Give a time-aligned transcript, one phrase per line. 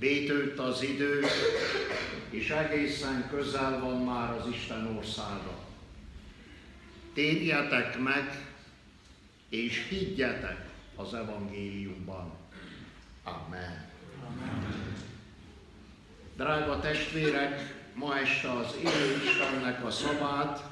[0.00, 1.24] Bétőtt az idő,
[2.30, 5.58] és egészen közel van már az Isten országa.
[7.14, 8.46] Térjetek meg,
[9.48, 12.32] és higgyetek az evangéliumban.
[13.24, 13.88] Amen.
[14.26, 14.94] Amen.
[16.36, 20.64] Drága testvérek, ma este az élő Istennek a szavát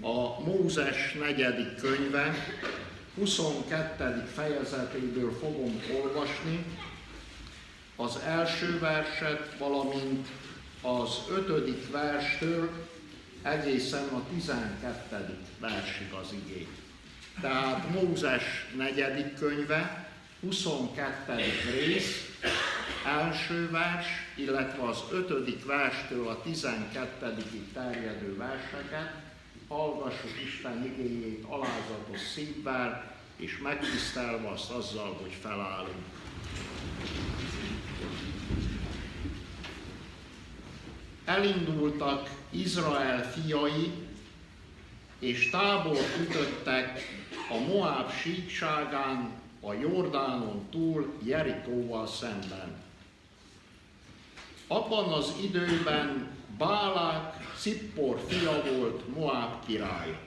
[0.00, 2.34] a Mózes negyedik könyve
[3.14, 4.24] 22.
[4.34, 6.64] fejezetéből fogom olvasni,
[7.96, 10.28] az első verset, valamint
[10.80, 12.70] az ötödik verstől
[13.42, 15.38] egészen a 12.
[15.60, 16.68] versig az igét.
[17.40, 18.42] Tehát Mózes
[18.76, 20.10] negyedik könyve,
[20.40, 21.32] 22.
[21.70, 22.38] rész,
[23.06, 24.06] első vers,
[24.36, 27.34] illetve az ötödik verstől a 12.
[27.72, 29.12] terjedő verseket,
[29.68, 36.04] hallgassuk Isten igényét alázatos szívvel, és megtisztelve azt azzal, hogy felállunk.
[41.24, 43.92] Elindultak Izrael fiai,
[45.18, 47.00] és tábor ütöttek
[47.50, 52.82] a Moab síkságán, a Jordánon túl Jerikóval szemben.
[54.66, 60.18] Abban az időben Bálák Cippor fia volt Moab király.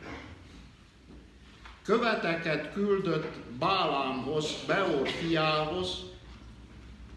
[1.84, 6.04] Követeket küldött Bálámhoz, Beor fiához,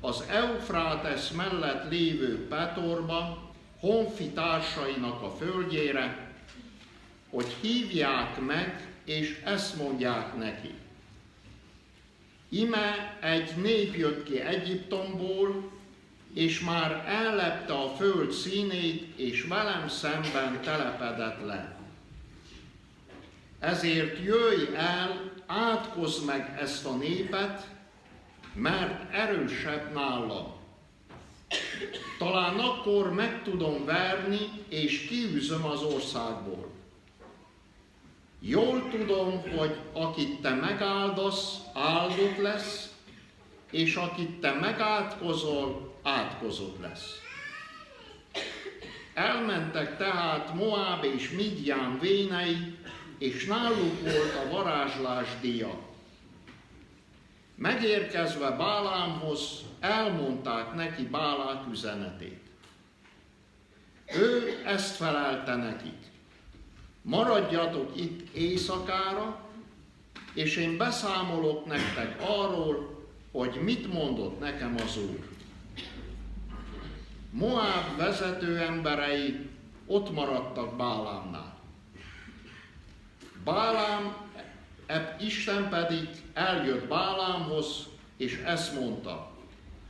[0.00, 6.32] az Eufrátes mellett lévő Petorba, honfi társainak a földjére,
[7.30, 10.74] hogy hívják meg, és ezt mondják neki.
[12.48, 15.70] Ime egy nép jött ki Egyiptomból,
[16.34, 21.76] és már ellepte a föld színét, és velem szemben telepedett le.
[23.58, 27.66] Ezért jöjj el, átkozz meg ezt a népet,
[28.60, 30.56] mert erősebb nálam.
[32.18, 36.70] Talán akkor meg tudom verni, és kiűzöm az országból.
[38.40, 42.92] Jól tudom, hogy akit te megáldasz, áldott lesz,
[43.70, 47.20] és akit te megátkozol, átkozott lesz.
[49.14, 52.76] Elmentek tehát Moab és Midján vénei,
[53.18, 55.87] és náluk volt a varázslás díja.
[57.58, 59.40] Megérkezve Bálámhoz,
[59.80, 62.40] elmondták neki Bálák üzenetét.
[64.14, 66.06] Ő ezt felelte nekik.
[67.02, 69.40] Maradjatok itt éjszakára,
[70.34, 75.28] és én beszámolok nektek arról, hogy mit mondott nekem az Úr.
[77.30, 79.50] Moab vezető emberei
[79.86, 81.58] ott maradtak Bálámnál.
[83.44, 84.27] Bálám,
[85.20, 89.30] Isten pedig eljött Bálámhoz, és ezt mondta,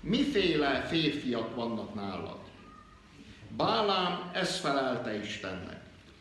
[0.00, 2.38] miféle férfiak vannak nálad?
[3.56, 5.80] Bálám ezt felelte Istennek.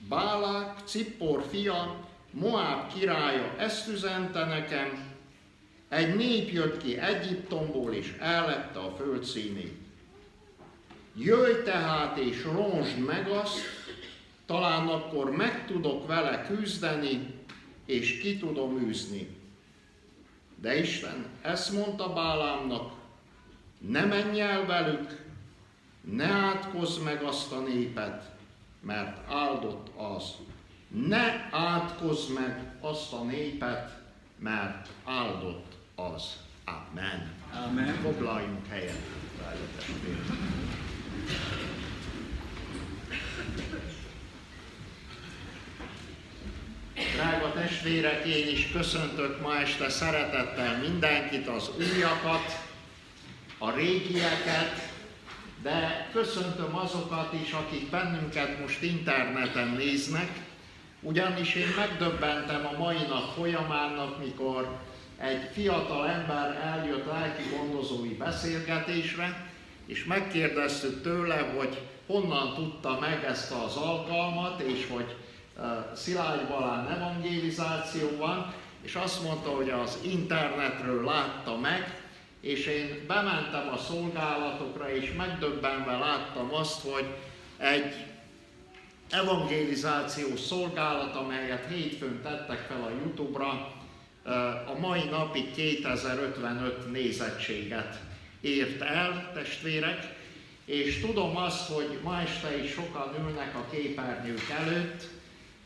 [0.10, 5.16] Bálák, Cippor fia, Moab királya ezt üzente nekem,
[5.90, 9.78] egy nép jött ki Egyiptomból, és ellette a föld színét.
[11.16, 13.60] Jöjj tehát és ronsd meg azt,
[14.46, 17.37] talán akkor meg tudok vele küzdeni,
[17.88, 19.28] és ki tudom űzni.
[20.62, 22.94] De Isten ezt mondta Bálámnak,
[23.78, 25.26] ne menj el velük,
[26.02, 28.32] ne átkozz meg azt a népet,
[28.82, 30.36] mert áldott az.
[30.88, 34.02] Ne átkozz meg azt a népet,
[34.40, 36.38] mert áldott az.
[36.66, 37.34] Amen.
[37.66, 37.94] Amen.
[37.94, 39.02] Foglaljunk helyet,
[46.98, 52.66] Drága testvérek, én is köszöntök ma este szeretettel mindenkit, az újakat,
[53.58, 54.90] a régieket,
[55.62, 60.30] de köszöntöm azokat is, akik bennünket most interneten néznek,
[61.02, 64.78] ugyanis én megdöbbentem a mai nap folyamának, mikor
[65.18, 69.50] egy fiatal ember eljött lelki gondozói beszélgetésre,
[69.86, 75.16] és megkérdeztük tőle, hogy honnan tudta meg ezt az alkalmat, és hogy
[75.96, 82.02] Szilágy Balán evangelizáció van, és azt mondta, hogy az internetről látta meg,
[82.42, 87.06] és én bementem a szolgálatokra, és megdöbbenve láttam azt, hogy
[87.58, 88.06] egy
[89.10, 93.76] evangelizációs szolgálat, amelyet hétfőn tettek fel a Youtube-ra,
[94.66, 98.00] a mai napig 2055 nézettséget
[98.42, 100.16] ért el, testvérek,
[100.66, 105.08] és tudom azt, hogy ma este is sokan ülnek a képernyők előtt,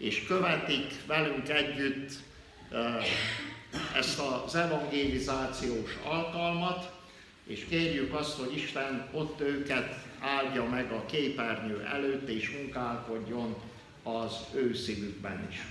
[0.02, 2.12] és követik velünk együtt
[3.96, 6.92] ezt az evangelizációs alkalmat,
[7.44, 13.56] és kérjük azt, hogy Isten ott őket áldja meg a képernyő előtt, és munkálkodjon
[14.04, 15.62] az ő szívükben is.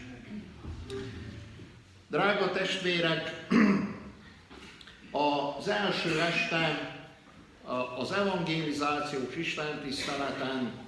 [2.09, 3.47] Drága testvérek,
[5.11, 6.95] az első este
[7.99, 10.80] az evangelizációs istentiszteleten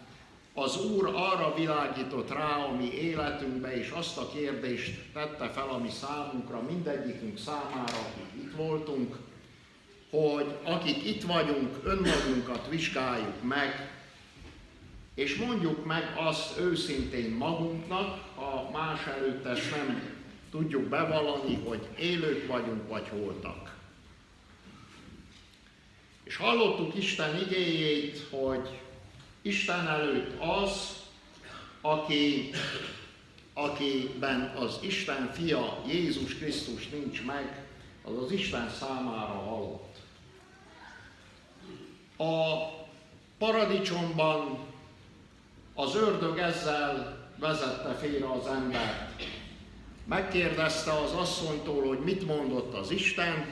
[0.55, 5.79] az Úr arra világított rá a mi életünkbe, és azt a kérdést tette fel a
[5.79, 9.17] mi számunkra, mindegyikünk számára, akik itt voltunk,
[10.11, 13.91] hogy akik itt vagyunk, önmagunkat vizsgáljuk meg,
[15.15, 20.03] és mondjuk meg azt őszintén magunknak, ha más előtt ezt nem
[20.51, 23.77] tudjuk bevallani, hogy élők vagyunk, vagy holtak.
[26.25, 28.82] És hallottuk Isten igéjét, hogy
[29.43, 30.97] Isten előtt az,
[31.81, 32.51] aki,
[33.55, 37.65] akiben az Isten fia Jézus Krisztus nincs meg,
[38.05, 39.97] az az Isten számára halott.
[42.17, 42.71] A
[43.39, 44.59] paradicsomban
[45.75, 49.23] az ördög ezzel vezette félre az embert.
[50.05, 53.47] Megkérdezte az asszonytól, hogy mit mondott az Isten,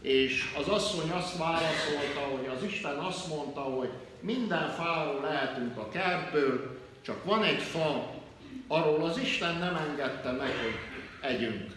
[0.00, 5.88] és az asszony azt válaszolta, hogy az Isten azt mondta, hogy minden fáról lehetünk a
[5.88, 8.14] kertből, csak van egy fa,
[8.66, 10.74] arról az Isten nem engedte meg, hogy
[11.30, 11.70] együnk.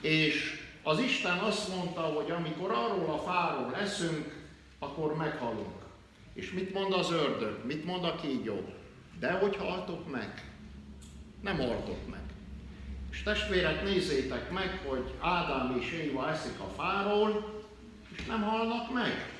[0.00, 4.38] És az Isten azt mondta, hogy amikor arról a fáról leszünk,
[4.78, 5.78] akkor meghalunk.
[6.34, 7.64] És mit mond az ördög?
[7.64, 8.64] Mit mond a kígyó?
[9.18, 10.44] De hogy haltok meg?
[11.40, 12.20] Nem haltok meg.
[13.10, 17.62] És testvérek, nézzétek meg, hogy Ádám és Éva eszik a fáról,
[18.16, 19.39] és nem halnak meg.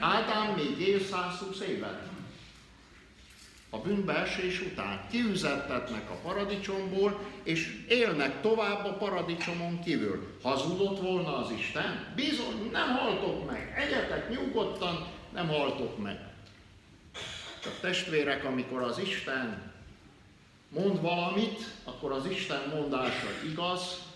[0.00, 2.08] Ádám még él 120 évet.
[3.70, 10.38] A bűnbeesés után kiüzettetnek a paradicsomból, és élnek tovább a paradicsomon kívül.
[10.42, 12.06] Hazudott volna az Isten?
[12.14, 13.74] Bizony, nem haltok meg.
[13.76, 16.18] Egyetek nyugodtan, nem haltok meg.
[17.62, 19.72] Csak testvérek, amikor az Isten
[20.68, 24.07] mond valamit, akkor az Isten mondása igaz,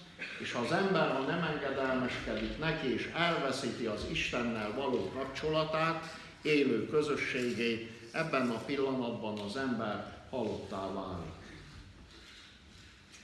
[0.43, 6.89] és ha az ember ha nem engedelmeskedik neki, és elveszíti az Istennel való kapcsolatát, élő
[6.89, 11.33] közösségét, ebben a pillanatban az ember halottá válik.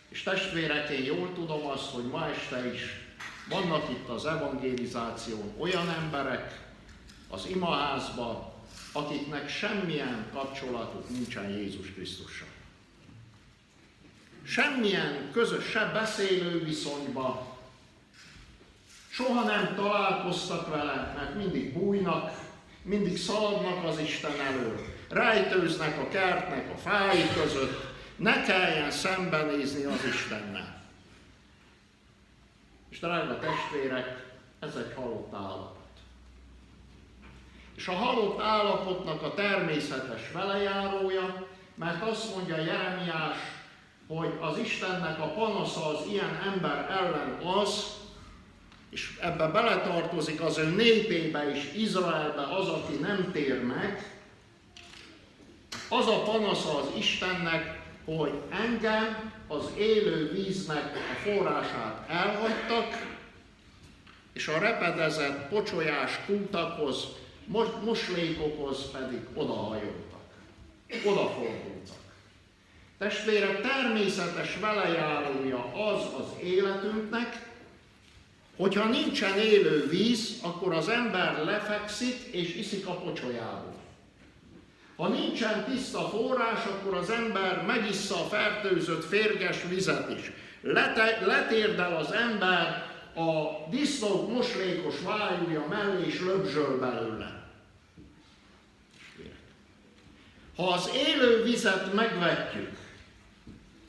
[0.09, 2.82] És testvérek, én jól tudom azt, hogy ma este is
[3.49, 6.61] vannak itt az evangelizáción olyan emberek
[7.29, 8.55] az imaházba,
[8.93, 12.48] akiknek semmilyen kapcsolatuk nincsen Jézus Krisztussal
[14.49, 17.56] semmilyen közös, se beszélő viszonyba,
[19.09, 22.31] soha nem találkoztak vele, mert mindig bújnak,
[22.83, 27.87] mindig szaladnak az Isten elől, rejtőznek a kertnek a fái között,
[28.17, 30.83] ne kelljen szembenézni az Istennel.
[32.89, 34.27] És drága testvérek,
[34.59, 35.77] ez egy halott állapot.
[37.75, 43.37] És a halott állapotnak a természetes velejárója, mert azt mondja Jeremiás
[44.08, 47.96] hogy az Istennek a panasza az ilyen ember ellen az,
[48.90, 54.19] és ebbe beletartozik az ő népébe és Izraelbe az, aki nem tér meg,
[55.88, 63.16] az a panasza az Istennek, hogy engem az élő víznek a forrását elhagytak,
[64.32, 67.06] és a repedezett pocsolyás kútakhoz,
[67.84, 70.20] moslékokhoz pedig odahajoltak,
[71.05, 71.68] odafordultak.
[72.98, 77.46] Testvérek, természetes velejárója az az életünknek,
[78.56, 83.76] hogyha nincsen élő víz, akkor az ember lefekszik és iszik a pocsolyából.
[84.96, 90.32] Ha nincsen tiszta forrás, akkor az ember megissza a fertőzött férges vizet is.
[90.60, 97.46] Lete, letérdel az ember a disznók moslékos vájúja mellé és löbzsöl belőle.
[100.56, 102.78] Ha az élő vizet megvetjük,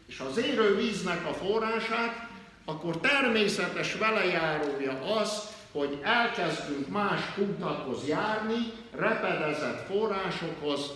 [0.09, 2.27] és az érő víznek a forrását,
[2.65, 10.91] akkor természetes velejárója az, hogy elkezdünk más kutakhoz járni, repedezett forrásokhoz,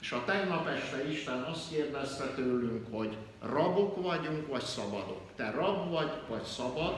[0.00, 5.20] és a tegnap este Isten azt kérdezte tőlünk, hogy rabok vagyunk, vagy szabadok.
[5.36, 6.94] Te rab vagy, vagy szabad,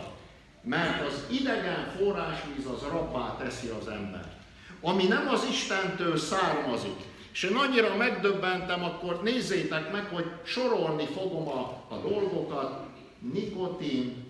[0.63, 4.33] mert az idegen forrásvíz az rabbá teszi az embert.
[4.81, 7.01] Ami nem az Istentől származik,
[7.37, 12.87] és én annyira megdöbbentem, akkor nézzétek meg, hogy sorolni fogom a, a dolgokat.
[13.33, 14.25] Nikotin,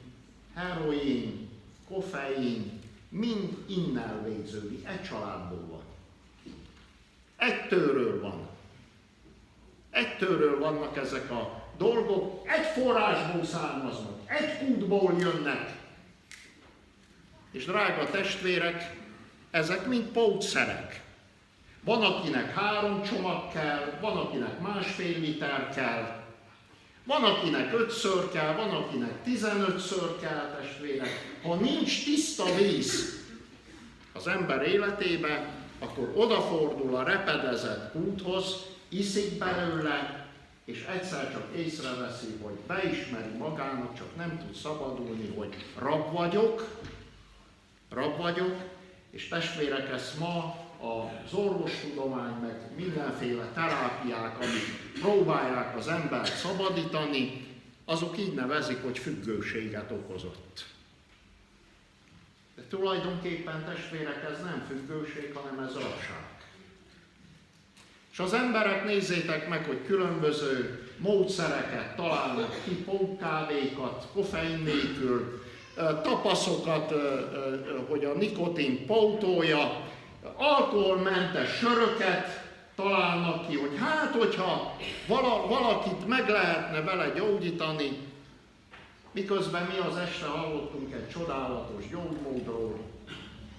[0.54, 1.48] heroin,
[1.88, 4.88] koffein, mind innen végződik.
[4.88, 5.82] Egy családból van.
[7.36, 8.48] Egy tőről van.
[9.90, 15.72] Egy tőről vannak ezek a dolgok, egy forrásból származnak, egy kútból jönnek.
[17.50, 18.96] És drága testvérek,
[19.50, 21.05] ezek mind pótszerek.
[21.86, 26.24] Van, akinek három csomag kell, van, akinek másfél liter kell,
[27.04, 31.38] van, akinek ötször kell, van, akinek tizenötször kell, testvérek.
[31.42, 33.20] Ha nincs tiszta víz
[34.12, 40.26] az ember életébe, akkor odafordul a repedezett úthoz, iszik belőle,
[40.64, 46.68] és egyszer csak észreveszi, hogy beismeri magának, csak nem tud szabadulni, hogy rab vagyok,
[47.90, 48.56] rab vagyok,
[49.10, 57.46] és testvérek, ezt ma az orvostudomány, meg mindenféle terápiák, amik próbálják az embert szabadítani,
[57.84, 60.64] azok így nevezik, hogy függőséget okozott.
[62.54, 66.24] De tulajdonképpen testvérek, ez nem függőség, hanem ez rabság.
[68.12, 75.44] És az emberek nézzétek meg, hogy különböző módszereket találnak ki, pókkávékat, koffein nélkül,
[76.02, 76.92] tapaszokat,
[77.88, 79.84] hogy a nikotin pótolja,
[80.36, 87.90] alkoholmentes söröket találnak ki, hogy hát, hogyha vala, valakit meg lehetne vele gyógyítani,
[89.12, 92.78] miközben mi az este hallottunk egy csodálatos gyógymódról,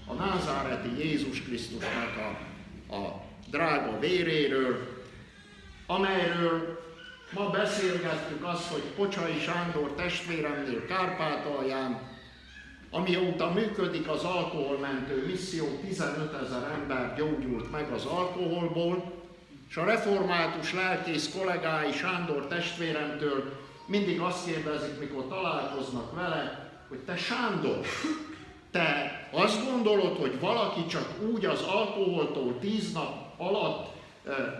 [0.07, 2.15] a názáreti Jézus Krisztusnak
[2.89, 5.03] a, a drága véréről,
[5.87, 6.79] amelyről
[7.33, 12.16] ma beszélgettük azt, hogy Pocsai Sándor testvéremnél Kárpátalján
[12.89, 19.13] Amióta működik az alkoholmentő misszió, 15 ezer ember gyógyult meg az alkoholból,
[19.69, 23.53] és a református lelkész kollégái Sándor testvéremtől
[23.85, 27.79] mindig azt kérdezik, mikor találkoznak vele, hogy te Sándor,
[28.71, 33.95] te azt gondolod, hogy valaki csak úgy az alkoholtól tíz nap alatt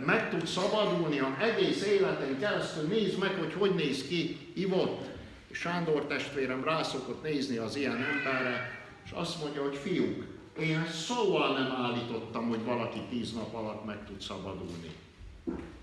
[0.06, 5.17] meg tud szabadulni, a egész életen keresztül nézd meg, hogy hogy néz ki ivott.
[5.52, 10.24] Sándor testvérem rászokott nézni az ilyen emberre, és azt mondja, hogy fiúk,
[10.60, 14.96] én szóval nem állítottam, hogy valaki tíz nap alatt meg tud szabadulni.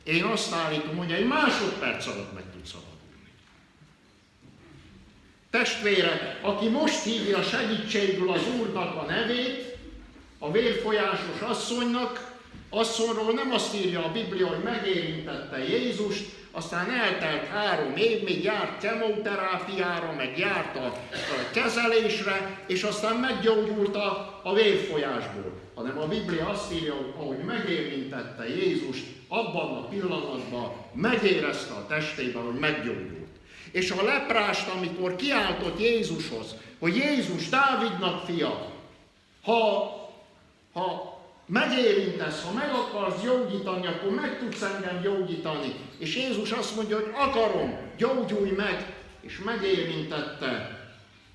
[0.02, 2.92] Én azt állítom, hogy egy másodperc alatt meg tud szabadulni.
[5.50, 9.76] Testvére, aki most hívja segítségül az Úrnak a nevét,
[10.38, 12.33] a vérfolyásos asszonynak,
[12.74, 18.80] asszonyról nem azt írja a Biblia, hogy megérintette Jézust, aztán eltelt három év, még járt
[18.80, 25.52] kemoterápiára, meg járt a, a kezelésre, és aztán meggyógyult a, a vérfolyásból.
[25.74, 32.42] Hanem a Biblia azt írja, hogy ahogy megérintette Jézust, abban a pillanatban megérezte a testében,
[32.42, 33.28] hogy meggyógyult.
[33.72, 38.72] És a leprást, amikor kiáltott Jézushoz, hogy Jézus Dávidnak fia,
[39.42, 39.90] ha,
[40.72, 41.13] ha
[41.46, 45.74] megérintesz, ha meg akarsz gyógyítani, akkor meg tudsz engem gyógyítani.
[45.98, 50.82] És Jézus azt mondja, hogy akarom, gyógyulj meg, és megérintette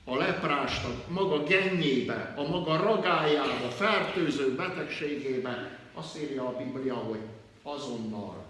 [0.04, 5.78] a leprást a maga gennyébe, a maga ragájába, fertőző betegségébe.
[5.94, 7.20] Azt írja a Biblia, hogy
[7.64, 8.46] azonnal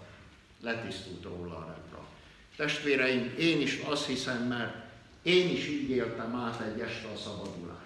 [0.60, 2.04] letisztult róla a lepra.
[2.56, 4.74] Testvéreim, én is azt hiszem, mert
[5.22, 7.79] én is így éltem át egy este a szabadulást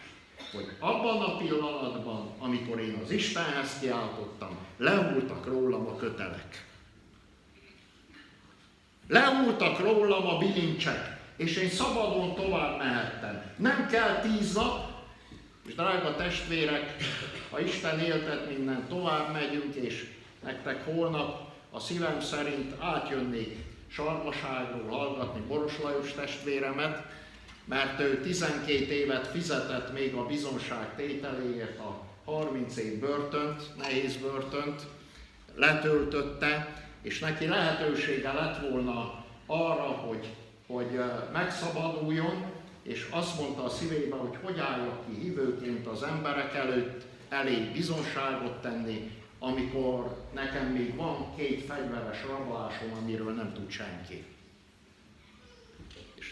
[0.55, 6.67] hogy abban a pillanatban, amikor én az Istenhez kiáltottam, leúltak rólam a kötelek.
[9.09, 13.43] Leúltak rólam a bilincsek, és én szabadon tovább mehettem.
[13.57, 14.93] Nem kell tíz nap,
[15.67, 16.97] és drága testvérek,
[17.51, 20.11] ha Isten éltet minden, tovább megyünk, és
[20.43, 23.57] nektek holnap a szívem szerint átjönnék
[23.89, 27.03] Sarmaságról hallgatni Boros Lajos testvéremet,
[27.65, 34.83] mert ő 12 évet fizetett még a bizonság tételéért a 30 év börtönt, nehéz börtönt,
[35.55, 40.27] letöltötte, és neki lehetősége lett volna arra, hogy,
[40.67, 41.01] hogy
[41.33, 42.53] megszabaduljon,
[42.83, 48.61] és azt mondta a szívébe, hogy hogy álljak ki hívőként az emberek előtt, elég bizonságot
[48.61, 54.25] tenni, amikor nekem még van két fegyveres rablásom, amiről nem tud senki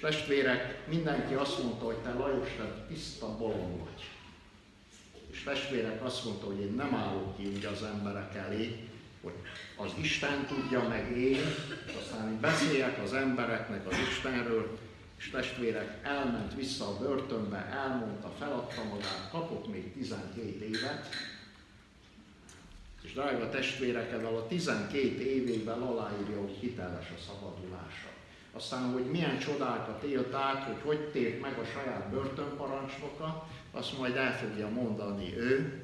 [0.03, 4.11] testvérek, mindenki azt mondta, hogy te Lajos, te tiszta bolond vagy.
[5.31, 8.89] És testvérek azt mondta, hogy én nem állok ki úgy az emberek elé,
[9.23, 9.35] hogy
[9.77, 11.41] az Isten tudja, meg én,
[12.01, 14.79] aztán én beszéljek az embereknek az Istenről,
[15.19, 21.09] és testvérek elment vissza a börtönbe, elmondta, feladta magát, kapott még 12 évet,
[23.03, 28.12] és drága testvérek, ezzel a 12 évében aláírja, hogy hiteles a szabadulása
[28.53, 34.17] aztán, hogy milyen csodákat élt át, hogy hogy tért meg a saját börtönparancsnoka, azt majd
[34.17, 35.83] el fogja mondani ő.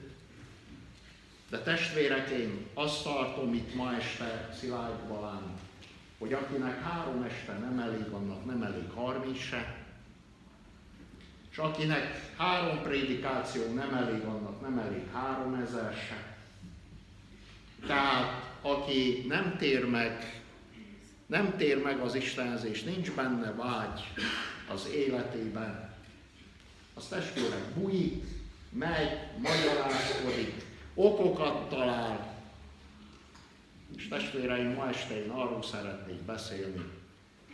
[1.51, 5.43] De testvérek, én azt tartom itt ma este Szilárd Balán,
[6.19, 9.77] hogy akinek három este nem elég, annak nem elég harminc se.
[11.51, 16.37] És akinek három prédikáció nem elég, annak nem elég három ezer se.
[17.87, 20.43] Tehát aki nem tér meg,
[21.29, 24.01] nem tér meg az Istenhez, nincs benne vágy
[24.73, 25.95] az életében,
[26.95, 28.25] az testvérek bujik,
[28.71, 32.37] megy, magyarázkodik, okokat talál.
[33.97, 36.91] És testvéreim, ma este én arról szeretnék beszélni,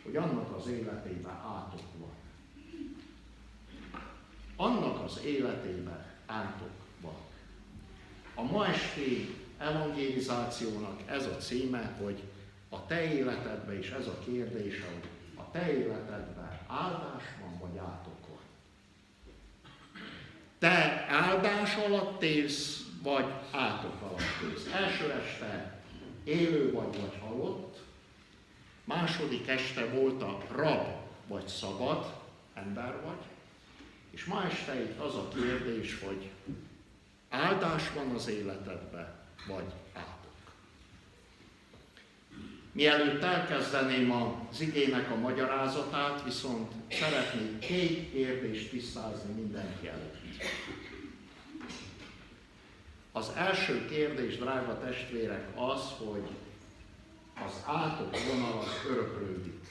[0.03, 2.13] hogy annak az életében átok van.
[4.57, 7.17] Annak az életében átok van.
[8.35, 12.23] A ma esti evangelizációnak ez a címe, hogy
[12.75, 18.29] a te életedben, és ez a kérdése, hogy a te életedben áldás van, vagy átok
[18.29, 18.39] van.
[20.59, 24.73] Te áldás alatt élsz, vagy átok alatt élsz.
[24.73, 25.81] Első este
[26.25, 27.83] élő vagy, vagy halott,
[28.85, 30.87] második este volt a rab,
[31.27, 32.13] vagy szabad,
[32.55, 33.23] ember vagy,
[34.11, 36.31] és ma este itt az a kérdés, hogy
[37.29, 39.15] áldás van az életedben,
[39.47, 39.73] vagy.
[42.75, 50.17] Mielőtt elkezdeném az igének a magyarázatát, viszont szeretnék két kérdést tisztázni mindenki előtt.
[53.13, 56.29] Az első kérdés, drága testvérek, az, hogy
[57.47, 59.69] az átok vonal az öröklődik.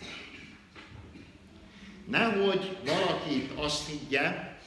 [2.08, 4.58] Nehogy valaki azt higgye,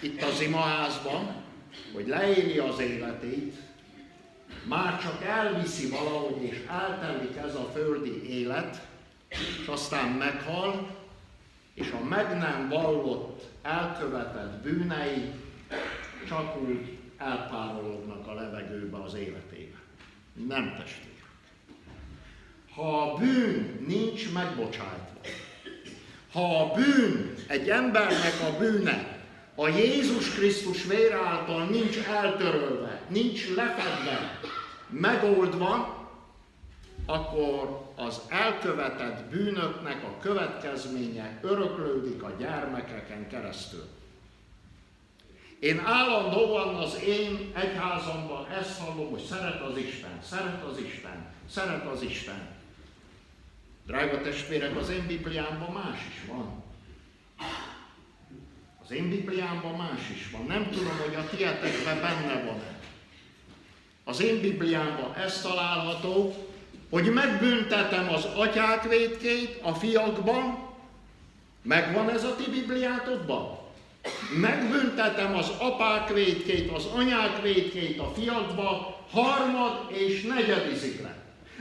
[0.00, 1.42] itt az imaházban,
[1.92, 3.65] hogy leéli az életét,
[4.68, 8.86] már csak elviszi valahogy, és eltelik ez a földi élet,
[9.28, 10.96] és aztán meghal,
[11.74, 15.32] és a meg nem vallott, elkövetett bűnei
[16.28, 19.76] csak úgy elpárolognak a levegőbe az életébe.
[20.46, 21.14] Nem testvér.
[22.74, 25.20] Ha a bűn nincs megbocsájtva,
[26.32, 29.16] ha a bűn, egy embernek a bűne
[29.58, 34.40] a Jézus Krisztus vér által nincs eltörölve, nincs lefedve,
[34.88, 36.04] megoldva,
[37.06, 43.84] akkor az elkövetett bűnöknek a következménye öröklődik a gyermekeken keresztül.
[45.58, 51.86] Én állandóan az én egyházamban ezt hallom, hogy szeret az Isten, szeret az Isten, szeret
[51.86, 52.54] az Isten.
[53.86, 56.64] Drága testvérek, az én Bibliámban más is van.
[58.84, 60.46] Az én Bibliámban más is van.
[60.46, 62.75] Nem tudom, hogy a tietekben benne van-e.
[64.08, 66.34] Az én Bibliámban ez található,
[66.90, 70.58] hogy megbüntetem az atyák védkét a fiakban.
[71.62, 73.58] Megvan ez a ti Bibliátokban?
[74.40, 81.16] Megbüntetem az apák védkét, az anyák védkét a fiakba, harmad és negyedizikre.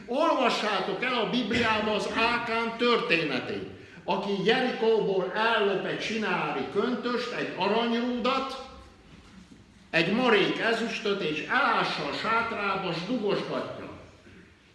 [0.07, 8.64] Olvassátok el a Bibliába az Ákán történetét aki Jerikóból ellop egy sinári köntöst, egy aranyrúdat,
[9.95, 13.89] egy marék ezüstöt, és elássa a sátrába, s dugosgatja.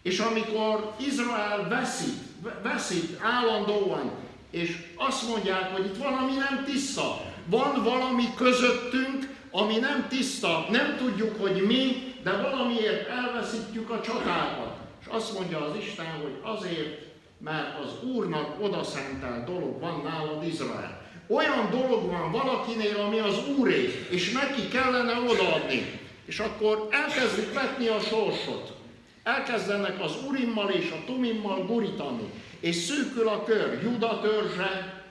[0.03, 2.23] És amikor Izrael veszít,
[2.63, 4.11] veszít állandóan,
[4.51, 10.97] és azt mondják, hogy itt valami nem tiszta, van valami közöttünk, ami nem tiszta, nem
[10.97, 14.77] tudjuk, hogy mi, de valamiért elveszítjük a csatákat.
[15.01, 16.99] És azt mondja az Isten, hogy azért,
[17.39, 21.00] mert az Úrnak odaszentelt dolog van nálad Izrael.
[21.31, 26.01] Olyan dolog van valakinél, ami az Úré, és neki kellene odaadni.
[26.25, 28.77] És akkor elkezdik vetni a sorsot.
[29.23, 32.33] Elkezdenek az Urimmal és a Tumimmal gurítani.
[32.61, 35.05] És szűkül a kör, Juda törzse,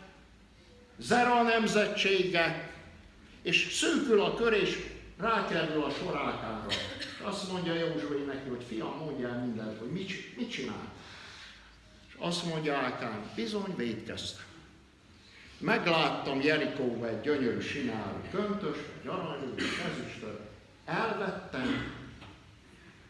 [0.97, 2.71] Zera nemzetsége,
[3.41, 4.77] és szűkül a kör, és
[5.19, 6.65] rákerül a sorákára.
[7.23, 10.93] Azt mondja Józsué neki, hogy fiam, mondjál mindent, hogy mit, mit csinál.
[12.17, 14.48] Azt mondja Ákán, bizony védkeztem.
[15.60, 20.39] Megláttam Jerikóba egy gyönyörű sinálú köntös, egy aranyú, egy ezüstöt,
[20.86, 21.93] elvettem,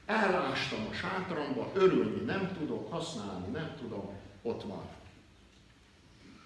[0.05, 4.09] elástam a sátramba, örülni nem tudok, használni nem tudom,
[4.41, 4.83] ott van.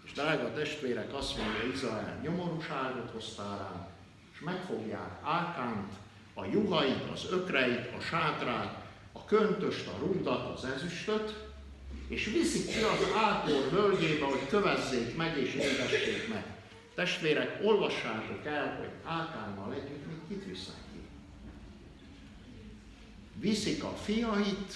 [0.06, 3.88] És drága testvérek, azt mondja Izrael, nyomorúságot hoztál rám,
[4.34, 5.94] és megfogják Ákánt,
[6.34, 11.53] a juhait, az ökreit, a sátrát, a köntöst, a rundat, az ezüstöt,
[12.13, 16.45] és viszik ki az Ákor völgyébe, hogy kövezzék meg és égessék meg.
[16.95, 20.99] Testvérek, olvassátok el, hogy Ákánnal együtt még kit visznek ki.
[23.34, 24.73] Viszik a fiait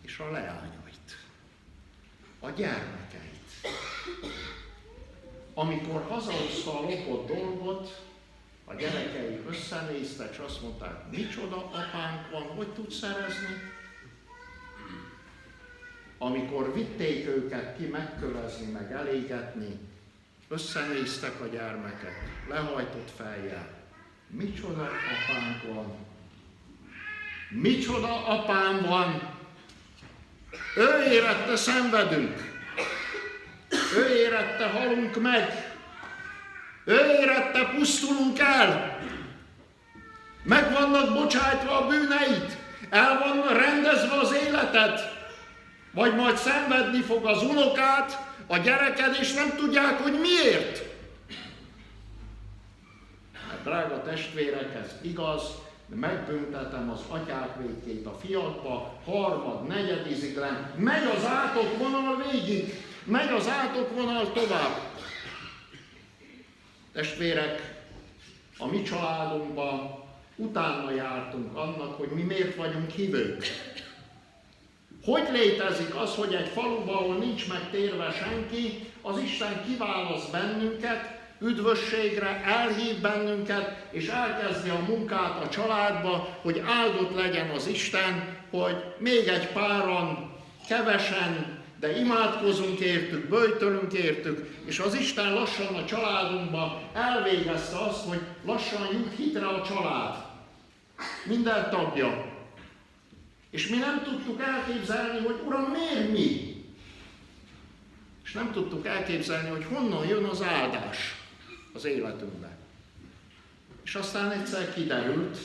[0.00, 1.16] és a leányait,
[2.40, 3.50] a gyermekeit.
[5.54, 8.02] Amikor hazahozta a lopott dolgot,
[8.64, 13.80] a gyerekei összenéztek, és azt mondták, micsoda apánk van, hogy tud szerezni?
[16.22, 19.78] Amikor vitték őket ki megkövezni, meg elégetni,
[20.52, 22.14] Összenéztek a gyermekek,
[22.48, 23.68] lehajtott fejjel.
[24.26, 25.94] Micsoda apánk van.
[27.50, 29.30] Micsoda apám van.
[30.76, 32.54] Ő érette szenvedünk.
[33.96, 35.74] Ő érette halunk meg.
[36.84, 38.98] Ő érette pusztulunk el.
[40.42, 42.56] Meg vannak bocsájtva a bűneit.
[42.90, 45.11] El van rendezve az életet.
[45.92, 50.82] Vagy majd szenvedni fog az unokát, a gyereked, és nem tudják, hogy miért.
[53.48, 55.42] Hát, drága testvérek, ez igaz,
[55.86, 62.74] de megbüntetem az atyák végét a fiatba, harmad, negyediziglen, megy az átokvonal végig,
[63.04, 64.78] megy az átokvonal tovább.
[66.92, 67.84] Testvérek,
[68.58, 70.04] a mi családunkban
[70.36, 73.46] utána jártunk annak, hogy mi miért vagyunk hívők.
[75.04, 82.42] Hogy létezik az, hogy egy faluban, ahol nincs megtérve senki, az Isten kiválaszt bennünket, üdvösségre,
[82.44, 89.28] elhív bennünket, és elkezdi a munkát a családba, hogy áldott legyen az Isten, hogy még
[89.28, 90.32] egy páran,
[90.68, 98.20] kevesen, de imádkozunk értük, böjtölünk értük, és az Isten lassan a családunkba elvégezte azt, hogy
[98.46, 100.14] lassan jut hitre a család.
[101.24, 102.31] Minden tagja.
[103.52, 106.54] És mi nem tudtuk elképzelni, hogy Uram, miért mi?
[108.24, 111.14] És nem tudtuk elképzelni, hogy honnan jön az áldás
[111.72, 112.56] az életünkbe.
[113.82, 115.38] És aztán egyszer kiderült,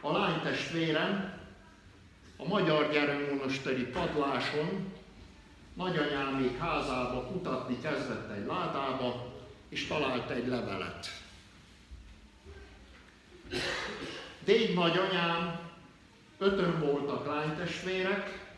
[0.00, 1.38] a lánytestvérem
[2.36, 4.92] a Magyar Gyermekmonosteri padláson
[5.74, 9.34] nagyanyámék házába kutatni kezdett egy ládába,
[9.68, 11.08] és talált egy levelet.
[14.44, 15.69] Déd nagyanyám
[16.42, 18.48] Ötön voltak lánytestvérek,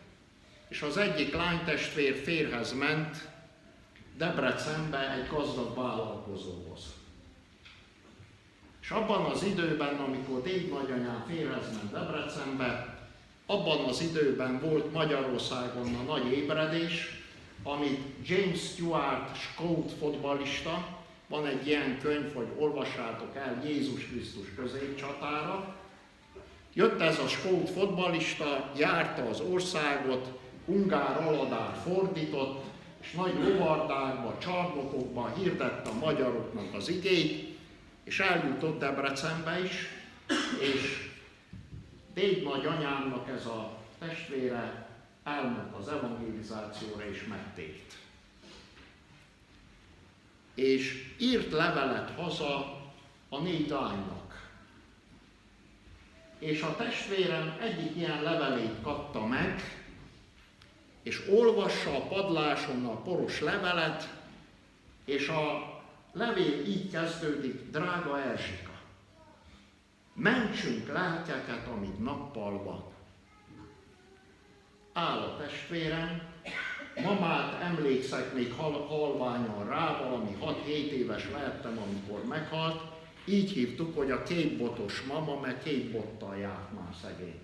[0.68, 3.28] és az egyik lánytestvér férhez ment
[4.16, 6.80] Debrecenbe egy gazdag vállalkozóhoz.
[8.80, 12.98] És abban az időben, amikor Déd nagyanyám férhez ment Debrecenbe,
[13.46, 17.22] abban az időben volt Magyarországon a nagy ébredés,
[17.62, 25.81] amit James Stewart Scout fotbalista, van egy ilyen könyv, hogy olvassátok el Jézus Krisztus középcsatára,
[26.74, 32.64] Jött ez a skót fotbalista, járta az országot, ungár aladár fordított,
[33.00, 37.58] és nagy lovardákba, csarnokokba hirdette a magyaroknak az igét,
[38.04, 39.88] és eljutott Debrecenbe is,
[40.60, 41.10] és
[42.14, 44.88] Déd nagyanyámnak ez a testvére
[45.24, 47.92] elment az evangelizációra és megtért.
[50.54, 52.80] És írt levelet haza
[53.28, 54.21] a négy lánynak
[56.42, 59.62] és a testvérem egyik ilyen levelét kapta meg,
[61.02, 64.08] és olvassa a padláson a poros levelet,
[65.04, 65.72] és a
[66.12, 68.72] levél így kezdődik, drága Erzsika,
[70.12, 72.84] mentsünk lelkeket, amíg nappal van.
[74.92, 76.22] Áll a testvérem,
[77.02, 82.91] mamát emlékszek még hal- halványan rá, valami 6-7 éves lehettem, amikor meghalt,
[83.24, 87.40] így hívtuk, hogy a kétbotos mama, mert két bottal járt már szegény.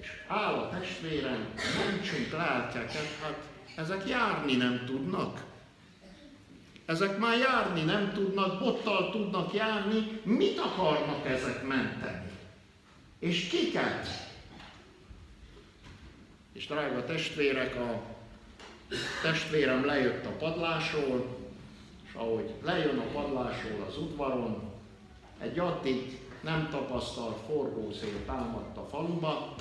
[0.00, 1.48] És a testvérem,
[1.86, 3.42] mentsünk lelkeket, hát
[3.76, 5.44] ezek járni nem tudnak.
[6.84, 12.30] Ezek már járni nem tudnak, bottal tudnak járni, mit akarnak ezek menteni?
[13.18, 14.08] És kiket?
[16.52, 18.02] És drága testvérek, a
[19.22, 21.35] testvérem lejött a padlásról,
[22.16, 24.62] ahogy lejön a padlásról az udvaron,
[25.38, 29.54] egy addig nem tapasztalt forgószél támadt a faluba,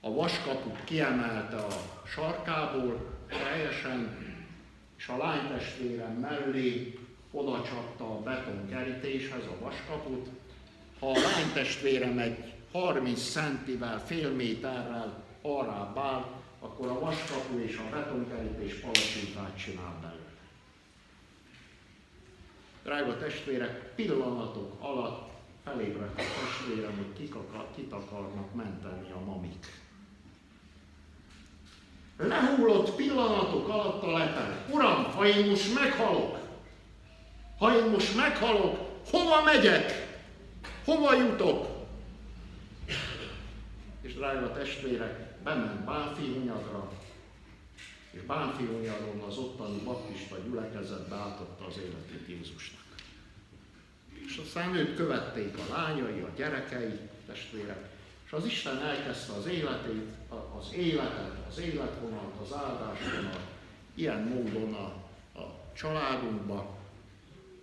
[0.00, 1.68] a vaskaput kiemelte a
[2.06, 4.28] sarkából teljesen,
[4.96, 6.98] és a lánytestvérem mellé
[7.30, 10.28] oda csapta a betonkerítéshez a vaskaput.
[10.98, 16.24] Ha a lánytestvérem egy 30 centivel, fél méterrel arrább áll,
[16.60, 20.19] akkor a vaskapu és a betonkerítés palacsintát csinál belőle.
[22.82, 25.30] Drága testvérek, pillanatok alatt
[25.64, 29.66] felébredt a testvérem, hogy kik, akar, kit akarnak menteni a mamik.
[32.16, 34.64] Lehullott pillanatok alatt a lepel.
[34.70, 36.38] Uram, ha én most meghalok,
[37.58, 38.78] ha én most meghalok,
[39.10, 40.08] hova megyek?
[40.84, 41.66] Hova jutok?
[44.00, 46.88] És drága testvérek, bement Bánfiúnyagra,
[48.10, 52.80] és Bánfiúnyaron az ottani baptista gyülekezetbe átadta az életét Jézusnak
[54.30, 57.88] és aztán őt követték a lányai, a gyerekei, testvérek,
[58.26, 60.08] és az Isten elkezdte az életét,
[60.58, 63.46] az életet, az életvonalat, az áldásvonalat
[63.94, 64.86] ilyen módon a,
[65.40, 66.78] a családunkba,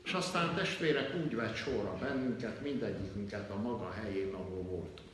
[0.04, 5.07] és aztán testvérek úgy vett sorra bennünket, mindegyikünket a maga helyén, ahol voltunk.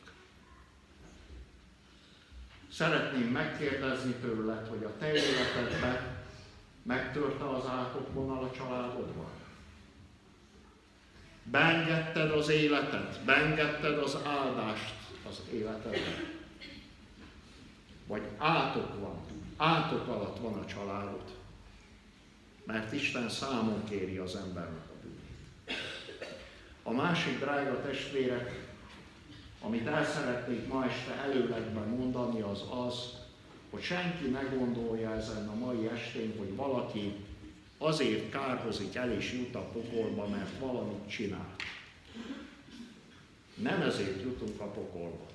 [2.74, 6.18] Szeretném megkérdezni tőled, hogy a te életedben
[6.84, 9.30] megtörte az átok a családodban?
[11.44, 14.94] Beengedted az életet, beengedted az áldást
[15.30, 16.42] az életedben.
[18.08, 19.26] Vagy átok van,
[19.58, 21.38] átok alatt van a családod.
[22.64, 25.80] Mert Isten számon kéri az embernek a bűnét.
[26.84, 28.73] A másik drága testvérek,
[29.65, 32.95] amit el szeretnék ma este előlegben mondani, az az,
[33.69, 37.13] hogy senki ne gondolja ezen a mai estén, hogy valaki
[37.78, 41.56] azért kárhozik el és jut a pokolba, mert valamit csinál.
[43.56, 45.26] Nem ezért jutunk a pokolba.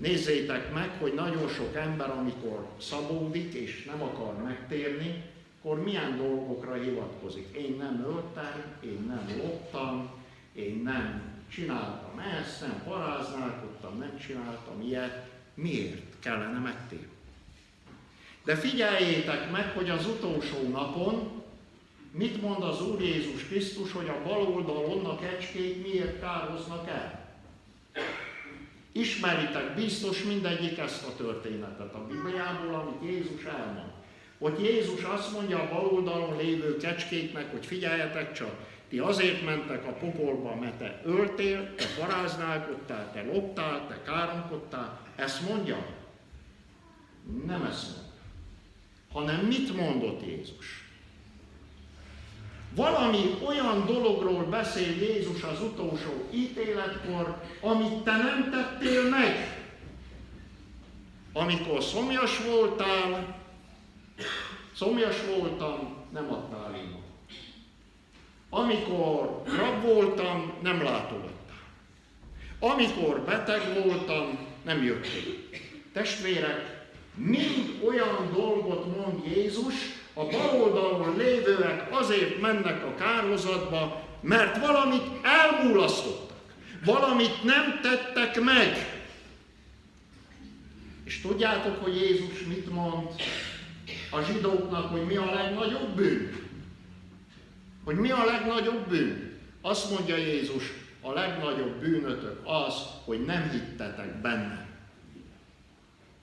[0.00, 5.22] Nézzétek meg, hogy nagyon sok ember, amikor szabódik és nem akar megtérni,
[5.58, 7.56] akkor milyen dolgokra hivatkozik.
[7.56, 10.10] Én nem öltem, én nem loptam,
[10.52, 15.30] én nem csináltam ezt, nem paráználkodtam, nem csináltam ilyet.
[15.54, 17.12] Miért kellene megtérni?
[18.44, 21.42] De figyeljétek meg, hogy az utolsó napon
[22.10, 27.36] mit mond az Úr Jézus Krisztus, hogy a bal oldalon a kecskék miért károznak el.
[28.92, 33.92] Ismeritek biztos mindegyik ezt a történetet a Bibliából, amit Jézus elmond.
[34.38, 39.86] Hogy Jézus azt mondja a bal oldalon lévő kecskéknek, hogy figyeljetek csak, ti azért mentek
[39.86, 45.00] a pokolba, mert te öltél, te paráználkodtál, te loptál, te káromkodtál.
[45.16, 45.86] Ezt mondja?
[47.46, 48.12] Nem ezt mondja.
[49.12, 50.84] Hanem mit mondott Jézus?
[52.74, 59.62] Valami olyan dologról beszél Jézus az utolsó ítéletkor, amit te nem tettél meg.
[61.32, 63.36] Amikor szomjas voltál,
[64.74, 66.73] szomjas voltam, nem adtál.
[68.56, 71.32] Amikor rab voltam, nem látogattál.
[72.58, 75.34] Amikor beteg voltam, nem jöttél.
[75.92, 79.74] Testvérek, mind olyan dolgot mond Jézus,
[80.14, 86.38] a bal oldalon lévőek azért mennek a kárhozatba, mert valamit elmúlasztottak,
[86.84, 89.02] valamit nem tettek meg.
[91.04, 93.08] És tudjátok, hogy Jézus mit mond
[94.10, 96.43] a zsidóknak, hogy mi a legnagyobb bűn?
[97.84, 99.40] Hogy mi a legnagyobb bűn?
[99.62, 104.66] Azt mondja Jézus, a legnagyobb bűnötök az, hogy nem hittetek benne.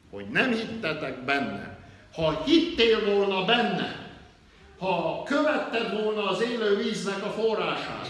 [0.10, 1.80] Hogy nem hittetek benne.
[2.14, 4.10] Ha hittél volna benne,
[4.78, 8.10] ha követted volna az élő víznek a forrását,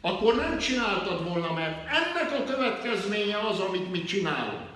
[0.00, 4.70] akkor nem csináltad volna, mert ennek a következménye az, amit mi csinálunk.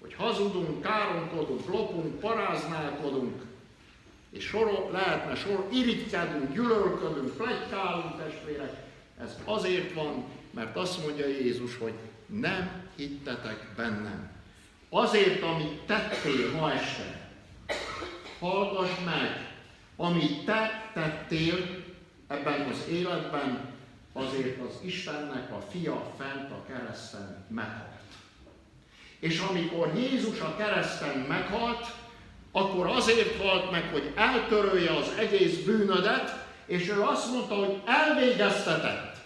[0.00, 3.42] Hogy hazudunk, káromkodunk, lopunk, paráználkodunk,
[4.36, 8.72] és sor, lehetne sor, irigykedünk, gyűlölködünk, plegykálunk testvérek.
[9.20, 11.94] Ez azért van, mert azt mondja Jézus, hogy
[12.26, 14.30] nem hittetek bennem.
[14.88, 17.30] Azért, amit tettél ma este,
[18.38, 19.54] hallgass meg,
[19.96, 21.84] amit te tettél
[22.26, 23.74] ebben az életben,
[24.12, 27.94] azért az Istennek a fia fent a kereszten meghalt.
[29.18, 31.86] És amikor Jézus a kereszten meghalt,
[32.56, 39.16] akkor azért halt meg, hogy eltörölje az egész bűnödet, és ő azt mondta, hogy elvégeztetett.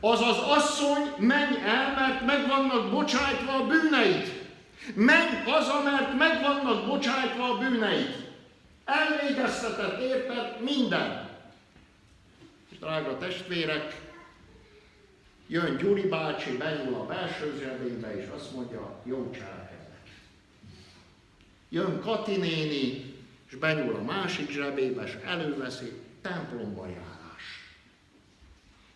[0.00, 4.46] Azaz asszony, menj el, mert meg vannak bocsájtva a bűneid.
[4.94, 8.26] Menj haza, mert meg vannak bocsájtva a bűneid.
[8.84, 11.28] Elvégeztetett érted minden.
[12.70, 14.00] És drága testvérek,
[15.46, 19.57] jön Gyuri bácsi, benyúl a belső zsebébe, és azt mondja, jó cselekedet.
[21.68, 23.14] Jön Kati néni,
[23.48, 27.18] és benyúl a másik zsebébe, és előveszi, templomba jár.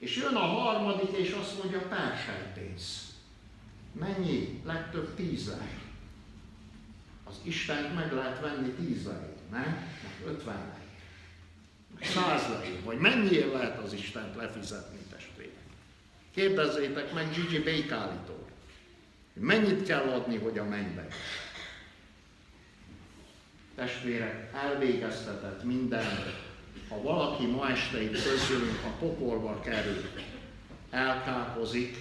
[0.02, 3.14] És jön a harmadik, és azt mondja, persejpénz.
[3.92, 4.60] Mennyi?
[4.64, 5.78] Legtöbb tíz lej.
[7.24, 9.88] Az Isten meg lehet venni tíz lej, nem?
[10.02, 10.86] Meg ötven lej.
[11.94, 12.80] Meg száz lej.
[12.84, 15.62] Vagy mennyiért lehet az Istent lefizetni, testvérek?
[16.34, 18.46] Kérdezzétek meg Gigi Békálitól.
[19.32, 21.08] Mennyit kell adni, hogy a mennybe
[23.74, 26.04] Testvérek, elvégeztetett minden
[26.92, 30.02] ha valaki ma este itt közülünk a pokolba kerül,
[30.90, 31.96] elkápozik,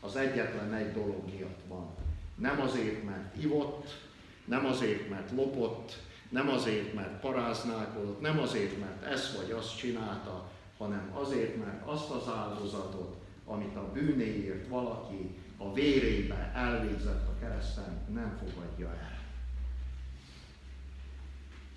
[0.00, 1.94] az egyetlen egy dolog miatt van.
[2.34, 3.96] Nem azért, mert ivott,
[4.44, 5.96] nem azért, mert lopott,
[6.28, 12.10] nem azért, mert paráználkodott, nem azért, mert ezt vagy azt csinálta, hanem azért, mert azt
[12.10, 13.16] az áldozatot,
[13.46, 19.17] amit a bűnéért valaki a vérébe elvégzett a kereszten, nem fogadja el.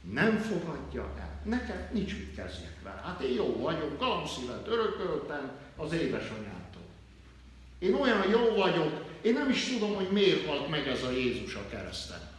[0.02, 1.42] Nem fogadja el.
[1.44, 3.02] Nekem nincs mit kezdjek vele.
[3.06, 6.82] Hát én jó vagyok, galamszívet örököltem az édesanyától.
[7.80, 11.56] Én olyan jó vagyok, én nem is tudom, hogy miért halt meg ez a Jézus
[11.56, 12.30] a kereszten.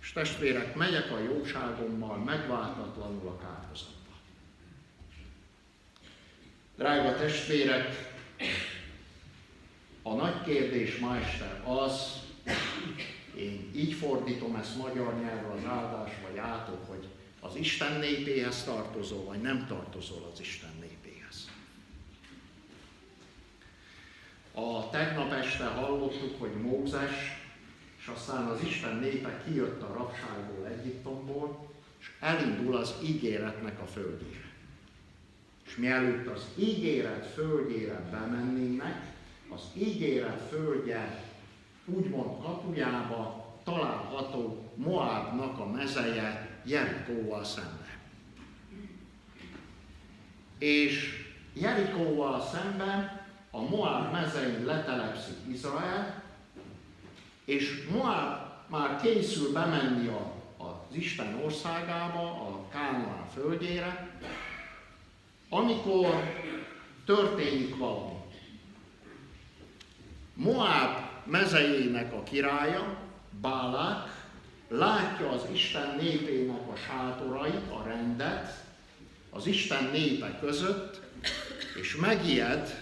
[0.00, 4.12] És testvérek, megyek a jóságommal megváltatlanul a kárhozatba.
[6.76, 8.14] Drága testvérek,
[10.02, 12.20] a nagy kérdés ma este az,
[13.36, 17.06] én így fordítom ezt magyar nyelvre az áldás, vagy átok, hogy
[17.40, 21.50] az Isten népéhez tartozol, vagy nem tartozol az Isten népéhez.
[24.54, 27.40] A tegnap este hallottuk, hogy Mózes,
[27.98, 34.50] és aztán az Isten népe kijött a rabságból Egyiptomból, és elindul az ígéretnek a földjére.
[35.66, 39.12] És mielőtt az ígéret földjére bemennének,
[39.48, 41.31] az ígéret földje
[41.84, 47.90] úgymond kapujába található Moabnak a mezeje Jerikóval szemben.
[50.58, 56.22] És Jerikóval szemben a Moab mezein letelepszik Izrael,
[57.44, 64.18] és Moab már készül bemenni a, az Isten országába, a Kánoán földjére,
[65.48, 66.06] amikor
[67.04, 68.12] történik valami.
[70.34, 70.81] Moab
[71.24, 72.96] mezejének a királya,
[73.40, 74.24] Bálák,
[74.68, 78.64] látja az Isten népének a sátorait, a rendet,
[79.30, 81.00] az Isten népe között,
[81.80, 82.80] és megijed,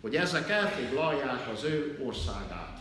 [0.00, 2.78] hogy ezek elfoglalják az ő országát.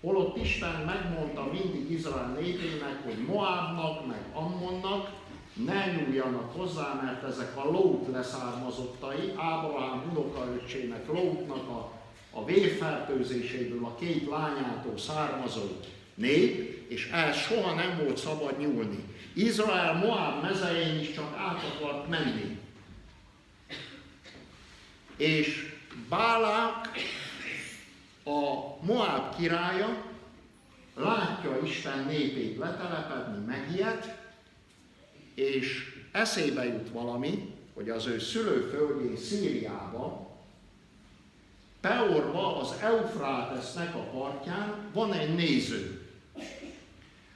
[0.00, 5.10] Holott Isten megmondta mindig Izrael népének, hogy Moabnak, meg Ammonnak
[5.66, 11.97] ne nyúljanak hozzá, mert ezek a Lót leszármazottai, Ábrahám unokaöccsének Lótnak a,
[12.38, 15.66] a vérfertőzéséből, a két lányától származó
[16.14, 19.04] nép, és el soha nem volt szabad nyúlni.
[19.34, 22.58] Izrael Moab mezején is csak át akart menni.
[25.16, 25.76] És
[26.08, 26.88] Bálák,
[28.24, 30.02] a Moab királya,
[30.94, 34.16] látja Isten népét letelepedni, megijed,
[35.34, 40.27] és eszébe jut valami, hogy az ő szülőföldjén Szíriába,
[41.88, 46.00] Peorba, az Eufrátesznek a partján van egy néző.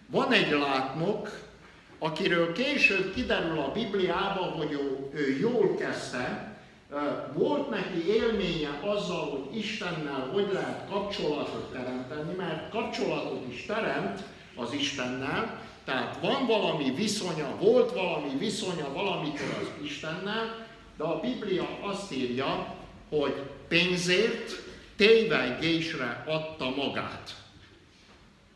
[0.06, 1.40] Van egy látnok,
[1.98, 4.72] akiről később kiderül a Bibliában, hogy
[5.12, 6.56] ő, jól kezdte,
[7.34, 14.22] volt neki élménye azzal, hogy Istennel hogy lehet kapcsolatot teremteni, mert kapcsolatot is teremt
[14.56, 21.68] az Istennel, tehát van valami viszonya, volt valami viszonya valamikor az Istennel, de a Biblia
[21.82, 22.80] azt írja,
[23.18, 24.62] hogy pénzért
[24.96, 27.34] tévegésre adta magát.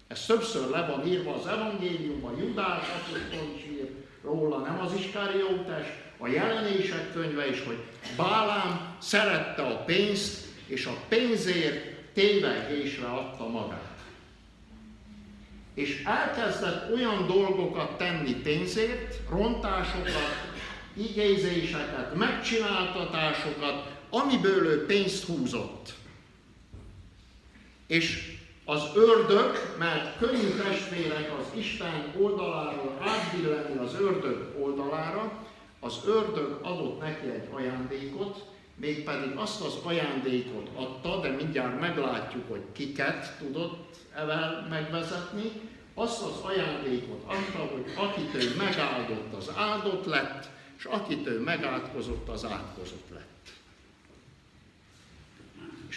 [0.07, 3.91] Ez többször le van írva az evangéliumban, Judás apostol is ír
[4.23, 5.87] róla, nem az Iskariótes,
[6.19, 7.79] a jelenések könyve is, hogy
[8.17, 13.99] Bálám szerette a pénzt, és a pénzért tévegésre adta magát.
[15.75, 20.55] És elkezdett olyan dolgokat tenni pénzért, rontásokat,
[20.97, 25.95] igézéseket, megcsináltatásokat, amiből ő pénzt húzott.
[27.87, 35.47] És az ördög, mert könnyű testvérek az Isten oldaláról átbillenni az ördög oldalára,
[35.81, 38.45] az ördög adott neki egy ajándékot,
[38.77, 45.51] mégpedig azt az ajándékot adta, de mindjárt meglátjuk, hogy kiket tudott evel megvezetni,
[45.95, 52.29] azt az ajándékot adta, hogy akit ő megáldott, az áldott lett, és akit ő megátkozott,
[52.29, 53.26] az átkozott lett.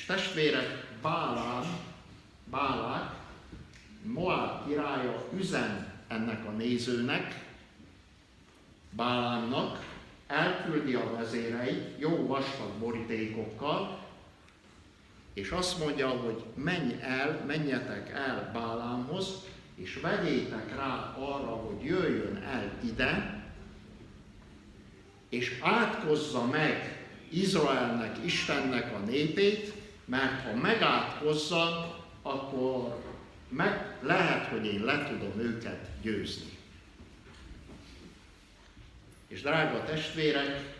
[0.09, 1.63] Testvérek, Bálán,
[2.51, 3.13] Bálák,
[4.03, 7.45] Moab királya üzen ennek a nézőnek,
[8.89, 9.85] Bálámnak,
[10.27, 13.99] elküldi a vezéreit jó vastag borítékokkal,
[15.33, 19.27] és azt mondja, hogy menj el, menjetek el Bálámhoz,
[19.75, 23.43] és vegyétek rá arra, hogy jöjjön el ide,
[25.29, 29.77] és átkozza meg Izraelnek, Istennek a népét,
[30.09, 33.03] mert ha megátkozza, akkor
[33.49, 36.57] meg lehet, hogy én le tudom őket győzni.
[39.27, 40.77] És drága testvérek,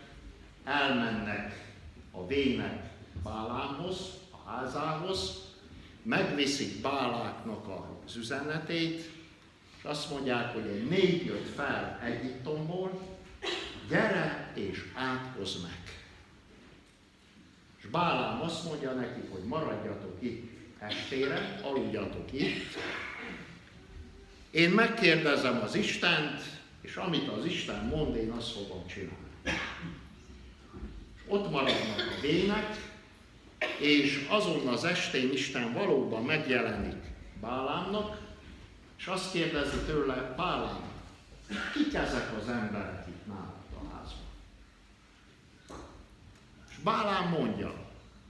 [0.64, 1.74] elmennek
[2.10, 2.90] a vének
[3.22, 3.96] Bálámhoz,
[4.30, 5.48] a házához,
[6.02, 7.66] megviszik Báláknak
[8.06, 9.10] az üzenetét,
[9.78, 13.00] és azt mondják, hogy egy nép jött fel Egyiptomból,
[13.88, 15.79] gyere és átkozz meg.
[17.90, 22.76] Bálám azt mondja nekik, hogy maradjatok itt estére, aludjatok itt.
[24.50, 29.28] Én megkérdezem az Istent, És amit az Isten mond, én azt fogom csinálni.
[31.14, 32.88] És ott maradnak a vének,
[33.78, 37.02] és azon az estén Isten valóban megjelenik
[37.40, 38.18] Bálámnak,
[38.98, 40.90] és azt kérdezi tőle, Bálám,
[41.72, 44.28] kik ezek az emberek itt nálad a házban?
[46.69, 47.72] És Bálám mondja,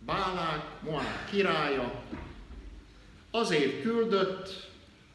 [0.07, 2.03] Bálák, Moab királya,
[3.30, 4.70] azért küldött,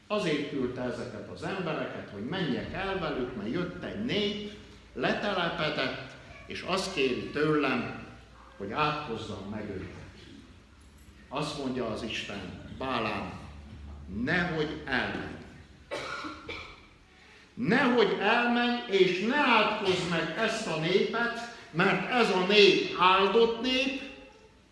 [0.07, 4.51] azért küldte ezeket az embereket, hogy menjek el velük, mert jött egy nép,
[4.93, 6.11] letelepedett,
[6.45, 8.05] és azt kéri tőlem,
[8.57, 9.93] hogy átkozzam meg őket.
[11.27, 13.39] Azt mondja az Isten, Bálám,
[14.23, 15.33] nehogy elmenj.
[17.53, 21.44] Nehogy elmenj, és ne átkozz meg ezt a népet,
[21.75, 24.01] mert ez a nép áldott nép,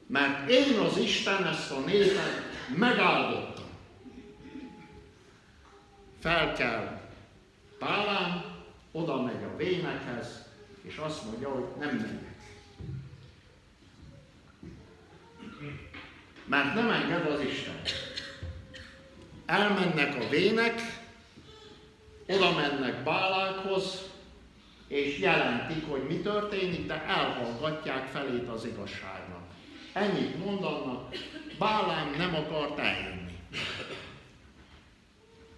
[0.08, 2.44] mert én az Isten ezt a népet
[2.78, 3.66] megáldottam.
[6.20, 7.02] Fel kell
[7.80, 8.44] Pálán,
[8.92, 10.46] oda megy a vénekhez,
[10.82, 12.32] és azt mondja, hogy nem megyek.
[16.46, 17.82] Mert nem enged az Isten.
[19.46, 20.82] Elmennek a vének,
[22.28, 24.13] oda mennek Bálákhoz,
[24.88, 29.44] és jelentik, hogy mi történik, de elhallgatják felét az igazságnak.
[29.94, 31.16] Ennyit mondanak,
[31.58, 33.40] Bálám nem akart eljönni.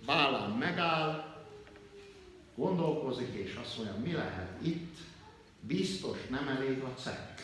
[0.06, 1.36] Bálám megáll,
[2.56, 4.98] gondolkozik, és azt mondja, mi lehet itt,
[5.60, 7.40] biztos nem elég a cekk.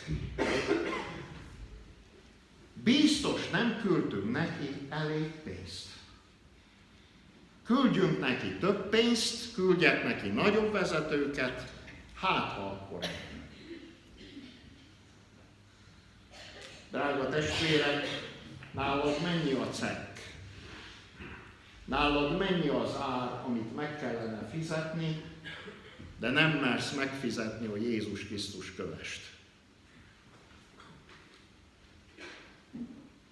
[2.74, 5.91] Biztos nem küldtünk neki elég pénzt.
[7.64, 11.72] Küldjünk neki több pénzt, küldjek neki nagyobb vezetőket,
[12.14, 13.06] hát ha akkor
[16.90, 18.06] Drága testvérek,
[18.70, 20.18] nálad mennyi a cekk?
[21.84, 25.22] Nálad mennyi az ár, amit meg kellene fizetni,
[26.18, 29.30] de nem mersz megfizetni, hogy Jézus Krisztus kövest?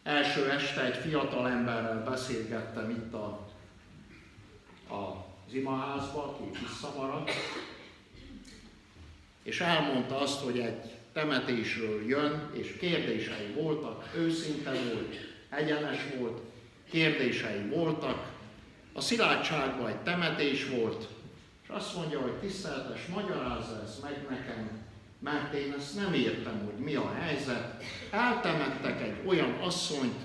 [0.02, 3.49] Első este egy fiatal emberrel beszélgettem itt a,
[4.90, 7.30] a zimaházba, aki visszamaradt,
[9.42, 15.14] és elmondta azt, hogy egy temetésről jön, és kérdései voltak, őszinte volt,
[15.48, 16.40] egyenes volt,
[16.90, 18.28] kérdései voltak.
[18.92, 21.08] A szilárdságban egy temetés volt,
[21.62, 24.70] és azt mondja, hogy tiszteltes, magyarázza ezt meg nekem,
[25.18, 27.82] mert én ezt nem értem, hogy mi a helyzet.
[28.10, 30.18] Eltemettek egy olyan asszonyt,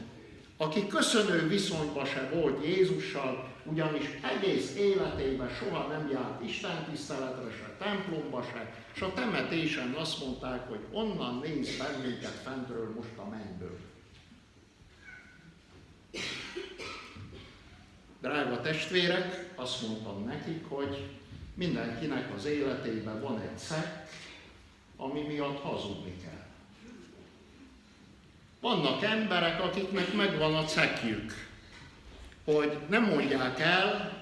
[0.57, 7.75] aki köszönő viszonyba se volt Jézussal, ugyanis egész életében soha nem járt Isten tiszteletre, se
[7.77, 13.79] templomba se, és a temetésen azt mondták, hogy onnan néz bennünket fentről most a mennyből.
[18.21, 21.09] Drága testvérek, azt mondtam nekik, hogy
[21.53, 24.07] mindenkinek az életében van egy szek,
[24.97, 26.45] ami miatt hazudni kell.
[28.59, 31.33] Vannak emberek, akiknek megvan a cekjük,
[32.45, 34.13] hogy nem mondják el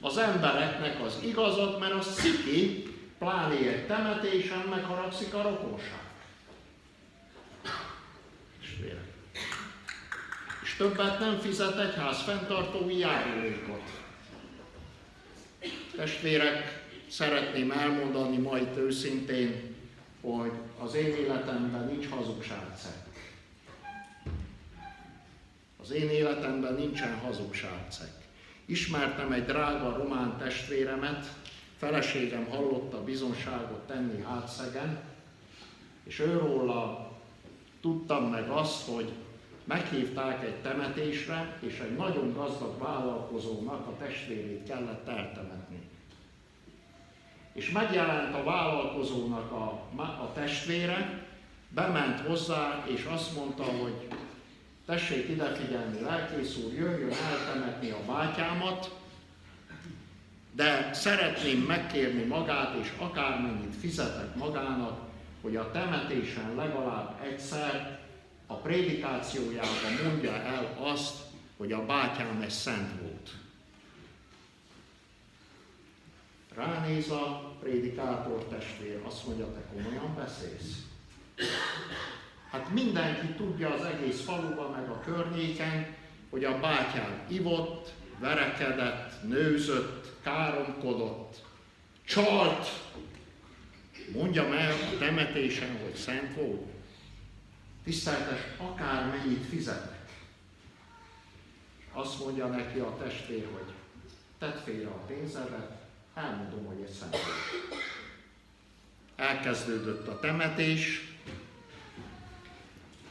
[0.00, 2.82] az embereknek az igazat, mert az sziki,
[3.18, 6.02] pláne egy temetésen megharagszik a rokonság.
[10.62, 13.82] És többet nem fizet egy ház fenntartói járulékot.
[15.96, 19.76] Testvérek, szeretném elmondani ma itt őszintén,
[20.20, 23.03] hogy az én életemben nincs hazugságcek.
[25.84, 28.10] Az én életemben nincsen hazugságcek.
[28.64, 31.26] Ismertem egy drága román testvéremet,
[31.76, 35.00] feleségem hallotta bizonságot tenni hátszegen,
[36.04, 37.10] és őróla
[37.80, 39.12] tudtam meg azt, hogy
[39.64, 45.88] meghívták egy temetésre, és egy nagyon gazdag vállalkozónak a testvérét kellett eltemetni.
[47.52, 51.26] És megjelent a vállalkozónak a, a testvére,
[51.68, 54.08] bement hozzá, és azt mondta, hogy
[54.86, 58.98] tessék ide figyelni, lelkész úr, jöjjön eltemetni a bátyámat,
[60.52, 65.00] de szeretném megkérni magát, és akármennyit fizetek magának,
[65.40, 68.00] hogy a temetésen legalább egyszer
[68.46, 71.16] a prédikációjában mondja el azt,
[71.56, 73.30] hogy a bátyám egy szent volt.
[76.54, 80.82] Ránéz a prédikátor testvér, azt mondja, te komolyan beszélsz?
[82.54, 85.94] Hát mindenki tudja az egész faluban, meg a környéken,
[86.30, 91.44] hogy a bátyám ivott, verekedett, nőzött, káromkodott,
[92.04, 92.68] csalt.
[94.12, 96.72] Mondjam el a temetésen, hogy szent volt.
[97.84, 100.08] Tiszteltes, akármennyit fizetek.
[101.92, 103.72] Azt mondja neki a testvér, hogy
[104.38, 105.82] tedd félre a pénzedet,
[106.14, 107.24] Elmondom, hogy egy szenvedés.
[109.16, 111.13] Elkezdődött a temetés,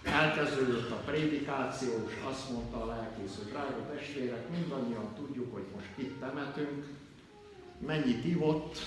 [0.03, 5.89] elkezdődött a prédikáció, és azt mondta a lelkész, hogy drága testvérek, mindannyian tudjuk, hogy most
[5.95, 6.87] itt temetünk,
[7.77, 8.77] mennyit ivott,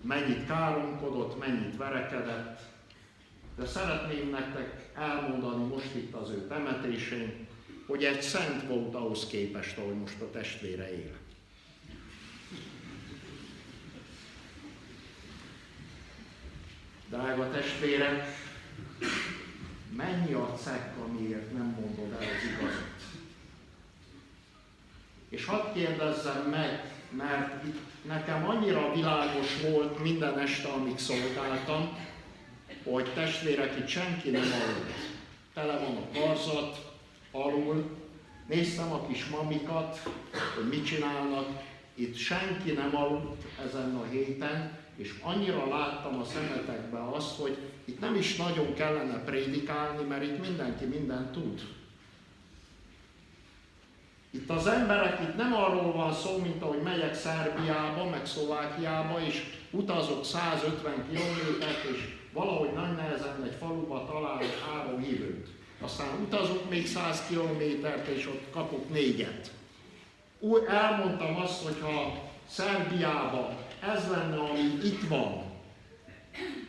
[0.00, 2.60] mennyit káromkodott, mennyit verekedett,
[3.56, 7.46] de szeretném nektek elmondani most itt az ő temetésén,
[7.86, 11.16] hogy egy szent volt ahhoz képest, ahogy most a testvére él.
[17.08, 18.49] Drága testvérek,
[19.96, 23.00] mennyi a cekk, amiért nem mondod el az igazat?
[25.28, 31.98] És hadd kérdezzem meg, mert itt nekem annyira világos volt minden este, amíg szolgáltam,
[32.84, 34.92] hogy testvérek, itt senki nem aludt.
[35.54, 36.92] Tele van a karzat,
[37.30, 37.98] alul.
[38.46, 40.02] Néztem a kis mamikat,
[40.54, 41.62] hogy mit csinálnak.
[41.94, 48.00] Itt senki nem aludt ezen a héten, és annyira láttam a szemetekbe azt, hogy itt
[48.00, 51.60] nem is nagyon kellene prédikálni, mert itt mindenki mindent tud.
[54.30, 59.42] Itt az emberek, itt nem arról van szó, mint ahogy megyek Szerbiába, meg Szlovákiába, és
[59.70, 65.48] utazok 150 kilométert, és valahogy nagy nehezen egy faluba találok három hívőt.
[65.80, 69.50] Aztán utazok még 100 kilométert, és ott kapok négyet.
[70.38, 71.76] Úgy elmondtam azt, hogy
[72.48, 75.49] Szerbiába ez lenne, ami itt van,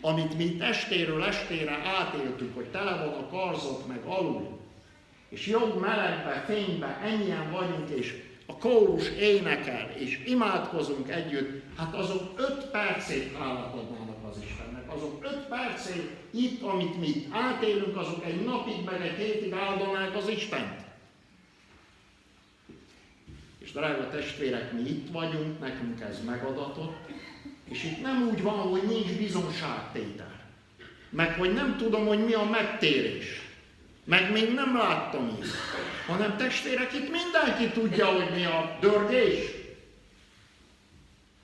[0.01, 4.59] amit mi estéről estére átéltük, hogy tele van a karzok meg alul,
[5.30, 12.39] és jó melegbe, fénybe, ennyien vagyunk, és a kórus énekel, és imádkozunk együtt, hát azok
[12.39, 14.93] öt percét hálát adnának az Istennek.
[14.93, 20.28] Azok öt percét itt, amit mi átélünk, azok egy napig, meg egy hétig áldanák az
[20.28, 20.80] Istent.
[23.57, 26.95] És drága testvérek, mi itt vagyunk, nekünk ez megadatott,
[27.72, 30.39] és itt nem úgy van, hogy nincs bizonságtétel.
[31.09, 33.41] Meg hogy nem tudom, hogy mi a megtérés.
[34.03, 35.47] Meg még nem láttam is.
[36.07, 39.39] Hanem testvérek, itt mindenki tudja, hogy mi a dörgés.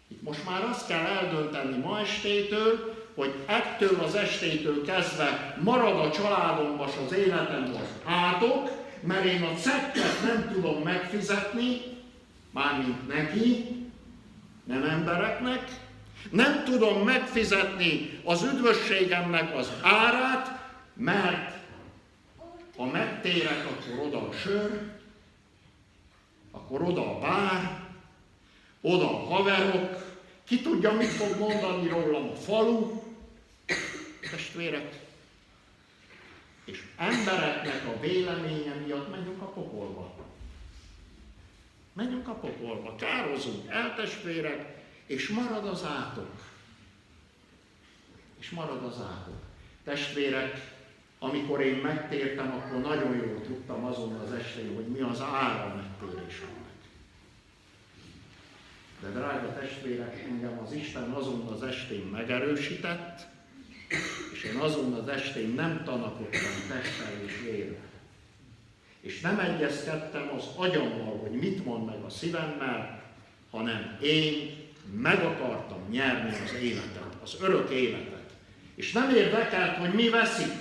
[0.08, 6.12] Itt most már azt kell eldönteni ma estétől, hogy ettől az estétől kezdve marad a
[6.12, 8.70] családomban az életem az átok,
[9.02, 11.82] mert én a cekket nem tudom megfizetni,
[12.52, 13.66] mármint neki,
[14.64, 15.70] nem embereknek,
[16.32, 21.56] nem tudom megfizetni az üdvösségemnek az árát, mert
[22.78, 24.82] ha megtérek, akkor oda a sör,
[26.52, 27.86] akkor oda a bár,
[28.82, 30.06] oda a haverok,
[30.44, 33.02] ki tudja, mit fog mondani rólam a falu,
[34.32, 35.06] testvérek.
[36.66, 40.16] És embereknek a véleménye miatt menjünk a pokolba.
[41.94, 44.77] Menjünk a pokolba, kározunk el testvérek,
[45.08, 46.46] és marad az átok.
[48.40, 49.42] És marad az átok.
[49.84, 50.76] Testvérek,
[51.20, 56.56] amikor én megtértem, akkor nagyon jól tudtam azon az estén, hogy mi az ára megtérésemnek.
[59.02, 63.28] De drága testvérek, engem az Isten azon az estén megerősített,
[64.34, 67.86] és én azon az estén nem tanakodtam testtel és vérrel.
[69.00, 73.04] És nem egyezkedtem az agyammal, hogy mit mond meg a szívemmel,
[73.50, 78.32] hanem én meg akartam nyerni az életet, az örök életet.
[78.76, 80.54] És nem érdekelt, hogy mi veszik,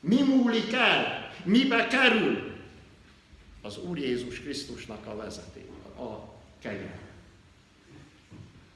[0.00, 2.52] mi múlik el, mibe kerül
[3.62, 5.64] az Úr Jézus Krisztusnak a vezeté,
[5.98, 6.98] a kegyel.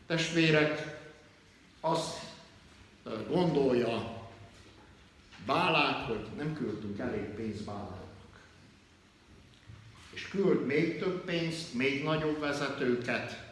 [0.06, 0.98] Testvérek,
[1.80, 2.18] azt
[3.28, 4.16] gondolja
[5.46, 8.40] Bálák, hogy nem küldtünk elég pénzt Báláknak.
[10.10, 13.47] És küld még több pénzt, még nagyobb vezetőket,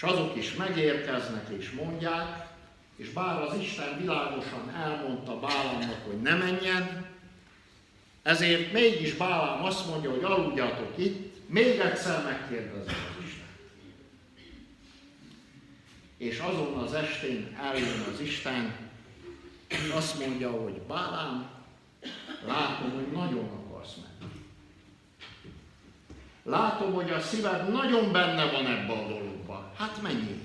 [0.00, 2.48] és azok is megérkeznek és mondják,
[2.96, 7.06] és bár az Isten világosan elmondta Bálámnak, hogy ne menjen,
[8.22, 13.46] ezért mégis Bálám azt mondja, hogy aludjatok itt, még egyszer megkérdezem az Isten.
[16.16, 18.76] És azon az estén eljön az Isten,
[19.68, 21.50] és azt mondja, hogy Bálám,
[22.46, 23.59] látom, hogy nagyon.
[26.42, 29.72] Látom, hogy a szíved nagyon benne van ebbe a dologba.
[29.76, 30.38] Hát menjél.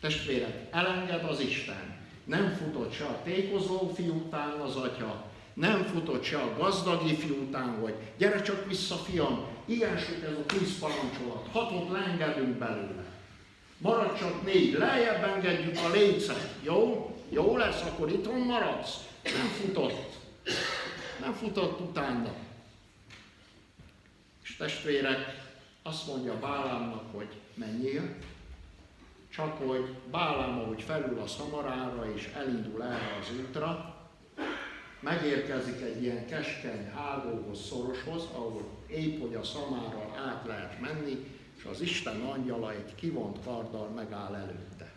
[0.00, 1.98] Testvérek, elenged az Isten.
[2.24, 7.34] Nem futott se a tékozó fiú után az atya, nem futott se a gazdag ifjú
[7.42, 13.04] után, hogy gyere csak vissza, fiam, ilyen sok ez a tíz parancsolat, hatot lengedünk belőle.
[13.78, 17.10] Maradj csak négy, lejjebb engedjük a lécet, jó?
[17.28, 18.96] Jó lesz, akkor itthon maradsz.
[19.22, 20.18] Nem futott.
[21.20, 22.32] Nem futott utána.
[24.60, 25.48] Testvérek,
[25.82, 28.14] azt mondja Bálámnak, hogy menjél,
[29.28, 33.96] csak hogy Bálám, ahogy felül a szamarára és elindul erre az útra,
[35.00, 41.64] megérkezik egy ilyen keskeny hágóhoz, szoroshoz, ahol épp hogy a szamárral át lehet menni, és
[41.64, 44.92] az Isten angyala egy kivont karddal megáll előtte.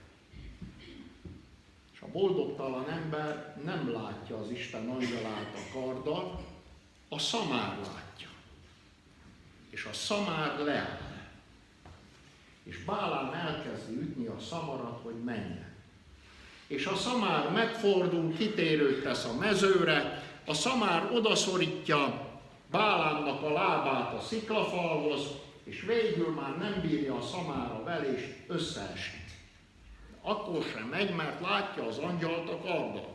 [1.94, 6.42] És a boldogtalan ember nem látja az Isten angyalát a karddal,
[7.10, 8.03] a szamár látja.
[9.74, 11.12] És a szamár leáll.
[12.64, 15.74] És Bálám elkezdi ütni a szamarat, hogy menjen.
[16.68, 22.32] És a szamár megfordul, kitérőt tesz a mezőre, a szamár odaszorítja
[22.72, 25.22] Bálámnak a lábát a sziklafalhoz,
[25.64, 29.22] és végül már nem bírja a szamára vel, és összeesik.
[30.22, 33.08] Akkor sem megy, mert látja az angyalt a kardon.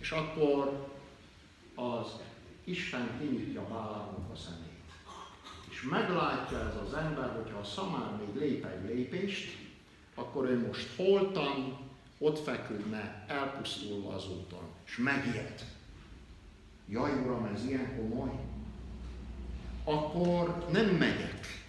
[0.00, 0.88] És akkor
[1.74, 2.06] az
[2.64, 4.59] Isten kinyitja Bálámnak a szemét.
[5.80, 9.58] És meglátja ez az ember, hogyha a szamár még lép egy lépést,
[10.14, 11.78] akkor ő most holtan
[12.18, 15.64] ott feküdne, elpusztulva az úton, és megijed.
[16.88, 18.30] Jaj, Uram, ez ilyen komoly?
[19.84, 21.64] Akkor nem megyek.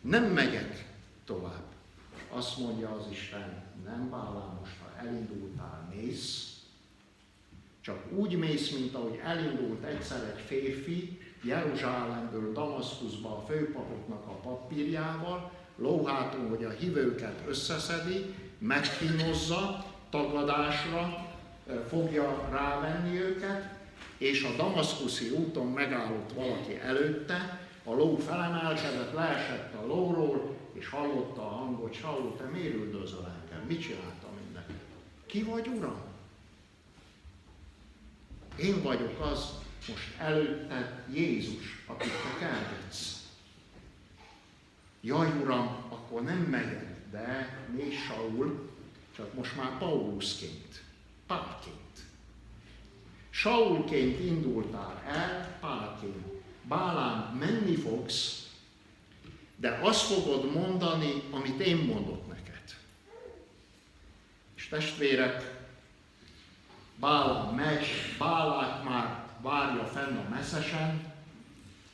[0.00, 0.88] Nem megyek
[1.24, 1.64] tovább.
[2.30, 6.58] Azt mondja az Isten, nem Bálám, most ha elindultál, mész,
[7.80, 15.50] csak úgy mész, mint ahogy elindult egyszer egy férfi Jeruzsálemből Damaszkuszba a főpapoknak a papírjával,
[15.76, 21.26] lóháton, hogy a hívőket összeszedi, megkínozza, tagadásra
[21.88, 23.74] fogja rávenni őket,
[24.18, 31.42] és a damaszkuszi úton megállott valaki előtte, a ló felemelkedett, leesett a lóról, és hallotta
[31.42, 33.66] a hangot, Saul, te miért üldözöl engem?
[33.66, 34.72] Mit csináltam mindenki?
[35.26, 36.00] Ki vagy, Uram?
[38.56, 43.22] Én vagyok az, most előtte Jézus, akit te kergetsz.
[45.00, 48.70] Jaj, Uram, akkor nem megyek, de még Saul,
[49.16, 50.82] csak most már Paulusként,
[51.26, 51.98] Pálként.
[53.30, 56.42] Saulként indultál el, Pálként.
[56.62, 58.48] Bálám, menni fogsz,
[59.56, 62.62] de azt fogod mondani, amit én mondok neked.
[64.54, 65.62] És testvérek,
[66.96, 67.86] Bálám megy,
[68.18, 71.12] Bálák már várja fenn a messzesen,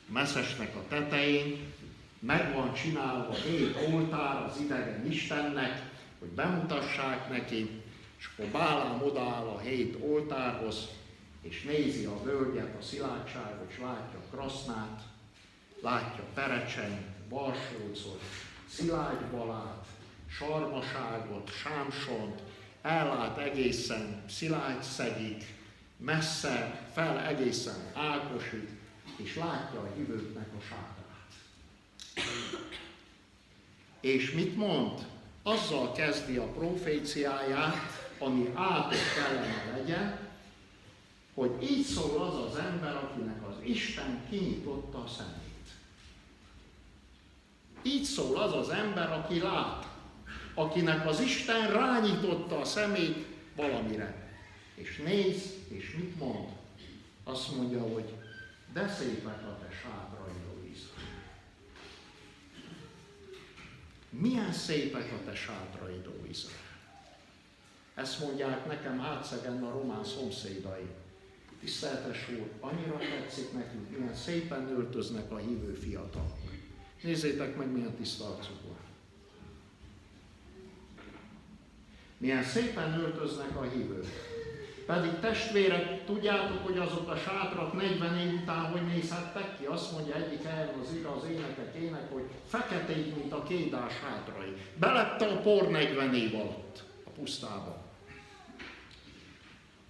[0.05, 1.73] messzesnek a tetején,
[2.19, 5.89] meg van csinálva hét oltár az idegen Istennek,
[6.19, 7.81] hogy bemutassák neki,
[8.17, 10.89] és akkor Bálám odáll a hét oltárhoz,
[11.41, 15.01] és nézi a völgyet, a szilárdságot, és látja Krasznát,
[15.81, 18.21] látja Perecsen, Balsócot,
[18.69, 19.85] Szilágy Balát,
[20.27, 22.41] Sarmaságot, Sámsont,
[22.81, 25.45] ellát egészen Szilágy Szegig,
[26.01, 28.69] messze fel egészen Ákosig,
[29.15, 30.99] és látja a hívőknek a sátrát.
[33.99, 35.05] És mit mond?
[35.43, 40.19] Azzal kezdi a proféciáját, ami átok kellene legyen,
[41.33, 45.69] hogy így szól az az ember, akinek az Isten kinyitotta a szemét.
[47.81, 49.87] Így szól az az ember, aki lát,
[50.53, 53.25] akinek az Isten rányitotta a szemét
[53.55, 54.20] valamire.
[54.81, 56.49] És néz, és mit mond?
[57.23, 58.13] Azt mondja, hogy
[58.73, 61.29] de szépek a te sátraidó Izrael.
[64.09, 66.57] Milyen szépek a te sátraidó Izrael.
[67.93, 70.87] Ezt mondják nekem átszegen a román szomszédai.
[71.59, 76.37] Tiszteltes úr, annyira tetszik nekünk, milyen szépen öltöznek a hívő fiatalok.
[77.01, 78.77] Nézzétek meg, milyen tiszta arcuk van.
[82.17, 84.30] Milyen szépen öltöznek a hívők.
[84.85, 89.65] Pedig testvérek, tudjátok, hogy azok a sátrak 40 év után hogy nézhettek ki?
[89.65, 94.53] Azt mondja egyik helyen az ira az énekek ének, hogy feketék, mint a kédás sátrai.
[94.79, 97.83] Belette a por 40 év alatt a pusztába.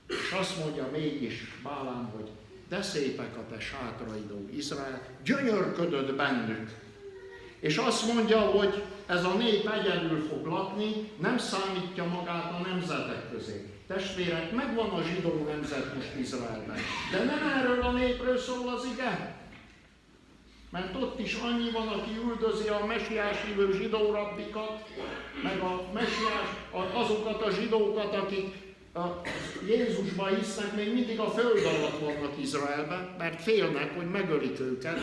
[0.07, 2.29] És azt mondja mégis Bálám, hogy
[2.69, 6.79] de szépek a te sátraidó Izrael, gyönyörködött bennük.
[7.59, 13.31] És azt mondja, hogy ez a nép egyedül fog lakni, nem számítja magát a nemzetek
[13.31, 13.70] közé.
[13.93, 16.77] Testvérek, megvan a zsidó nemzet most Izraelben.
[17.11, 19.35] De nem erről a népről szól az ige.
[20.69, 24.89] Mert ott is annyi van, aki üldözi a mesiás hívő zsidó rabbikat,
[25.43, 26.49] meg a mesiás,
[26.93, 28.55] azokat a zsidókat, akik
[28.93, 29.05] a
[29.67, 34.99] Jézusban hisznek, még mindig a föld alatt vannak Izraelben, mert félnek, hogy megölik őket.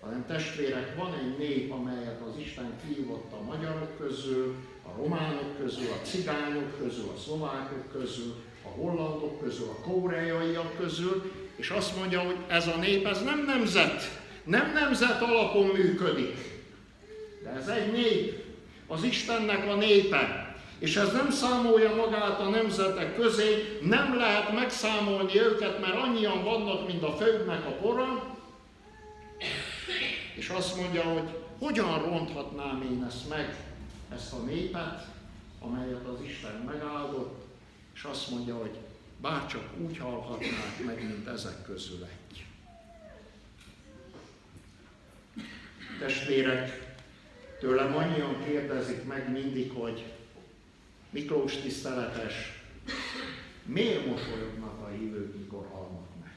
[0.00, 4.54] Hanem testvérek, van egy nép, amelyet az Isten kihívott a magyarok közül,
[5.02, 8.34] románok közül, a cigányok közül, a szlovákok közül,
[8.64, 13.44] a hollandok közül, a koreaiak közül, és azt mondja, hogy ez a nép, ez nem
[13.44, 14.02] nemzet,
[14.44, 16.36] Nem nemzet alapon működik,
[17.42, 18.44] de ez egy nép,
[18.86, 20.46] az Istennek a népe.
[20.78, 26.86] És ez nem számolja magát a nemzetek közé, nem lehet megszámolni őket, mert annyian vannak,
[26.86, 28.36] mint a földnek a pora.
[30.34, 31.28] És azt mondja, hogy
[31.58, 33.67] hogyan ronthatnám én ezt meg,
[34.12, 35.06] ezt a népet,
[35.60, 37.46] amelyet az Isten megáldott,
[37.94, 38.78] és azt mondja, hogy
[39.20, 42.44] bárcsak úgy halhatnák meg, mint ezek közül egy.
[45.98, 46.96] Testvérek,
[47.60, 50.12] tőlem annyian kérdezik meg mindig, hogy
[51.10, 52.62] Miklós tiszteletes,
[53.64, 56.32] miért mosolyognak a hívők, mikor halnak meg?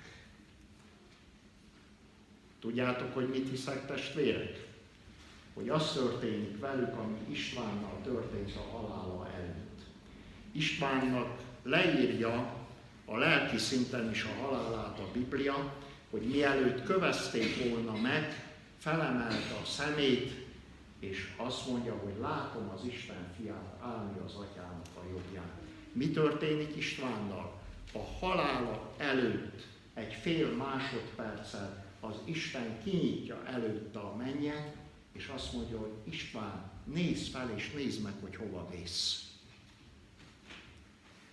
[2.60, 4.71] Tudjátok, hogy mit hiszek testvérek?
[5.54, 9.80] Hogy az történik velük, ami Istvánnal történt a halála előtt.
[10.52, 12.54] Istvánnak leírja
[13.06, 15.74] a lelki szinten is a halálát a Biblia,
[16.10, 20.32] hogy mielőtt kövezték volna meg, felemelte a szemét,
[21.00, 25.50] és azt mondja, hogy látom az Isten fiát állni az atyának a jobbján.
[25.92, 27.60] Mi történik Istvánnal?
[27.94, 34.76] A halála előtt egy fél másodperccel az Isten kinyitja előtte a mennyet,
[35.12, 39.26] és azt mondja, hogy István, nézz fel és nézd meg, hogy hova vész.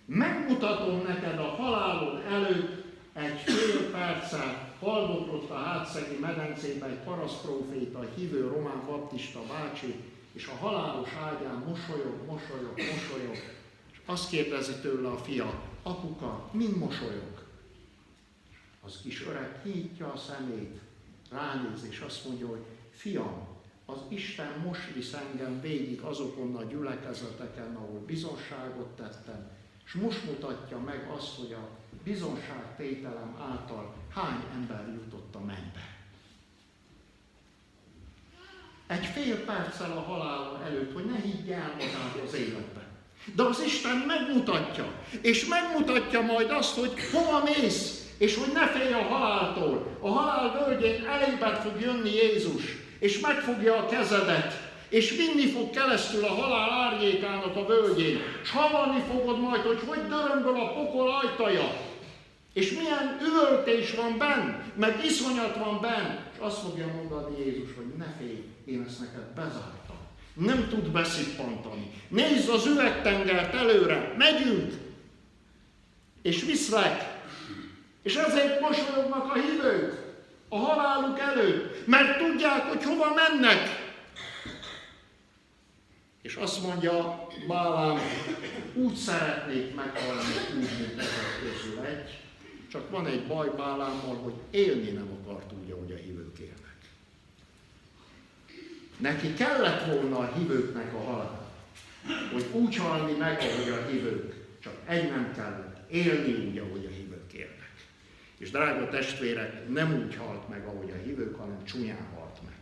[0.05, 8.17] Megmutatom neked a halálod előtt egy fél perccel haldoklott a hátszegi medencébe egy parasztpróféta, egy
[8.17, 9.95] hívő román baptista bácsi,
[10.31, 13.35] és a halálos ágyán mosolyog, mosolyog, mosolyog,
[13.91, 17.47] és azt kérdezi tőle a fia, apuka, mind mosolyog?
[18.81, 20.79] Az kis öreg kinyitja a szemét,
[21.31, 23.47] ránéz, és azt mondja, hogy fiam,
[23.91, 29.49] az Isten most visz engem végig azokon a gyülekezeteken, ahol bizonságot tettem,
[29.85, 31.69] és most mutatja meg azt, hogy a
[32.03, 35.97] bizonságtételem által hány ember jutott a mennybe.
[38.87, 42.87] Egy fél perccel a halála előtt, hogy ne higgy el magát az életbe.
[43.35, 44.85] De az Isten megmutatja,
[45.21, 49.97] és megmutatja majd azt, hogy hova mész, és hogy ne félj a haláltól.
[49.99, 52.63] A halál völgyén elébet fog jönni Jézus,
[52.99, 59.03] és megfogja a kezedet, és vinni fog keresztül a halál árnyékának a völgyén, és hallani
[59.11, 61.71] fogod majd, hogy hogy dörömböl a pokol ajtaja,
[62.53, 67.85] és milyen üvöltés van benn, meg iszonyat van benn, és azt fogja mondani Jézus, hogy
[67.97, 69.97] ne félj, én ezt neked bezártam.
[70.33, 71.91] Nem tud beszippantani.
[72.07, 74.73] Nézd az üvegtengert előre, megyünk,
[76.21, 77.17] és viszlek.
[78.01, 80.08] És ezért mosolyognak a hívők
[80.49, 83.87] a haláluk előtt, mert tudják, hogy hova mennek.
[86.21, 87.97] És azt mondja Bálám,
[88.73, 92.19] úgy szeretnék meghalni, úgy, mint ezek közül egy,
[92.71, 96.77] csak van egy baj Bálámmal, hogy élni nem akart úgy, ahogy a hívők élnek.
[98.97, 101.47] Neki kellett volna a hívőknek a halál,
[102.31, 106.95] hogy úgy halni meg, ahogy a hívők, csak egy nem kellett, élni úgy, ahogy a
[106.95, 107.08] hívők.
[108.39, 112.57] És drága testvérek, nem úgy halt meg, ahogy a hívők, hanem csúnyán halt meg.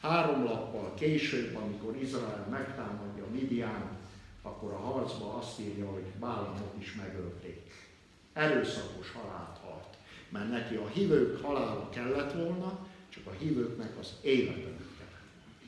[0.00, 3.88] Három lappal később, amikor Izrael megtámadja Midian,
[4.42, 7.72] akkor a harcba azt írja, hogy Bálamot is megölték.
[8.32, 9.96] Erőszakos halált halt.
[10.28, 15.62] Mert neki a hívők halála kellett volna, csak a hívőknek az élete nem kellett.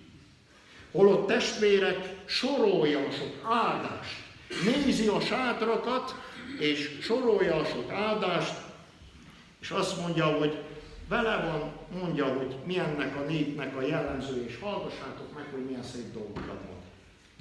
[0.91, 4.17] Holott testvérek sorolja a sok áldást,
[4.65, 6.15] nézi a sátrakat,
[6.59, 8.66] és sorolja a sok áldást,
[9.67, 10.63] és azt mondja, hogy
[11.09, 16.13] vele van, mondja, hogy milyennek a népnek a jellemző, és hallgassátok meg, hogy milyen szép
[16.13, 16.83] dolgokat mond.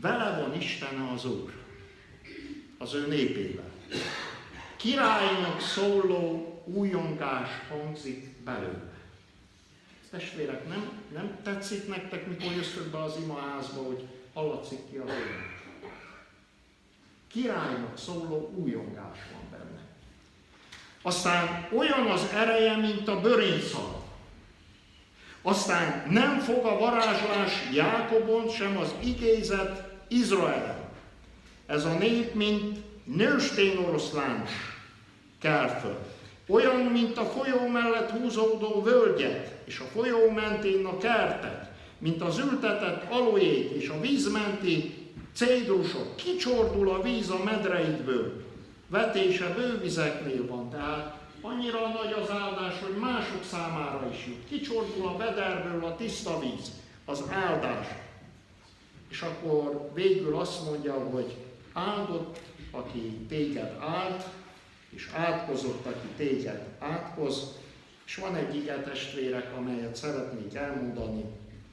[0.02, 1.54] Vele van Isten az Úr,
[2.78, 3.72] az ő népével.
[4.76, 8.94] Királynak szóló újongás hangzik belőle.
[10.10, 15.54] Testvérek, nem, nem tetszik nektek, mikor jöttök be az imaházba, hogy hallatszik ki az élet?
[17.28, 19.35] Királynak szóló újongás van.
[21.06, 24.04] Aztán olyan az ereje, mint a börénszal.
[25.42, 30.78] Aztán nem fog a varázslás Jákobon, sem az igézet Izraelen.
[31.66, 34.46] Ez a nép, mint nőstény oroszlán
[35.40, 35.98] kell föl.
[36.48, 41.66] Olyan, mint a folyó mellett húzódó völgyek, és a folyó mentén a kertek,
[41.98, 44.94] mint az ültetett alójék és a vízmenti
[45.34, 46.16] cédrusok.
[46.16, 48.45] Kicsordul a víz a medreidből,
[48.88, 54.48] vetése bővizeknél van, tehát annyira nagy az áldás, hogy mások számára is jut.
[54.48, 56.72] Kicsordul a vederből a tiszta víz,
[57.06, 57.88] az áldás.
[59.08, 61.36] És akkor végül azt mondja, hogy
[61.74, 62.40] áldott,
[62.72, 64.24] aki téged áld,
[64.90, 67.64] és átkozott, aki téged átkoz,
[68.06, 71.24] És van egy ige testvérek, amelyet szeretnék elmondani.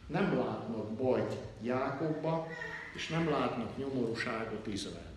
[0.06, 2.46] Nem látnak bajt Jákobba,
[2.94, 5.11] és nem látnak nyomorúságot Izraelbe.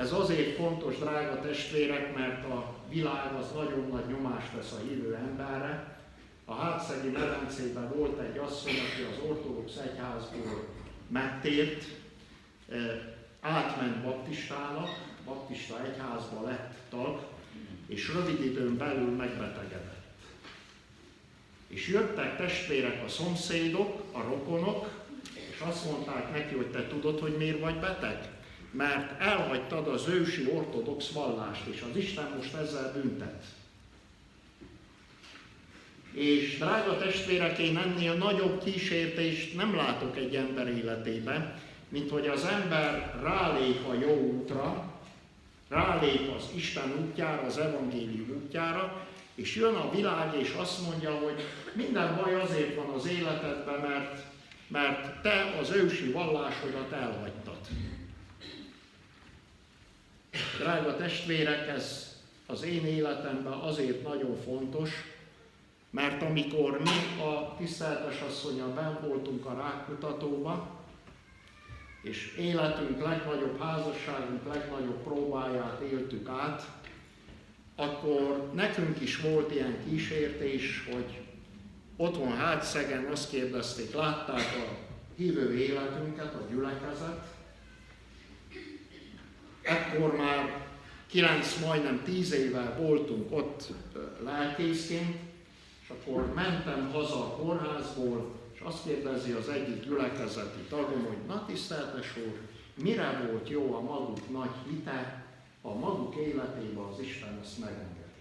[0.00, 5.14] Ez azért fontos, drága testvérek, mert a világ az nagyon nagy nyomást tesz a hívő
[5.14, 5.98] emberre.
[6.44, 10.64] A hátszegi medencében volt egy asszony, aki az ortodox egyházból
[11.08, 11.84] megtért,
[13.40, 14.88] átment baptistának,
[15.24, 17.20] baptista egyházba lett tag,
[17.86, 20.04] és rövid időn belül megbetegedett.
[21.66, 24.90] És jöttek testvérek a szomszédok, a rokonok,
[25.34, 28.39] és azt mondták neki, hogy te tudod, hogy miért vagy beteg?
[28.70, 33.44] Mert elhagytad az ősi ortodox vallást, és az Isten most ezzel büntet.
[36.12, 41.58] És drága testvérek, én ennél nagyobb kísértést nem látok egy ember életében,
[41.88, 44.92] mint hogy az ember rálép a jó útra,
[45.68, 51.44] rálép az Isten útjára, az evangélium útjára, és jön a világ, és azt mondja, hogy
[51.72, 54.24] minden baj azért van az életedben, mert,
[54.68, 57.39] mert te az ősi vallásodat elhagytad.
[60.58, 62.16] Drága testvérek, ez
[62.46, 64.90] az én életemben azért nagyon fontos,
[65.90, 70.68] mert amikor mi a tiszteltes asszonyal ben voltunk a rákutatóban,
[72.02, 76.62] és életünk legnagyobb, házasságunk legnagyobb próbáját éltük át,
[77.76, 81.20] akkor nekünk is volt ilyen kísértés, hogy
[81.96, 84.76] otthon hátszegen azt kérdezték, látták a
[85.16, 87.39] hívő életünket, a gyülekezet.
[89.70, 90.66] Ekkor már
[91.06, 93.72] kilenc, majdnem tíz éve voltunk ott
[94.24, 95.16] lelkészként,
[95.82, 101.46] és akkor mentem haza a kórházból, és azt kérdezi az egyik gyülekezeti tagom, hogy na
[101.46, 102.40] tiszteltes úr,
[102.82, 105.24] mire volt jó a maguk nagy hite,
[105.62, 108.20] a maguk életében az Isten ezt megengedi.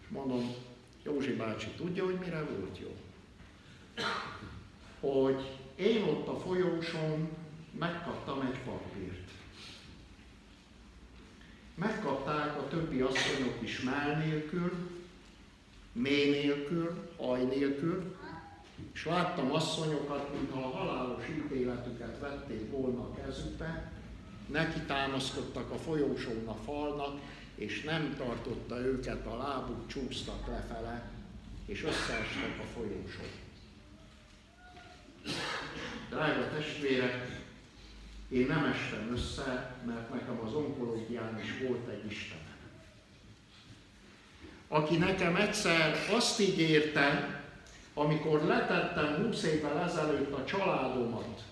[0.00, 0.54] És mondom,
[1.02, 2.96] Józsi bácsi tudja, hogy mire volt jó?
[5.10, 7.28] Hogy én ott a folyóson
[7.78, 9.25] megkaptam egy papírt.
[11.76, 14.72] Megkapták a többi asszonyok is mell nélkül,
[15.92, 18.16] mély nélkül, aj nélkül,
[18.92, 23.92] és láttam asszonyokat, mintha a halálos ítéletüket vették volna a kezükbe,
[24.46, 27.20] neki támaszkodtak a folyósón a falnak,
[27.54, 31.10] és nem tartotta őket, a lábuk csúsztak lefele,
[31.66, 33.30] és összeestek a folyósón.
[36.10, 37.45] Drága testvérek,
[38.28, 42.44] én nem estem össze, mert nekem az onkológián is volt egy Istenem.
[44.68, 47.40] Aki nekem egyszer azt ígérte,
[47.94, 51.42] amikor letettem 20 évvel ezelőtt a családomat,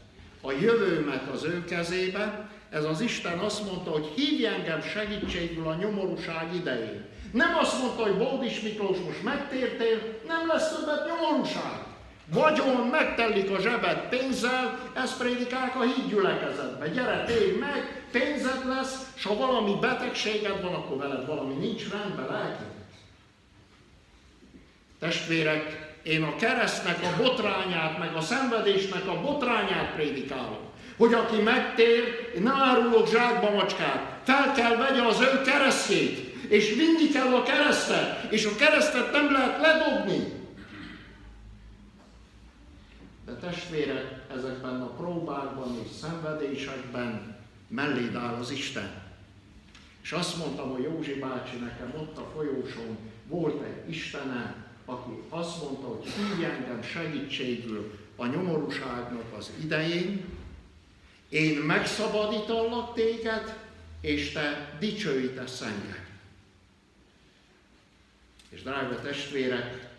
[0.41, 5.75] a jövőmet az ő kezébe, ez az Isten azt mondta, hogy hívj engem segítségül a
[5.75, 7.05] nyomorúság idején.
[7.33, 11.84] Nem azt mondta, hogy Bódis Miklós, most megtértél, nem lesz többet nyomorúság.
[12.35, 16.89] Vagyon megtellik a zsebet pénzzel, ezt prédikálják a hídgyülekezetbe.
[16.89, 22.27] Gyere, térj meg, pénzed lesz, és ha valami betegséged van, akkor veled valami nincs rendben,
[22.31, 22.73] lelkileg.
[24.99, 30.73] Testvérek, én a keresztnek a botrányát, meg a szenvedésnek a botrányát prédikálom.
[30.97, 36.19] Hogy aki megtér, nem árulok zsákba macskát, fel kell vegye az ő keresztjét,
[36.49, 40.44] és vinni kell a keresztet, és a keresztet nem lehet ledobni.
[43.25, 47.37] De testvérek, ezekben a próbákban és szenvedésekben
[47.69, 49.03] melléd áll az Isten.
[50.03, 55.63] És azt mondtam, hogy Józsi bácsi nekem ott a folyóson volt egy Istenem, aki azt
[55.63, 60.25] mondta, hogy hívj engem segítségül a nyomorúságnak az idején,
[61.29, 63.59] én megszabadítalak téged,
[64.01, 66.07] és te dicsőítesz engem.
[68.49, 69.91] És drága testvérek,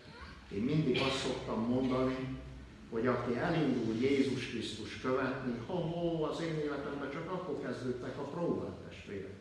[0.54, 2.16] én mindig azt szoktam mondani,
[2.90, 8.88] hogy aki elindul Jézus Krisztus követni, ha az én életemben csak akkor kezdődtek a próbák
[8.88, 9.34] testvérek.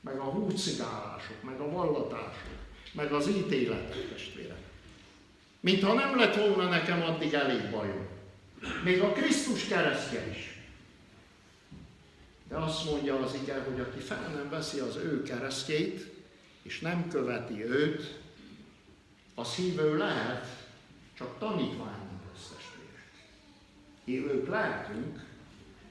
[0.00, 2.58] Meg a húcigálások, meg a vallatások,
[2.92, 4.58] meg az ítéletek testvérek.
[5.60, 8.06] Mintha nem lett volna nekem addig elég bajom.
[8.84, 10.58] Még a Krisztus keresztje is.
[12.48, 16.06] De azt mondja az ige, hogy aki fel nem veszi az ő keresztjét,
[16.62, 18.18] és nem követi őt,
[19.34, 20.46] a szívő lehet,
[21.14, 21.99] csak testvérek.
[24.10, 25.24] Élők lehetünk,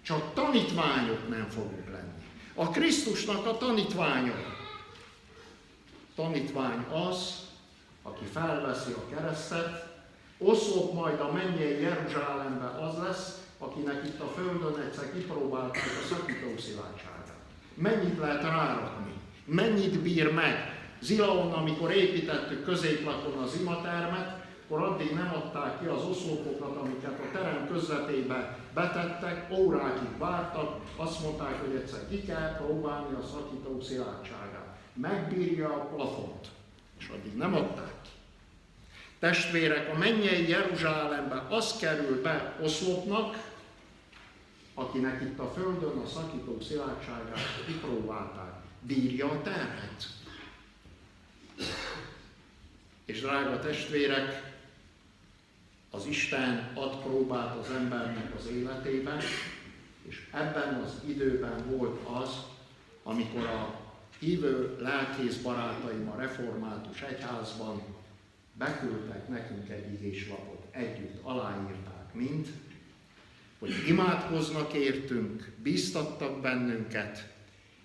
[0.02, 2.24] csak tanítványok nem fogunk lenni.
[2.54, 4.34] A Krisztusnak a tanítványa.
[6.16, 7.48] Tanítvány az,
[8.02, 9.88] aki felveszi a keresztet,
[10.38, 16.58] oszlop majd a mennyei Jeruzsálembe az lesz, akinek itt a földön egyszer kipróbálták a szakító
[16.58, 17.34] szilágyságát.
[17.74, 19.14] Mennyit lehet rárakni?
[19.46, 20.78] Mennyit bír meg?
[21.02, 24.39] Zilaon, amikor építettük középlakon az imatermet,
[24.70, 31.22] akkor addig nem adták ki az oszlopokat, amiket a terem közvetébe betettek, órákig vártak, azt
[31.22, 34.78] mondták, hogy egyszer ki kell próbálni a szakító szilárdságát.
[34.94, 36.48] Megbírja a plafont,
[37.00, 38.10] és addig nem adták ki.
[39.20, 43.52] Testvérek, a mennyei Jeruzsálembe az kerül be oszlopnak,
[44.74, 48.54] akinek itt a földön a szakító szilárdságát kipróbálták.
[48.82, 50.08] Bírja a terhet.
[53.06, 54.49] És drága testvérek,
[55.90, 59.20] az Isten ad próbát az embernek az életében,
[60.02, 62.30] és ebben az időben volt az,
[63.04, 63.80] amikor a
[64.20, 67.82] hívő lelkész barátaim a református egyházban
[68.54, 72.48] beküldtek nekünk egy igéslapot, együtt aláírták mind,
[73.60, 77.34] hogy imádkoznak értünk, bíztattak bennünket,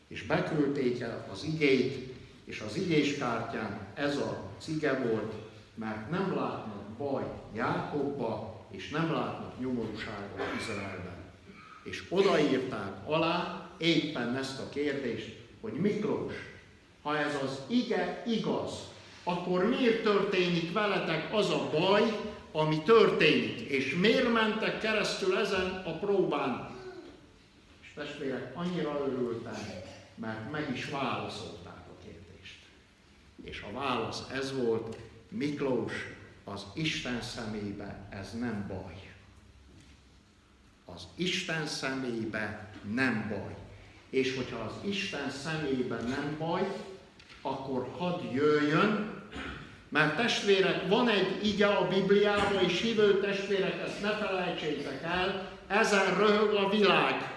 [0.08, 5.32] és beküldték el az igét, és az igéskártyán ez az ige volt,
[5.74, 7.24] mert nem látnak baj
[7.54, 11.24] Jákobba, és nem látnak nyomorúságot Izraelben.
[11.82, 16.32] És odaírták alá éppen ezt a kérdést, hogy Miklós,
[17.02, 18.92] ha ez az ige igaz,
[19.24, 22.02] akkor miért történik veletek az a baj,
[22.52, 26.70] ami történik, és miért mentek keresztül ezen a próbán.
[27.82, 29.82] És testvérek, annyira örültem,
[30.14, 32.58] mert meg is válaszolták a kérdést.
[33.44, 34.96] És a válasz ez volt,
[35.28, 35.92] Miklós,
[36.44, 39.12] az Isten szemébe ez nem baj.
[40.84, 43.56] Az Isten szemébe nem baj.
[44.10, 46.76] És hogyha az Isten szemébe nem baj,
[47.42, 49.14] akkor hadd jöjjön
[49.94, 56.18] mert testvérek, van egy ige a Bibliában, és hívő testvérek, ezt ne felejtsétek el, ezen
[56.18, 57.34] röhög a világ.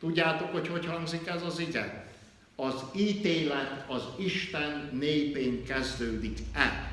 [0.00, 2.06] Tudjátok, hogy hogy hangzik ez az ige?
[2.56, 6.87] Az ítélet az Isten népén kezdődik el.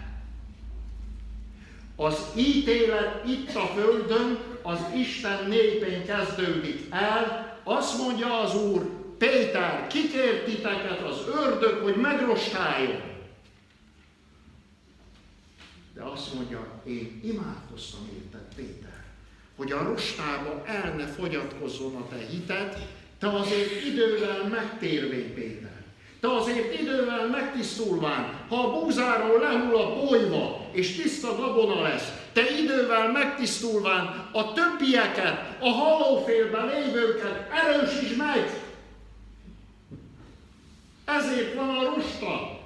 [1.95, 7.59] Az ítélet itt a Földön az Isten népén kezdődik el.
[7.63, 13.13] Azt mondja az Úr, Péter, kikért titeket az ördög, hogy megrostáljon
[15.95, 19.03] de azt mondja, én imádkoztam érted, Péter,
[19.55, 22.87] hogy a rostába el ne fogyatkozzon a te hited,
[23.19, 25.64] te azért idővel megtérvény, Péter.
[26.19, 32.41] Te azért idővel megtisztulván, ha a búzáról lehull a bolyva, és tiszta gabona lesz, te
[32.61, 38.61] idővel megtisztulván a többieket, a halófélben lévőket erősíts meg.
[41.05, 42.59] Ezért van a rosta,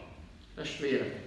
[0.55, 1.18] testvérek.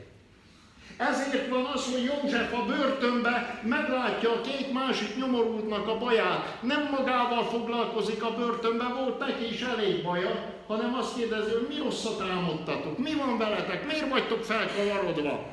[1.10, 6.62] Ezért van az, hogy József a börtönbe meglátja a két másik nyomorultnak a baját.
[6.62, 11.78] Nem magával foglalkozik a börtönbe, volt neki is elég baja, hanem azt kérdezi, hogy mi
[11.78, 15.46] rosszat álmodtatok, mi van veletek, miért vagytok felkavarodva.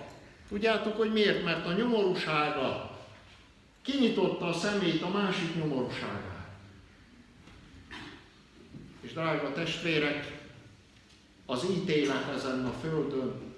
[0.49, 1.43] Tudjátok, hogy miért?
[1.43, 2.89] Mert a nyomorúsága
[3.81, 6.47] kinyitotta a szemét a másik nyomorúságá.
[9.01, 10.37] És drága testvérek,
[11.45, 13.48] az ítélet ezen a földön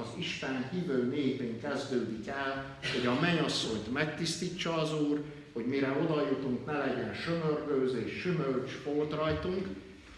[0.00, 5.22] az Isten hívő népén kezdődik el, hogy a mennyasszonyt megtisztítsa az Úr,
[5.52, 9.66] hogy mire oda jutunk, ne legyen sömörgőzés, sümölcs, folt rajtunk,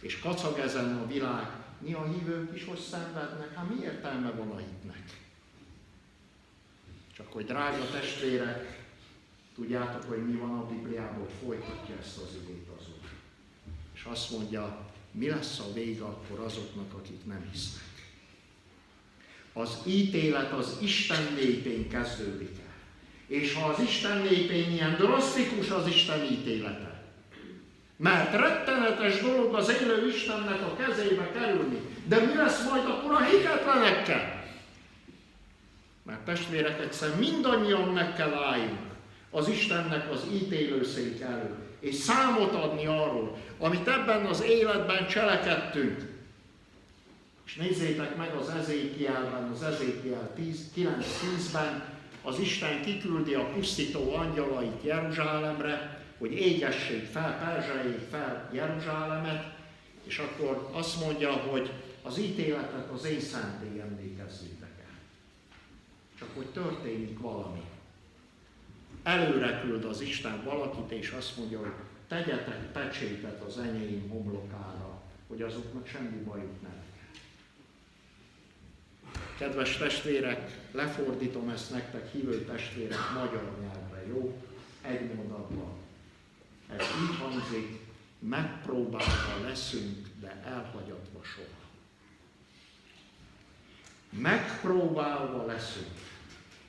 [0.00, 1.46] és kacag ezen a világ.
[1.78, 3.54] Mi a hívők is hogy szenvednek?
[3.54, 5.02] Hát mi értelme van a hitnek?
[7.16, 8.84] Csak hogy drága testvérek,
[9.54, 13.08] tudjátok, hogy mi van a Bibliában, hogy folytatja ezt az igét az Úr.
[13.94, 17.91] És azt mondja, mi lesz a vége akkor azoknak, akik nem hisznek.
[19.53, 22.74] Az ítélet az Isten népén kezdődik el.
[23.26, 27.03] És ha az Isten népén ilyen drasztikus az Isten ítélete,
[27.96, 33.24] mert rettenetes dolog az élő Istennek a kezébe kerülni, de mi lesz majd akkor a
[33.24, 34.44] hitetlenekkel?
[36.03, 38.90] Mert testvérek, egyszer mindannyian meg kell álljunk
[39.30, 46.11] az Istennek az ítélőszék elő, és számot adni arról, amit ebben az életben cselekedtünk,
[47.53, 51.84] és nézzétek meg az Ezékielben, az Ezékiel 9.10-ben,
[52.22, 59.55] az Isten kiküldi a pusztító angyalait Jeruzsálemre, hogy égessék fel, perzseljék fel Jeruzsálemet,
[60.05, 61.72] és akkor azt mondja, hogy
[62.03, 64.98] az ítéletet az én szentély emlékezzétek el.
[66.18, 67.62] Csak hogy történik valami.
[69.03, 71.72] Előre küld az Isten valakit, és azt mondja, hogy
[72.09, 76.81] tegyetek pecsétet az enyém homlokára, hogy azoknak semmi bajuk nem.
[79.38, 84.42] Kedves testvérek, lefordítom ezt nektek, hívő testvérek, magyar nyelvre, jó?
[84.82, 85.72] Egy mondatban.
[86.76, 87.80] Ez így hangzik,
[88.18, 91.60] megpróbálva leszünk, de elhagyatva soha.
[94.10, 95.86] megpróbálva leszünk.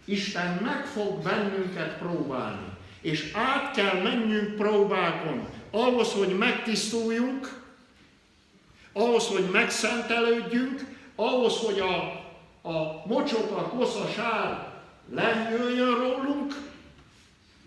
[0.05, 2.67] Isten meg fog bennünket próbálni,
[3.01, 7.61] és át kell menjünk próbákon, ahhoz, hogy megtisztuljunk,
[8.93, 10.81] ahhoz, hogy megszentelődjünk,
[11.15, 12.22] ahhoz, hogy a,
[12.63, 14.73] a mocsok, a sár
[15.09, 16.53] lejöjjön rólunk,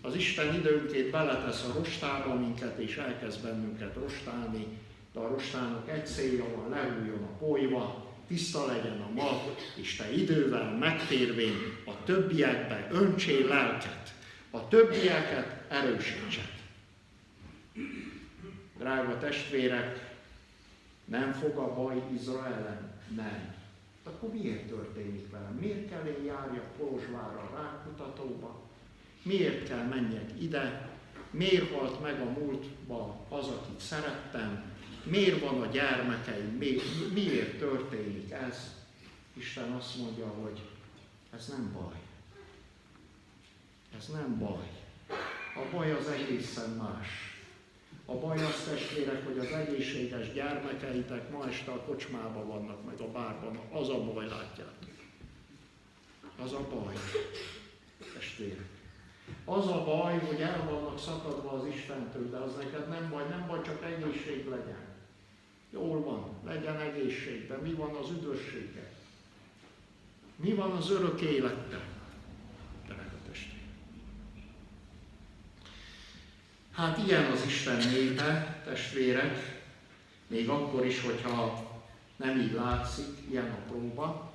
[0.01, 4.67] az Isten időnként beletesz a rostába minket, és elkezd bennünket rostálni,
[5.13, 10.11] de a rostának egy célja van, lehújjon a polyva, tiszta legyen a mag, és te
[10.11, 14.13] idővel megtérvén a többiekbe öntsél lelket,
[14.51, 16.55] a többieket erősítsed.
[18.77, 20.15] Drága testvérek,
[21.05, 22.91] nem fog a baj Izraelen?
[23.15, 23.56] Nem.
[24.07, 25.57] Akkor miért történik velem?
[25.59, 28.61] Miért kell én járjak Kolozsvárra, Rákutatóba?
[29.21, 30.89] Miért kell menjek ide?
[31.31, 34.75] Miért halt meg a múltba az, akit szerettem?
[35.03, 36.57] Miért van a gyermekeim?
[36.57, 38.75] Miért, miért történik ez?
[39.33, 40.61] Isten azt mondja, hogy
[41.33, 41.95] ez nem baj.
[43.97, 44.69] Ez nem baj.
[45.55, 47.26] A baj az egészen más.
[48.09, 53.11] A baj az testvérek, hogy az egészséges gyermekeitek ma este a kocsmában vannak, meg a
[53.11, 53.59] bárban.
[53.71, 54.95] Az a baj, látjátok.
[56.43, 56.95] Az a baj,
[58.13, 58.69] testvérek.
[59.45, 63.47] Az a baj, hogy el vannak szakadva az Istentől, de az neked nem baj, nem
[63.47, 64.85] baj, csak egészség legyen.
[65.69, 68.91] Jól van, legyen egészség, de mi van az üdvössége?
[70.35, 71.83] Mi van az örök élettel?
[72.85, 73.61] Drága testvér.
[76.77, 79.61] Hát ilyen az Isten népe, testvérek,
[80.27, 81.69] még akkor is, hogyha
[82.15, 84.33] nem így látszik, ilyen a próba.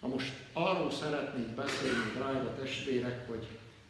[0.00, 3.46] Na most arról szeretnék beszélni, drága testvérek, hogy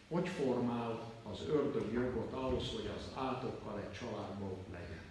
[0.08, 5.02] hogy formál az ördög jogot ahhoz, hogy az átokkal egy családban legyen.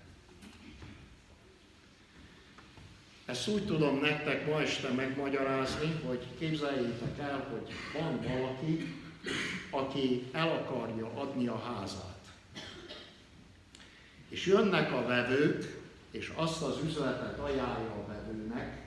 [3.25, 8.95] Ezt úgy tudom nektek ma este megmagyarázni, hogy képzeljétek el, hogy van valaki,
[9.69, 12.12] aki el akarja adni a házát.
[14.33, 15.81] És jönnek a vevők,
[16.11, 18.81] és azt az üzletet ajánlja a vevőnek,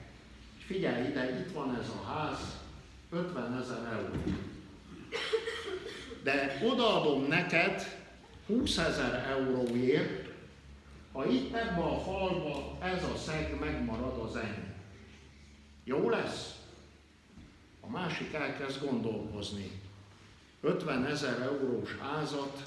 [0.53, 2.39] hogy figyelj ide, itt van ez a ház,
[3.09, 4.23] 50 ezer euró.
[6.23, 7.97] De odaadom neked
[8.47, 10.29] 20 ezer euróért,
[11.11, 14.73] ha itt ebbe a falba ez a szeg megmarad az enyém.
[15.83, 16.55] Jó lesz?
[17.81, 19.71] A másik elkezd gondolkozni.
[20.61, 22.63] 50 ezer eurós házat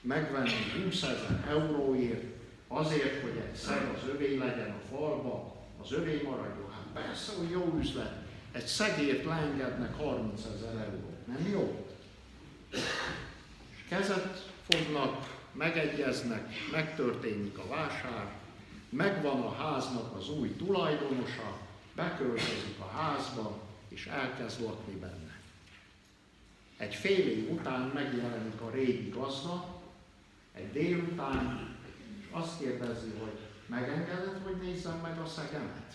[0.00, 2.24] megvenni 20 ezer euróért,
[2.68, 6.70] azért, hogy egy szeg az övé legyen a falba, az övé maradjon.
[6.70, 8.12] Hát persze, hogy jó üzlet.
[8.52, 11.26] Egy szegért leengednek 30 ezer eurót.
[11.26, 11.86] Nem jó?
[13.70, 18.32] És kezet fognak, megegyeznek, megtörténik a vásár,
[18.88, 21.58] megvan a háznak az új tulajdonosa,
[21.94, 25.38] beköltözik a házba, és elkezd lakni benne.
[26.76, 29.79] Egy fél év után megjelenik a régi gazda,
[30.60, 31.76] egy délután,
[32.20, 35.94] és azt kérdezi, hogy megengedett, hogy nézzem meg a szegemet?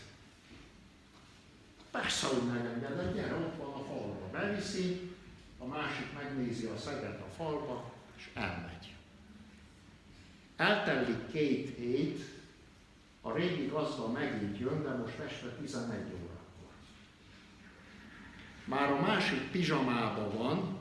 [1.91, 4.29] Persze, hogy megengedett, gyere, ott van a falba.
[4.31, 5.11] Beviszi,
[5.57, 8.93] a másik megnézi a szeget a falba, és elmegy.
[10.55, 12.23] Eltelik két hét,
[13.21, 16.73] a régi gazda megint jön, de most este 11 órakor.
[18.65, 20.77] Már a másik pizsamában van,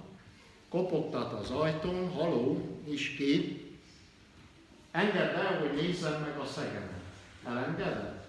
[0.68, 3.63] kopogtat az ajtón, haló, is ki,
[4.94, 7.02] engedd el, hogy nézzem meg a szegemet.
[7.46, 8.22] Elengeded?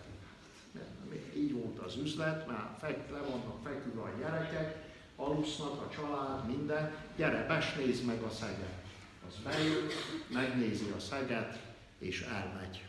[1.36, 4.84] Így volt az üzlet, már fek, le vannak feküdve a gyerekek,
[5.16, 8.84] alusznak a család, minden, gyere, besnézd meg a szeget
[9.28, 9.88] az bejön,
[10.28, 11.60] megnézi a szeget,
[12.00, 12.84] és elmegy.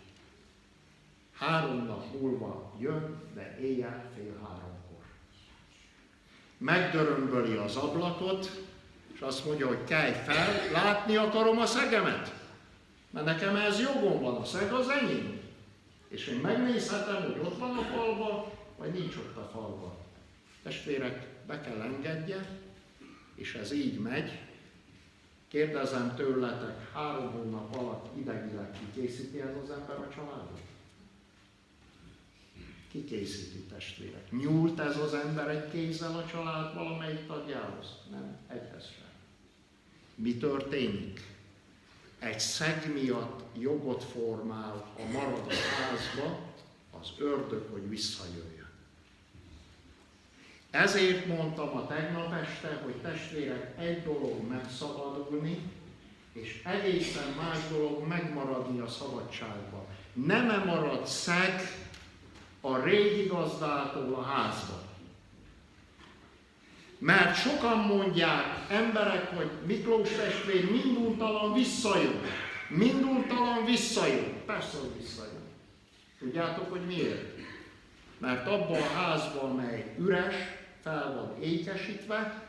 [1.33, 5.05] Három nap múlva jön, de éjjel fél háromkor.
[6.59, 8.51] Megdörömböli az ablakot,
[9.13, 12.46] és azt mondja, hogy kelj fel, látni akarom a szegemet.
[13.17, 15.41] Mert nekem ez jogom van, a szeg az enyém.
[16.09, 19.97] És én megnézhetem, hogy ott van a falba, vagy nincs ott a falba.
[20.63, 22.61] Testvérek, be kell engedje,
[23.35, 24.39] és ez így megy,
[25.49, 30.61] Kérdezem tőletek, három hónap alatt idegileg kikészíti ez az ember a családot?
[32.91, 34.31] Ki készíti testvérek?
[34.31, 37.87] Nyúlt ez az ember egy kézzel a család valamelyik tagjához?
[38.11, 39.09] Nem, egyhez sem.
[40.15, 41.36] Mi történik?
[42.27, 46.39] Egy szeg miatt jogot formál a maradó házba
[47.01, 48.71] az ördög, hogy visszajöjjön.
[50.71, 55.59] Ezért mondtam a tegnap este, hogy testvérek, egy dolog megszabadulni,
[56.33, 59.85] és egészen más dolog megmaradni a szabadságban.
[60.13, 61.61] Nem -e marad szeg
[62.61, 64.86] a régi gazdától a házba.
[66.99, 72.21] Mert sokan mondják emberek, hogy Miklós testvér minduntalan visszajön.
[72.69, 74.33] Minduntalan visszajön.
[74.47, 75.43] Persze, hogy visszajön.
[76.19, 77.39] Tudjátok, hogy miért?
[78.19, 80.35] Mert abban a házban, mely üres,
[80.83, 82.49] fel van ékesítve,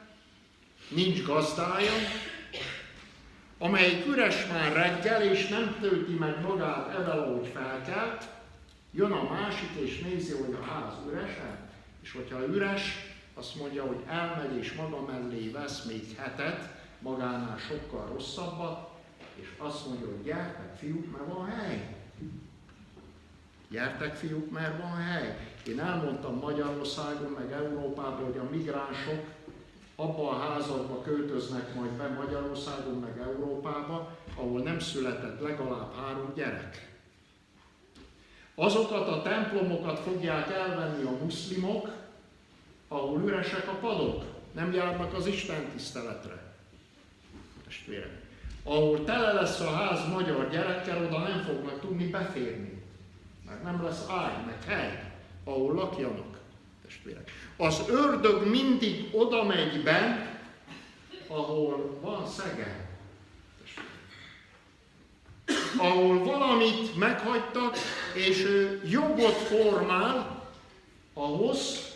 [0.90, 1.92] nincs gazdája,
[3.58, 8.28] amelyik üres már reggel, és nem tölti meg magát evel, ahogy felkelt,
[8.92, 11.70] jön a másik, és nézi, hogy a ház üresen,
[12.04, 12.82] és hogyha üres,
[13.38, 18.90] azt mondja, hogy elmegy és maga mellé vesz még hetet, magánál sokkal rosszabbat,
[19.36, 21.96] és azt mondja, hogy gyertek fiúk, mert van hely.
[23.70, 25.38] Gyertek fiúk, mert van hely.
[25.68, 29.24] Én elmondtam Magyarországon, meg Európában, hogy a migránsok
[29.96, 36.96] abba a házakba költöznek majd be Magyarországon, meg Európába, ahol nem született legalább három gyerek.
[38.56, 41.90] Azokat a templomokat fogják elvenni a muszlimok,
[42.88, 46.54] ahol üresek a padok, nem járnak az Isten tiszteletre.
[47.66, 48.26] Testvérek.
[48.64, 52.84] Ahol tele lesz a ház magyar gyerekkel, oda nem fognak tudni beférni.
[53.46, 56.38] Mert nem lesz ágy, meg hely, ahol lakjanak.
[56.86, 57.32] Testvérek.
[57.58, 60.30] Az ördög mindig oda megy be,
[61.28, 62.86] ahol van szege.
[65.78, 67.76] Ahol valamit meghagytak,
[68.14, 70.46] és ő jogot formál,
[71.14, 71.87] ahhoz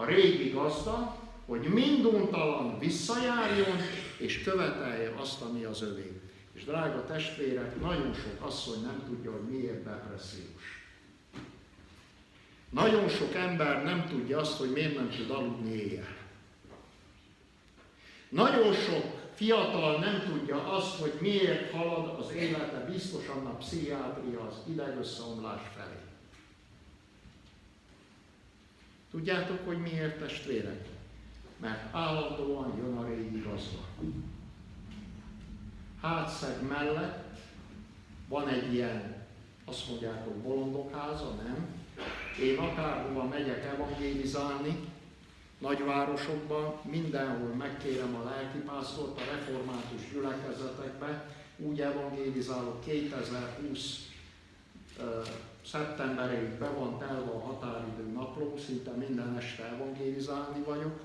[0.00, 1.16] a régi gazda,
[1.46, 3.76] hogy minduntalan visszajárjon,
[4.18, 6.20] és követelje azt, ami az övé.
[6.52, 10.84] És drága testvérek, nagyon sok asszony nem tudja, hogy miért depressziós.
[12.70, 16.16] Nagyon sok ember nem tudja azt, hogy miért nem tud aludni éjjel.
[18.28, 19.04] Nagyon sok
[19.34, 25.99] fiatal nem tudja azt, hogy miért halad az élete biztosan a pszichiátria az idegösszeomlás felé.
[29.10, 30.88] Tudjátok, hogy miért testvérek?
[31.60, 33.78] Mert állandóan jön a régi gazda.
[36.00, 37.38] Hátszeg mellett
[38.28, 39.26] van egy ilyen,
[39.64, 41.66] azt mondják, hogy bolondok háza, nem?
[42.40, 44.78] Én akárhova megyek evangélizálni,
[45.58, 54.08] nagyvárosokban, mindenhol megkérem a lelkipásztort a református gyülekezetekbe, úgy evangélizálok 2020
[55.64, 61.00] szeptemberig be van telve a határidő napló, szinte minden este evangélizálni vagyok,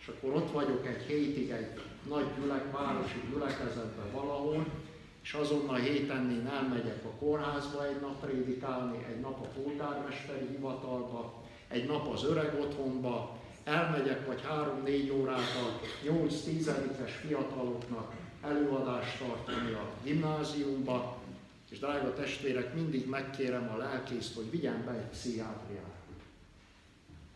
[0.00, 4.66] és akkor ott vagyok egy hétig egy nagy gyülek, városi gyülekezetben valahol,
[5.22, 5.78] és azon a
[6.48, 12.60] elmegyek a kórházba egy nap prédikálni, egy nap a polgármesteri hivatalba, egy nap az öreg
[12.60, 16.68] otthonba, elmegyek vagy három-négy órát a 8-10
[17.08, 18.12] fiataloknak
[18.42, 21.15] előadást tartani a gimnáziumba,
[21.68, 25.94] és drága testvérek, mindig megkérem a lelkészt, hogy vigyen be egy pszichiátriát.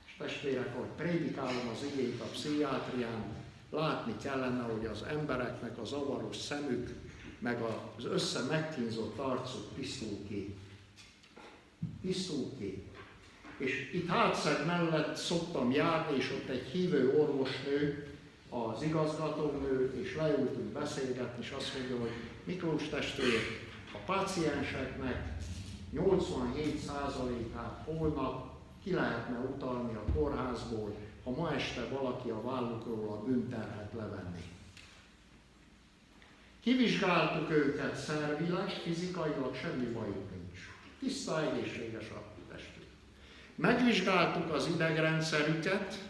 [0.07, 3.25] És testvérek, ahogy prédikálom az igét a pszichiátrián,
[3.71, 6.95] látni kellene, hogy az embereknek az avaros szemük,
[7.39, 7.63] meg
[7.97, 10.55] az össze megkínzott arcuk tisztul ki.
[12.03, 12.83] Tisztul ki.
[13.57, 18.05] És itt hátszeg mellett szoktam járni, és ott egy hívő orvosnő,
[18.49, 22.11] az igazgatónő, és leültünk beszélgetni, és azt mondja, hogy
[22.45, 23.69] Miklós testvér,
[24.01, 25.33] a pácienseknek
[25.97, 28.51] 87%-át holnap
[28.83, 34.43] ki lehetne utalni a kórházból, ha ma este valaki a vállukról a bűnterhet levenni.
[36.61, 40.59] Kivizsgáltuk őket szervileg, fizikailag semmi bajuk nincs.
[40.99, 42.23] Tiszta, egészséges a
[42.53, 42.87] testük.
[43.55, 46.09] Megvizsgáltuk az idegrendszerüket,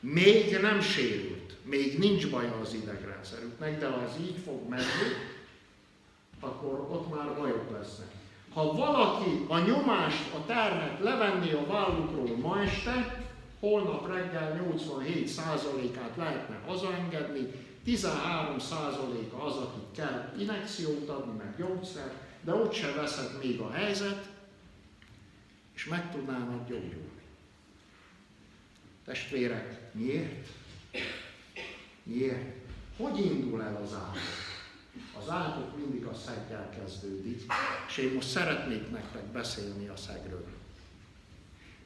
[0.00, 5.29] még nem sérült, még nincs baja az idegrendszerüknek, de az így fog menni,
[6.40, 8.08] akkor ott már bajok lesznek.
[8.52, 13.24] Ha valaki a nyomást, a terhet levenné a vállukról ma este,
[13.60, 17.50] holnap reggel 87%-át lehetne hazaengedni,
[17.86, 24.28] 13%-a az, akik kell inekciót adni, meg gyógyszert, de ott se veszett még a helyzet,
[25.74, 27.20] és meg tudnának gyógyulni.
[29.04, 30.48] Testvérek, miért?
[32.02, 32.54] Miért?
[32.96, 34.49] Hogy indul el az állat?
[35.18, 37.52] Az állatok mindig a szeggel kezdődik,
[37.88, 40.46] és én most szeretnék nektek beszélni a szegről.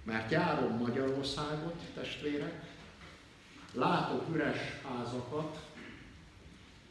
[0.03, 2.73] Mert járom Magyarországot, testvérek,
[3.73, 4.59] látok üres
[4.89, 5.59] házakat,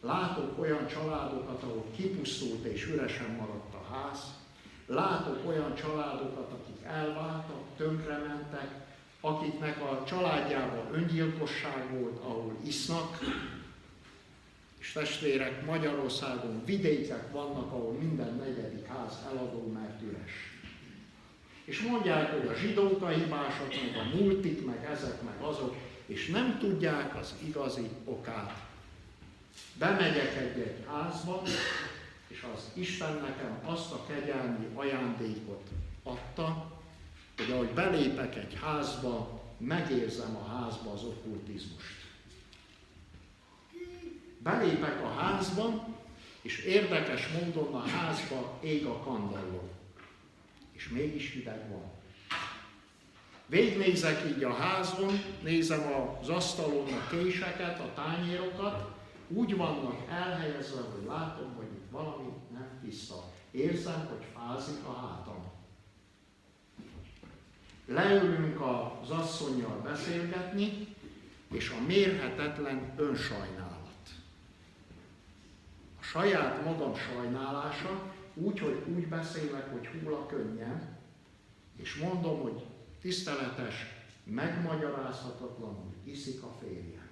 [0.02, 4.20] látok olyan családokat, ahol kipusztult és üresen maradt a ház,
[4.86, 8.70] látok olyan családokat, akik elváltak, tönkrementek,
[9.22, 13.20] akiknek a családjában öngyilkosság volt, ahol isznak,
[14.84, 20.32] és testvérek, Magyarországon vidékek vannak, ahol minden negyedik ház eladó, mert üres.
[21.64, 25.76] És mondják, hogy a zsidók a hibások, meg a multik, meg ezek, meg azok.
[26.06, 28.62] és nem tudják az igazi okát.
[29.78, 31.42] Bemegyek egy-egy házba,
[32.28, 35.68] és az Isten nekem azt a kegyelmi ajándékot
[36.04, 36.80] adta,
[37.38, 42.03] hogy ahogy belépek egy házba, megérzem a házba az okkultizmust.
[44.44, 45.88] Belépek a házba,
[46.42, 49.70] és érdekes módon a házba ég a kandalló.
[50.72, 51.92] És mégis hideg van.
[53.46, 55.82] Végnézek így a házon, nézem
[56.22, 58.92] az asztalon a késeket, a tányérokat,
[59.28, 63.32] úgy vannak elhelyezve, hogy látom, hogy itt valami nem tiszta.
[63.52, 65.52] Érzem, hogy fázik a hátam.
[67.86, 70.88] Leülünk az asszonyjal beszélgetni,
[71.52, 73.73] és a mérhetetlen önsajnálat.
[76.14, 80.98] Saját magam sajnálása, úgy, hogy úgy beszélek, hogy hull a könnyen,
[81.78, 82.64] és mondom, hogy
[83.02, 83.74] tiszteletes,
[84.24, 87.10] megmagyarázhatatlanul iszik a férjem.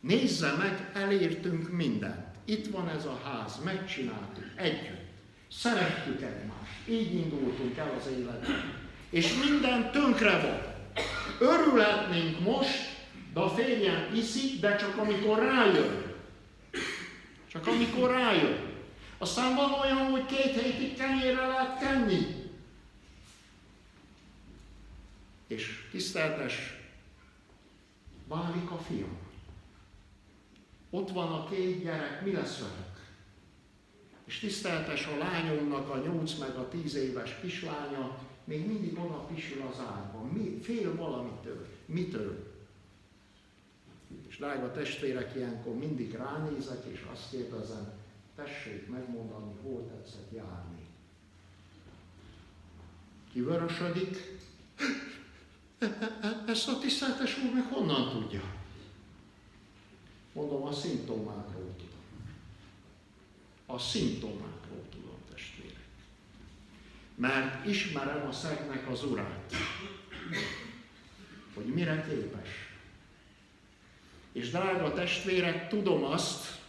[0.00, 2.36] Nézze meg, elértünk mindent.
[2.44, 5.10] Itt van ez a ház, megcsináltuk együtt.
[5.50, 6.88] Szerettük egymást.
[6.88, 8.50] Így indultunk el az életben.
[9.10, 10.74] És minden tönkre van.
[11.48, 13.00] Örülhetnénk most,
[13.34, 16.11] de a férjem iszik, de csak amikor rájön.
[17.52, 18.70] Csak amikor rájön.
[19.18, 22.50] Aztán van olyan, hogy két hétig kenyérre lehet tenni.
[25.46, 26.80] És tiszteltes,
[28.28, 29.18] válik a fiam.
[30.90, 33.00] Ott van a két gyerek, mi lesz velük?
[34.24, 39.66] És tiszteltes a lányomnak a nyolc meg a tíz éves kislánya, még mindig oda pisil
[39.72, 40.26] az ágyban.
[40.26, 41.66] Mi, fél valamitől.
[41.86, 42.51] Mitől?
[44.42, 47.92] Drága testvérek, ilyenkor mindig ránézek, és azt kérdezem,
[48.34, 50.86] tessék megmondani, hol tetszett járni.
[53.32, 54.40] Kivörösödik,
[56.46, 58.42] ezt a tiszteltes úr meg honnan tudja?
[60.32, 62.02] Mondom, a szimptomákról tudom.
[63.66, 65.86] A szimptomákról tudom, testvérek.
[67.14, 69.52] Mert ismerem a szegnek az urát.
[71.54, 72.61] Hogy mire képes.
[74.32, 76.60] És drága testvérek, tudom azt,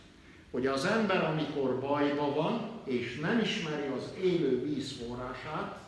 [0.52, 5.80] hogy az ember, amikor bajba van, és nem ismeri az élő víz forrását,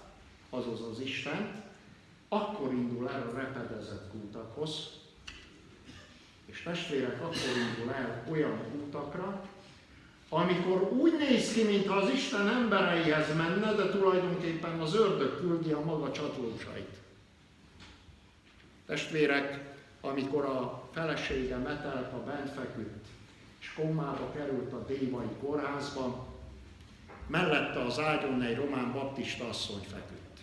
[0.50, 1.64] azaz az Istent,
[2.28, 4.90] akkor indul el a repedezett útakhoz,
[6.46, 7.36] és testvérek akkor
[7.78, 9.50] indul el olyan útakra,
[10.30, 15.84] amikor úgy néz ki, mintha az Isten embereihez menne, de tulajdonképpen az ördög küldi a
[15.84, 16.94] maga csatlósait.
[18.86, 23.06] Testvérek, amikor a felesége Metelka bent feküdt,
[23.60, 26.28] és komába került a Dévai kórházba,
[27.28, 30.40] mellette az ágyon egy román baptista asszony feküdt.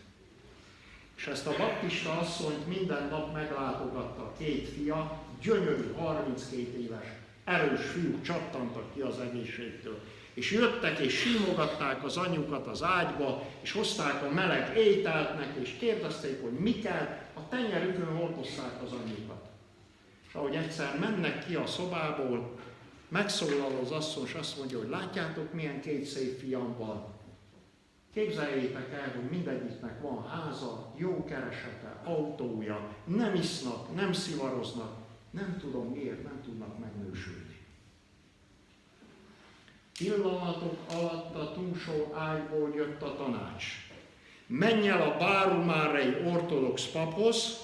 [1.17, 7.07] És ezt a baptista asszonyt minden nap meglátogatta két fia, gyönyörű, 32 éves,
[7.45, 10.01] erős fiúk csattantak ki az egészségtől.
[10.35, 15.77] És jöttek és simogatták az anyukat az ágyba, és hozták a meleg ételt neki, és
[15.79, 19.42] kérdezték, hogy mi kell, a tenyerükön hordozták az anyukat.
[20.33, 22.59] És ahogy egyszer mennek ki a szobából,
[23.09, 27.05] megszólal az asszony, és azt mondja, hogy látjátok, milyen két szép fiam van.
[28.15, 34.97] Képzeljétek el, hogy mindegyiknek van háza, jó keresete, autója, nem isznak, nem szivaroznak,
[35.31, 37.59] nem tudom miért, nem tudnak megnősülni.
[39.99, 43.65] Pillanatok alatt a túlsó ágyból jött a tanács.
[44.47, 47.59] Menj el a Bárumárei ortodox paphoz,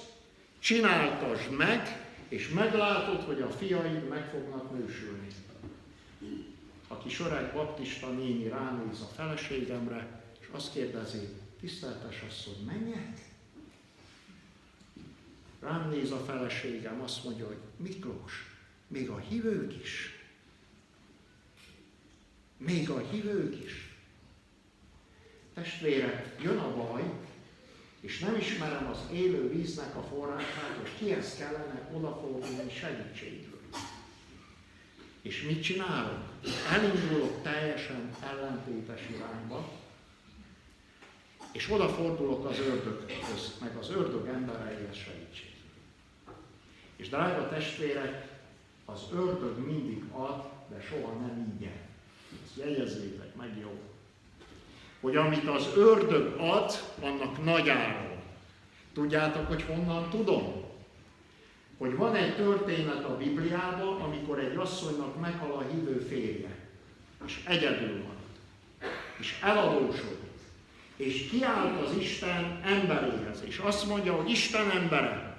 [0.59, 5.27] csináltasd meg, és meglátod, hogy a fiaid meg fognak nősülni.
[6.87, 11.27] A kis öreg baptista néni ránéz a feleségemre, és azt kérdezi,
[11.59, 13.27] tiszteltes asszony, menjek?
[15.59, 18.55] Rám néz a feleségem, azt mondja, hogy Miklós,
[18.87, 20.23] még a hívők is.
[22.57, 23.95] Még a hívők is.
[25.53, 27.03] Testvérek, jön a baj,
[27.99, 33.59] és nem ismerem az élő víznek a forrását, és kihez kellene odafordulni segítségül.
[35.21, 36.23] És mit csinálok?
[36.71, 39.71] Elindulok teljesen ellentétes irányba,
[41.51, 45.53] és odafordulok az ördöghöz, meg az ördög embereihez segítség.
[46.95, 48.27] És drága testvérek,
[48.85, 51.87] az ördög mindig ad, de soha nem ingyen.
[52.45, 53.88] Ezt jegyezzétek meg jó.
[55.01, 56.71] Hogy amit az ördög ad,
[57.01, 58.17] annak nagy áron.
[58.93, 60.63] Tudjátok, hogy honnan tudom?
[61.77, 66.55] Hogy van egy történet a Bibliában, amikor egy asszonynak meghal a hívő férje,
[67.25, 68.17] és egyedül van,
[69.19, 70.17] és eladósodik,
[70.95, 75.29] és kiállt az Isten emberéhez, és azt mondja, hogy Isten embere,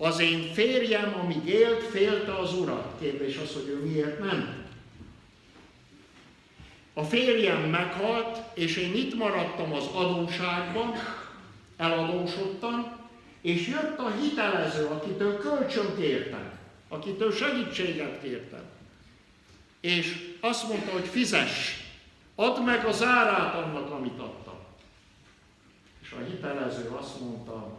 [0.00, 2.94] Az én férjem, amíg élt, félte az urat.
[3.00, 4.67] Kérdés az, hogy ő miért nem.
[6.98, 10.92] A férjem meghalt, és én itt maradtam az adóságban,
[11.76, 12.96] eladósodtam,
[13.40, 16.58] és jött a hitelező, akitől kölcsön kértem,
[16.88, 18.62] akitől segítséget kértem.
[19.80, 21.76] És azt mondta, hogy fizess,
[22.34, 24.58] add meg az árát annak, amit adtam.
[26.02, 27.76] És a hitelező azt mondta,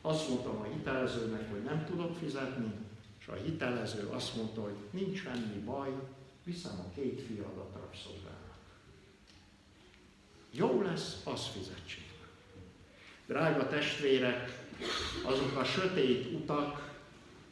[0.00, 2.72] azt mondtam a hitelezőnek, hogy nem tudok fizetni,
[3.20, 5.88] és a hitelező azt mondta, hogy nincs semmi baj,
[6.44, 8.58] viszem a két fiadat rabszolgának.
[10.50, 12.08] Jó lesz, az fizetség.
[13.26, 14.64] Drága testvérek,
[15.24, 16.88] azok a sötét utak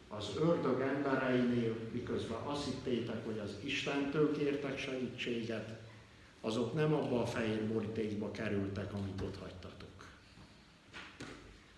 [0.08, 5.80] az ördög embereinél, miközben azt hittétek, hogy az Istentől kértek segítséget,
[6.40, 10.06] azok nem abba a fehér borítékba kerültek, amit ott hagytatok.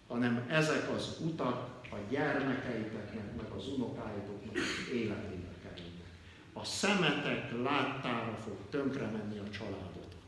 [0.08, 5.39] Hanem ezek az utak a gyermekeiteknek, meg az unokáitoknak az kerülnek.
[6.60, 10.22] A szemetek láttára fog tönkre menni a családotok.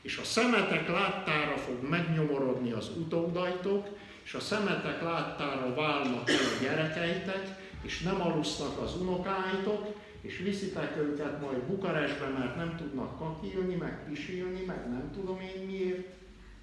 [0.00, 3.88] És a szemetek láttára fog megnyomorodni az utódaitok,
[4.22, 10.96] és a szemetek láttára válnak el a gyerekeitek, és nem alusznak az unokáitok, és viszitek
[10.96, 16.08] őket majd Bukarestbe, mert nem tudnak kakilni, meg pisilni, meg nem tudom én miért,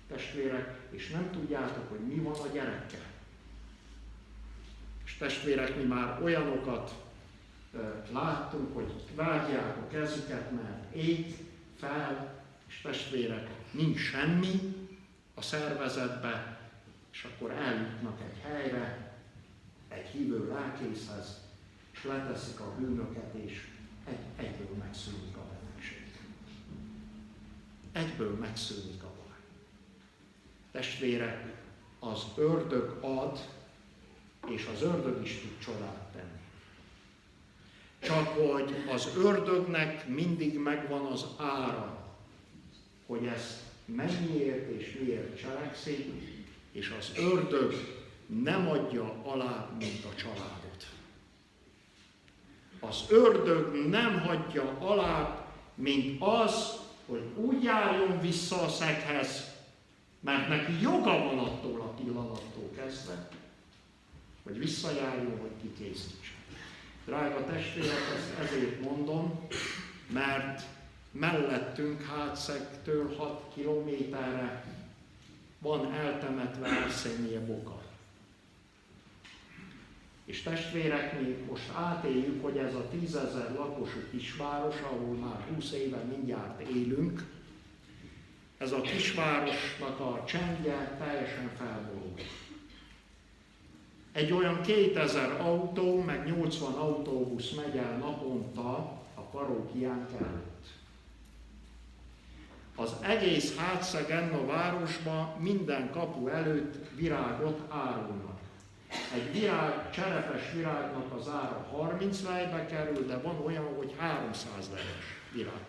[0.07, 3.07] testvérek, és nem tudjátok, hogy mi van a gyerekkel.
[5.05, 6.93] És testvérek, mi már olyanokat
[8.11, 11.35] láttunk, hogy vágják a kezüket, mert ég
[11.75, 14.75] fel, és testvérek, nincs semmi
[15.33, 16.59] a szervezetbe,
[17.11, 19.13] és akkor eljutnak egy helyre,
[19.87, 21.39] egy hívő lelkészhez,
[21.91, 23.67] és leteszik a bűnöket, és
[24.05, 26.07] egy, egyből megszűnik a betegség.
[27.91, 29.37] Egyből megszűnik a baj.
[30.71, 31.57] Testvérek,
[31.99, 33.39] az ördög ad,
[34.47, 36.08] és az ördög is tud tenni.
[37.99, 42.13] Csak hogy az ördögnek mindig megvan az ára,
[43.05, 46.05] hogy ezt mennyiért és miért cselekszik,
[46.71, 47.73] és az ördög
[48.25, 50.87] nem adja alá, mint a családot.
[52.79, 59.57] Az ördög nem hagyja alá, mint az, hogy úgy járjon vissza a szeghez,
[60.19, 63.29] mert neki joga van attól a pillanattól kezdve,
[64.43, 66.38] hogy visszajárjon, hogy kikészítsen.
[67.05, 69.47] Drága testvérek, ezt ezért mondom,
[70.13, 70.61] mert
[71.11, 74.63] mellettünk hátszegtől 6 kilométerre
[75.59, 77.81] van eltemetve Arszénie boka.
[80.25, 85.97] És testvérek, mi most átéljük, hogy ez a tízezer lakosú kisváros, ahol már 20 éve
[85.97, 87.23] mindjárt élünk,
[88.57, 92.21] ez a kisvárosnak a csendje teljesen felborult.
[94.19, 98.67] Egy olyan 2000 autó, meg 80 autóbusz megy el naponta
[99.13, 100.65] a parókián előtt.
[102.75, 108.39] Az egész hátszegen a városba minden kapu előtt virágot árulnak.
[109.13, 115.05] Egy virág, cserepes virágnak az ára 30 lejbe kerül, de van olyan, hogy 300 lejes
[115.33, 115.65] virág.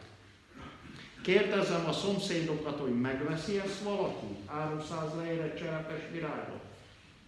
[1.22, 4.36] Kérdezem a szomszédokat, hogy megveszi ezt valaki?
[4.46, 6.59] 300 lejre cserepes virágot?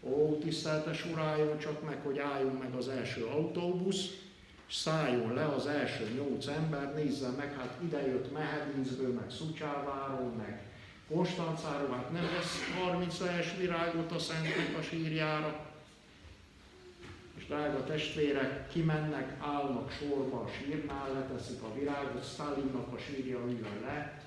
[0.04, 4.22] Ó, tiszteltes urájon csak meg, hogy álljon meg az első autóbusz,
[4.70, 10.62] szálljon le az első nyolc ember, nézze meg, hát idejött Mehedincből, meg Szucsáváról, meg
[11.08, 15.66] Konstancáról, hát nem vesz 30 lejes virágot a Szentnek a sírjára.
[17.36, 23.80] És drága testvérek, kimennek, állnak sorba a sírnál, leteszik a virágot, Stalinnak a sírja üljön
[23.82, 24.22] le,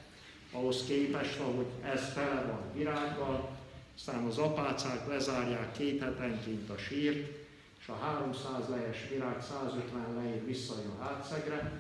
[0.52, 3.50] ahhoz képest, ahogy ez tele van virággal,
[3.96, 7.46] aztán az apácák lezárják két hetenként a sírt,
[7.80, 11.72] és a 300 lejes virág 150 lejér visszajön hátszegre,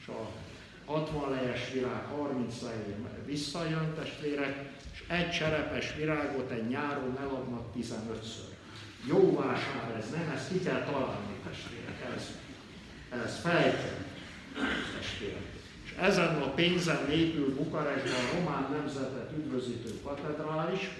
[0.00, 0.30] és a
[0.84, 8.54] 60 lejes virág 30 lejér visszajön testvérek, és egy cserepes virágot egy nyáron eladnak 15-ször.
[9.06, 10.30] Jó vásár ez, nem?
[10.34, 12.30] Ezt ki kell találni, testvérek, ez,
[13.24, 14.04] ez fejtő,
[14.98, 15.54] testvérek.
[15.84, 20.90] És ezen a pénzen épül Bukarestben a román nemzetet üdvözítő katedrális,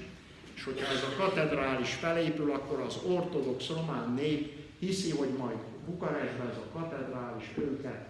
[0.56, 5.56] és hogyha ez a katedrális felépül, akkor az ortodox román nép hiszi, hogy majd
[5.86, 8.06] Bukarestben ez a katedrális őket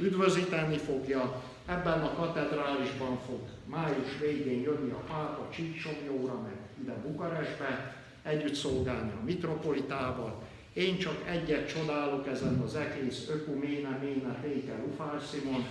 [0.00, 1.42] üdvözíteni fogja.
[1.66, 9.10] Ebben a katedrálisban fog május végén jönni a pápa Csíksomjóra, meg ide Bukarestbe, együtt szolgálni
[9.10, 10.42] a mitropolitával.
[10.72, 15.66] Én csak egyet csodálok ezen az egész ökuméne, méne, téke, Ufár Simon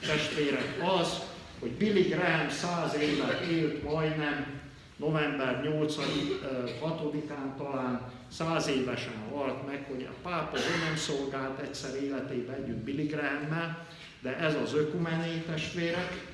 [0.00, 1.29] testvérek, az,
[1.60, 4.60] hogy Billy Graham száz évet élt majdnem,
[4.96, 12.84] november 8-6-án talán száz évesen halt meg, hogy a pápa nem szolgált egyszer életében együtt
[12.84, 13.86] Billy Graham-mel,
[14.20, 16.28] de ez az ökumené testvérek,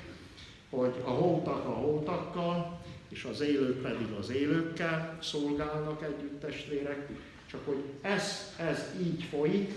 [0.70, 7.08] hogy a holtak a holtakkal, és az élők pedig az élőkkel szolgálnak együtt testvérek,
[7.50, 9.72] csak hogy ez, ez így folyik,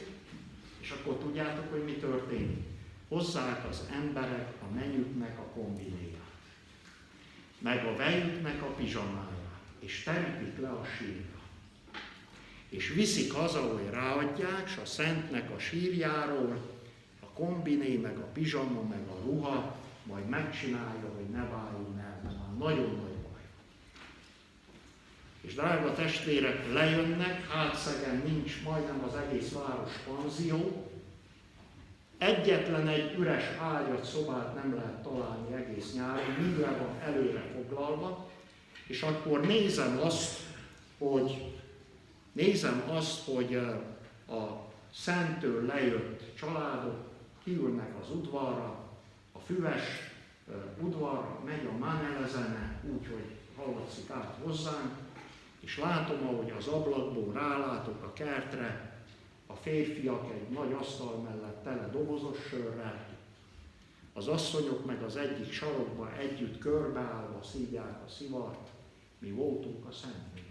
[0.81, 2.68] és akkor tudjátok, hogy mi történik.
[3.09, 6.19] Hozzák az emberek a menyüknek a kombinéját,
[7.59, 11.39] meg a vejüknek a pizsamáját, és terítik le a sírra.
[12.69, 16.61] És viszik haza, hogy ráadják, és a szentnek a sírjáról
[17.19, 22.37] a kombiné, meg a pizsama, meg a ruha, majd megcsinálja, hogy ne váljon el, mert
[22.37, 23.41] már nagyon nagy baj.
[25.41, 30.88] És drága testvérek, lejönnek, hátszegen nincs majdnem az egész város panzió,
[32.19, 38.29] Egyetlen egy üres ágyat, szobát nem lehet találni egész nyáron, minden van előre foglalva,
[38.87, 40.39] és akkor nézem azt,
[40.97, 41.53] hogy
[42.31, 43.55] nézem azt, hogy
[44.27, 47.07] a szentől lejött családok
[47.43, 48.79] kiülnek az udvarra,
[49.31, 49.83] a füves
[50.81, 54.95] udvarra megy a mánelezene, úgyhogy hallatszik át hozzánk,
[55.59, 58.98] és látom, ahogy az ablakból rálátok a kertre,
[59.51, 63.07] a férfiak egy nagy asztal mellett tele dobozos sörrel,
[64.13, 68.69] az asszonyok meg az egyik sarokba együtt körbeállva szívják a szivart,
[69.19, 70.43] mi voltunk a Szentnél.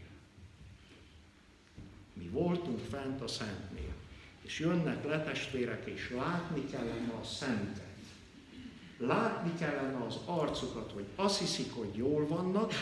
[2.13, 3.95] Mi voltunk fent a Szentnél.
[4.43, 7.87] És jönnek letestvérek, és látni kellene a Szentet.
[8.99, 12.73] Látni kellene az arcukat, hogy azt hiszik, hogy jól vannak,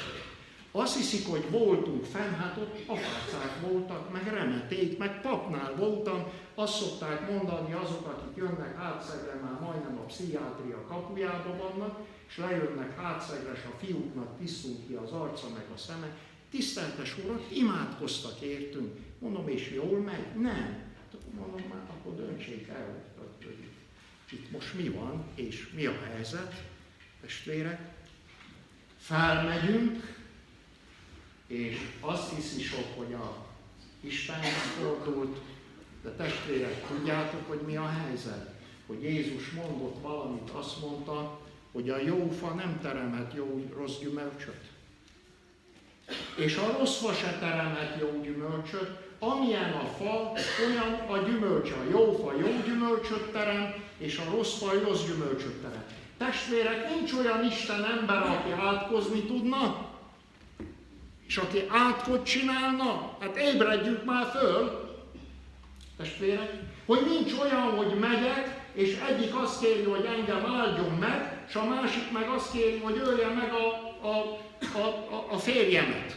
[0.78, 6.24] azt hiszik, hogy voltunk fenn, hát ott apácák voltak, meg remeték, meg papnál voltam,
[6.54, 11.98] azt szokták mondani azok, akik jönnek hátszegre, már majdnem a pszichiátria kapujába vannak,
[12.28, 16.16] és lejönnek hátszegre, és a fiúknak tisztul ki az arca, meg a szeme.
[16.50, 18.96] Tiszteltes urak, imádkoztak értünk.
[19.18, 20.26] Mondom, és jól megy?
[20.40, 20.84] Nem.
[20.98, 23.56] Hát mondom, már akkor döntsék el, hogy
[24.30, 26.64] itt most mi van, és mi a helyzet,
[27.20, 27.80] testvérek.
[28.98, 30.15] Felmegyünk,
[31.46, 33.44] és azt hiszi sok, hogy a
[34.00, 35.36] Istenhez fordult,
[36.02, 38.50] de testvérek, tudjátok, hogy mi a helyzet?
[38.86, 41.40] Hogy Jézus mondott valamit, azt mondta,
[41.72, 44.60] hogy a jó fa nem teremhet jó rossz gyümölcsöt.
[46.36, 50.32] És a rossz fa se teremhet jó gyümölcsöt, amilyen a fa,
[50.66, 51.70] olyan a gyümölcs.
[51.70, 55.84] A jó fa jó gyümölcsöt terem, és a rossz fa rossz gyümölcsöt terem.
[56.18, 59.85] Testvérek, nincs olyan Isten ember, aki átkozni tudna,
[61.26, 64.84] és aki átkot csinálna, hát ébredjük már föl,
[65.96, 66.52] testvérek,
[66.86, 71.64] hogy nincs olyan, hogy megyek, és egyik azt kéri, hogy engem áldjon meg, és a
[71.64, 73.66] másik meg azt kéri, hogy ölje meg a,
[74.06, 74.38] a,
[74.78, 76.16] a, a, a férjemet.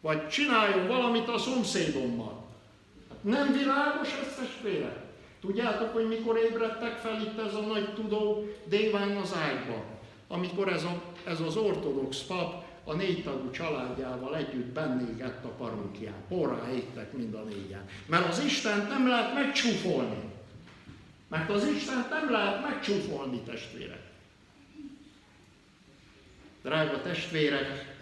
[0.00, 2.46] Vagy csináljon valamit a szomszédommal.
[3.20, 4.96] Nem világos ez, testvérek?
[5.40, 9.84] Tudjátok, hogy mikor ébredtek fel itt ez a nagy tudó déván az ágyba?
[10.28, 16.24] Amikor ez, a, ez az ortodox pap a négy tagú családjával együtt bennégett a parókián.
[16.28, 17.88] Porrá égtek mind a négyen.
[18.06, 20.30] Mert az Istent nem lehet megcsúfolni.
[21.28, 24.08] Mert az Istent nem lehet megcsúfolni, testvérek.
[26.62, 27.96] Drága testvérek,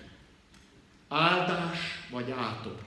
[1.09, 1.79] áldás
[2.11, 2.83] vagy átok.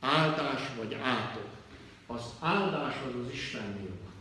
[0.00, 1.48] Áldás vagy átok.
[2.06, 4.12] Az áldás az az Istennél van.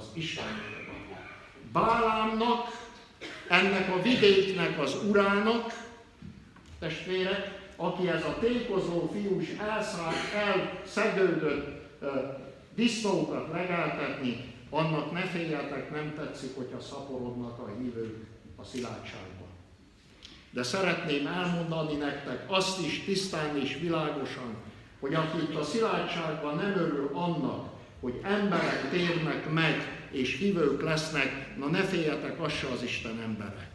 [0.00, 1.18] Az Istennél van.
[1.72, 2.85] Bálámnak
[3.48, 5.84] ennek a vidéknek az urának,
[6.78, 11.66] testvérek, aki ez a tékozó fiús elszállt, elszegődött
[12.74, 19.46] disznókat legeltetni, annak ne féljetek, nem tetszik, hogyha szaporodnak a hívők a szilárdságban.
[20.50, 24.54] De szeretném elmondani nektek azt is tisztán és világosan,
[25.00, 27.68] hogy aki itt a szilárdságban nem örül annak,
[28.00, 33.70] hogy emberek térnek meg és hívők lesznek, na ne féljetek, az se az Isten embere.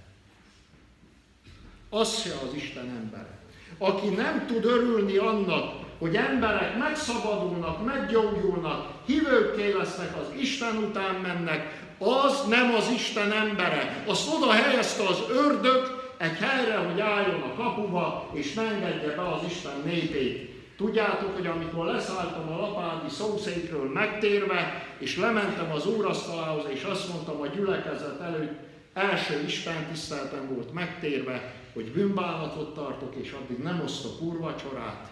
[1.90, 3.40] Az se az Isten embere.
[3.78, 11.90] Aki nem tud örülni annak, hogy emberek megszabadulnak, meggyógyulnak, hívőkké lesznek, az Isten után mennek,
[11.98, 14.04] az nem az Isten embere.
[14.08, 19.28] Azt oda helyezte az ördög egy helyre, hogy álljon a kapuba, és ne engedje be
[19.28, 20.51] az Isten népét.
[20.82, 27.42] Tudjátok, hogy amikor leszálltam a lapádi szószékről megtérve, és lementem az úrasztalához, és azt mondtam
[27.42, 28.60] a gyülekezet előtt,
[28.94, 35.10] első Isten tiszteltem volt megtérve, hogy bűnbánatot tartok, és addig nem osztok úrvacsorát,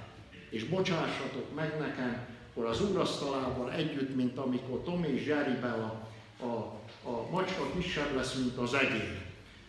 [0.49, 6.07] és bocsássatok meg nekem, akkor az úrasztalával együtt, mint amikor Tom és Jerrybe a,
[6.45, 6.73] a,
[7.09, 9.18] a macska kisebb lesz, mint az egér.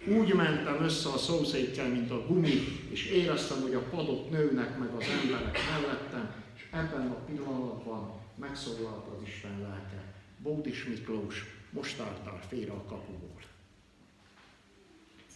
[0.07, 4.89] Úgy mentem össze a szószékkel, mint a gumi, és éreztem, hogy a padok nőnek meg
[4.95, 10.05] az emberek mellettem, és ebben a pillanatban megszólalt az Isten lelke.
[10.39, 13.41] Bódis Miklós, most álltál félre a kapuból.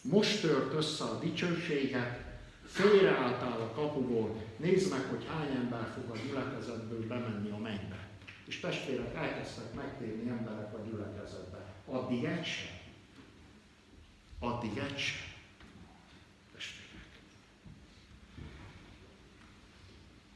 [0.03, 2.20] Most tört össze a dicsőséget,
[2.66, 8.09] félreálltál a kapuból, nézd meg, hogy hány ember fog a gyülekezetből bemenni a mennybe.
[8.47, 11.65] És testvérek elkezdtek megtérni emberek a gyülekezetbe.
[11.86, 12.84] Addig egy sem.
[14.44, 15.16] Addig egy sem.
[16.52, 17.18] Testvérek.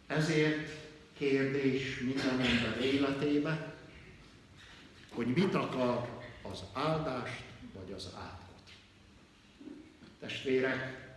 [0.06, 0.70] Ezért
[1.18, 3.74] kérdés minden ember életébe,
[5.08, 7.42] hogy mit akar az áldást
[7.74, 8.72] vagy az átkot.
[10.20, 11.12] Testvérek,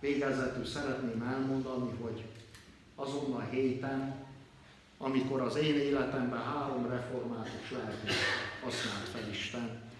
[0.00, 2.24] végezetül szeretném elmondani, hogy
[2.94, 4.26] azon a héten,
[4.98, 8.12] amikor az én életemben három református lelkét
[8.62, 9.91] használt fel Isten,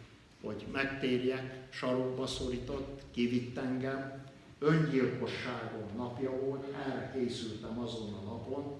[0.42, 4.22] hogy megtérjek, sarokba szorított, kivitt engem,
[4.58, 8.78] öngyilkosságom napja volt, erre készültem azon a napon,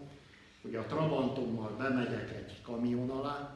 [0.62, 3.54] hogy a Trabantommal bemegyek egy kamion alá,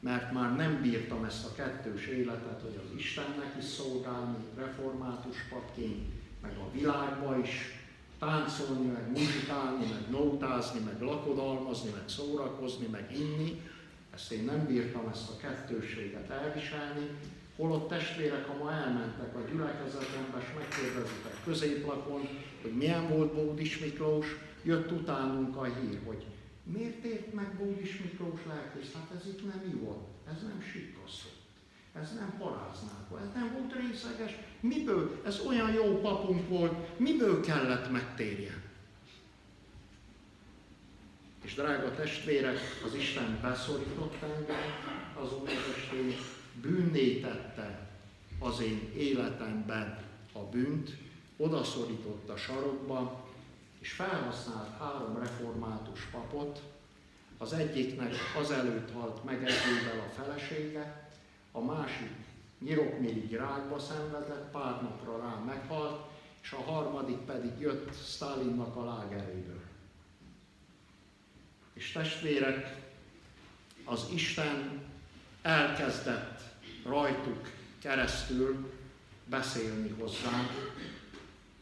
[0.00, 6.12] mert már nem bírtam ezt a kettős életet, hogy az Istennek is szolgálni, református papként,
[6.42, 7.78] meg a világba is
[8.18, 13.62] táncolni, meg muzsikálni, meg nótázni, meg lakodalmazni, meg szórakozni, meg inni.
[14.14, 17.10] Ezt én nem bírtam ezt a kettőséget elviselni,
[17.58, 22.28] holott testvérek, ha ma elmentek a gyülekezetembe, és megkérdezitek középlakon,
[22.62, 24.26] hogy milyen volt Bódis Miklós,
[24.62, 26.26] jött utánunk a hír, hogy
[26.62, 28.92] miért ért meg Bódis Miklós lelkész?
[28.94, 31.40] Hát ez itt nem jó, ez nem sikasztott,
[31.92, 34.36] ez nem paráználko, ez nem volt részeges.
[34.60, 35.20] Miből?
[35.24, 38.62] Ez olyan jó papunk volt, miből kellett megtérjen?
[41.44, 44.56] És drága testvérek, az Isten beszorított engem
[45.22, 46.14] az estén,
[46.60, 47.88] bűnné tette
[48.38, 49.98] az én életemben
[50.32, 50.96] a bűnt,
[51.36, 53.26] odaszorított a sarokba,
[53.78, 56.62] és felhasznált három református papot,
[57.38, 61.10] az egyiknek azelőtt halt meg egyével a felesége,
[61.52, 62.10] a másik
[62.58, 66.06] nyirokmirigy rákba szenvedett, pár napra rá meghalt,
[66.42, 69.60] és a harmadik pedig jött Stalinnak a lágeréből.
[71.72, 72.86] És testvérek,
[73.84, 74.82] az Isten
[75.42, 76.47] elkezdett
[76.88, 78.70] rajtuk keresztül
[79.24, 80.50] beszélni hozzánk,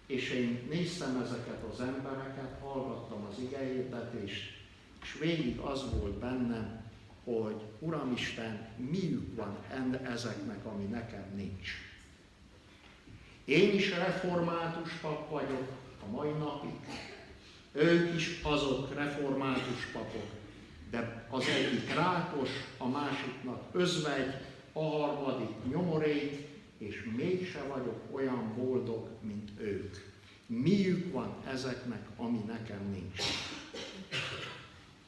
[0.06, 4.56] és én néztem ezeket az embereket, hallgattam az igehirdetést,
[5.02, 6.84] és végig az volt bennem,
[7.24, 9.56] hogy Uramisten, miük van
[10.02, 11.70] ezeknek, ami nekem nincs.
[13.44, 15.68] Én is református pap vagyok
[16.02, 16.78] a mai napig.
[17.72, 20.30] Ők is azok református papok,
[20.90, 22.48] de az egyik rákos,
[22.78, 24.34] a másiknak özvegy,
[24.76, 26.48] a harmadik nyomorék,
[26.78, 29.96] és mégse vagyok olyan boldog, mint ők.
[30.46, 33.20] Miük van ezeknek, ami nekem nincs.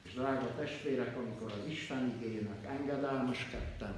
[0.02, 3.94] És drága testvérek, amikor az Isten igénynek engedelmeskedtem,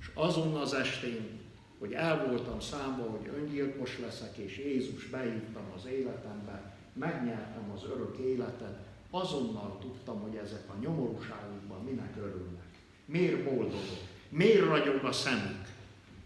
[0.00, 1.40] és azon az estén,
[1.78, 8.16] hogy el voltam számba, hogy öngyilkos leszek, és Jézus behívtam az életembe, megnyertem az örök
[8.18, 8.78] életet,
[9.10, 12.78] azonnal tudtam, hogy ezek a nyomorúságukban minek örülnek.
[13.04, 14.11] Miért boldogok?
[14.32, 15.66] Miért ragyog a szemük?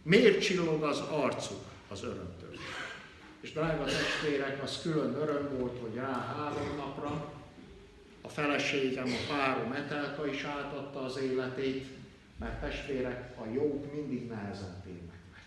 [0.03, 2.55] Miért csillog az arcuk az örömtől?
[3.41, 7.33] És drága testvérek, az külön öröm volt, hogy rá három napra
[8.21, 11.87] a feleségem, a párom Etelka is átadta az életét,
[12.39, 15.45] mert testvérek, a jók mindig nehezen térnek meg.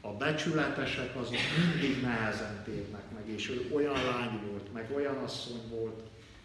[0.00, 5.68] A becsületesek azok mindig nehezen térnek meg, és ő olyan lány volt, meg olyan asszony
[5.68, 6.00] volt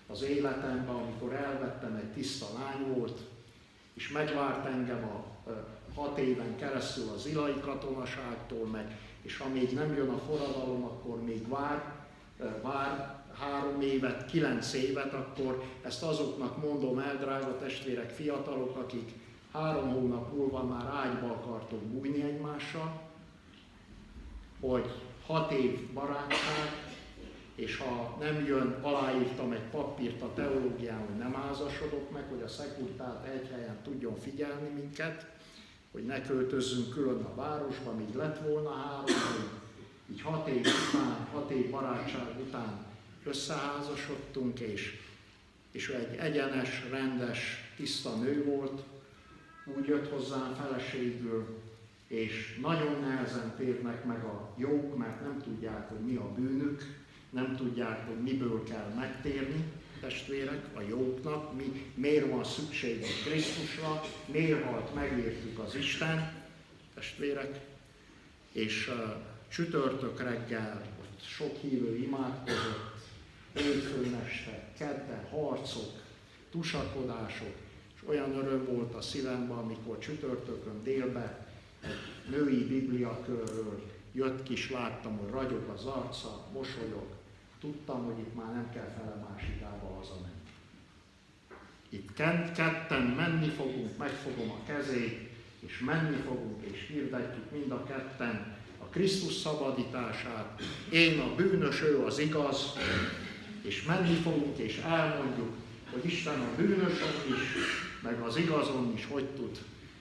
[0.07, 3.19] az életemben, amikor elvettem, egy tiszta lány volt,
[3.95, 5.23] és megvárt engem a
[5.95, 11.23] hat éven keresztül az ilai katonaságtól, meg, és ha még nem jön a forradalom, akkor
[11.23, 11.93] még vár,
[12.61, 19.11] vár három évet, kilenc évet, akkor ezt azoknak mondom el, drága testvérek, fiatalok, akik
[19.51, 23.01] három hónap múlva már ágyba akartok bújni egymással,
[24.59, 24.91] hogy
[25.25, 26.84] hat év barátság,
[27.55, 32.47] és ha nem jön, aláírtam egy papírt a teológián, hogy nem házasodok meg, hogy a
[32.47, 35.25] szekuritát egy helyen tudjon figyelni minket,
[35.91, 39.63] hogy ne költözzünk külön a városba, míg lett volna három
[40.11, 42.85] így hat év után, hat év barátság után
[43.23, 45.01] összeházasodtunk, és,
[45.71, 48.83] és egy egyenes, rendes, tiszta nő volt,
[49.77, 51.61] úgy jött hozzám feleségül,
[52.07, 57.55] és nagyon nehezen térnek meg a jók, mert nem tudják, hogy mi a bűnük, nem
[57.55, 59.63] tudják, hogy miből kell megtérni,
[59.99, 66.33] testvérek, a jóknak, mi, miért van szükségünk Krisztusra, miért halt megértük az Isten,
[66.93, 67.59] testvérek,
[68.51, 69.15] és uh,
[69.47, 72.95] csütörtök reggel, ott sok hívő imádkozott,
[73.53, 75.91] hétfőn este, kedden harcok,
[76.51, 77.55] tusakodások,
[77.95, 81.47] és olyan öröm volt a szívemben, amikor csütörtökön délbe
[81.81, 83.83] egy női bibliakörről
[84.13, 87.14] jött kis, láttam, hogy ragyog az arca, mosolyog.
[87.65, 90.43] Tudtam, hogy itt már nem kell fele másikába hazamenni.
[91.89, 92.13] Itt
[92.53, 95.29] ketten menni fogunk, megfogom a kezét,
[95.59, 100.61] és menni fogunk, és hirdetjük mind a ketten a Krisztus szabadítását.
[100.91, 102.73] Én a bűnös, ő az igaz,
[103.61, 105.53] és menni fogunk, és elmondjuk,
[105.91, 107.57] hogy Isten a bűnösön is,
[108.01, 109.57] meg az igazon is hogy tud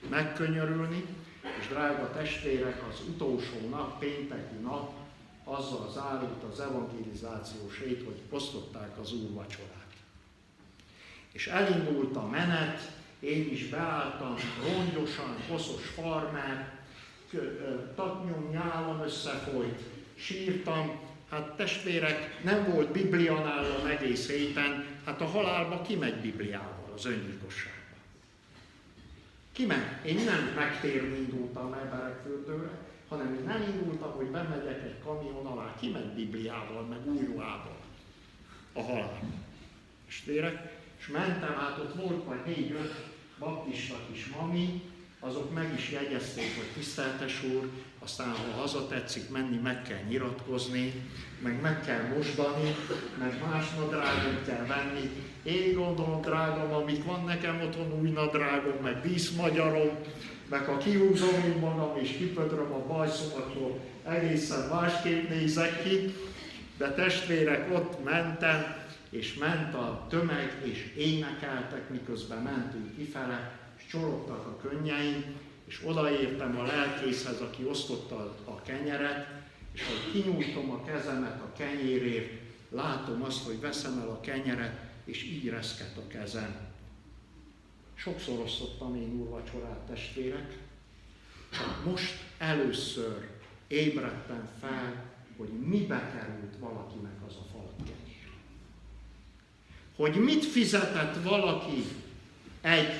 [0.09, 1.05] megkönyörülni,
[1.59, 5.04] és drága testvérek, az utolsó nap, pénteki nap,
[5.45, 9.93] azzal zárult az evangelizációs hét, hogy osztották az úrvacsorát.
[11.31, 16.73] És elindult a menet, én is beálltam, rongyosan, hosszos farmer,
[17.95, 19.79] taknyom nyálom összefolyt,
[20.15, 20.99] sírtam,
[21.29, 27.73] hát testvérek, nem volt Biblia nálam egész héten, hát a halálba kimegy Bibliával, az öngyilkosságba.
[29.51, 30.05] Kimegy.
[30.05, 35.75] Én nem megtérni indultam el Berekfürdőre, hanem én nem indultam, hogy bemegyek egy kamion alá,
[35.79, 37.77] kimegy Bibliával, meg új ruhával
[38.73, 39.19] a halálba.
[40.05, 42.93] Testvérek, és mentem át, ott volt majd négy-öt
[43.39, 44.81] baptista kis mami,
[45.19, 47.69] azok meg is jegyezték, hogy tiszteltes úr,
[47.99, 50.93] aztán ha haza tetszik menni, meg kell nyilatkozni,
[51.39, 52.75] meg meg kell mosdani,
[53.19, 55.09] meg más nadrágot kell venni.
[55.43, 59.89] Én gondolom, drágom, amik van nekem otthon, új nadrágom, meg díszmagyarom,
[60.49, 66.13] meg ha kihúzom én magam és kipötröm a bajszomatról, egészen másképp nézek ki,
[66.77, 74.45] de testvérek, ott mentem, és ment a tömeg, és énekeltek, miközben mentünk kifele, és csorogtak
[74.45, 75.23] a könnyeim,
[75.65, 79.27] és odaértem a lelkészhez, aki osztotta a kenyeret,
[79.71, 82.31] és ahogy kinyújtom a kezemet a kenyérért,
[82.69, 86.64] látom azt, hogy veszem el a kenyeret, és így reszket a kezem.
[88.05, 90.57] Sokszor osztottam én úrvacsorát, testvérek,
[91.49, 93.29] csak most először
[93.67, 95.05] ébredtem fel,
[95.37, 98.29] hogy mibe került valakinek az a falat kenyér.
[99.95, 101.83] Hogy mit fizetett valaki
[102.61, 102.93] egy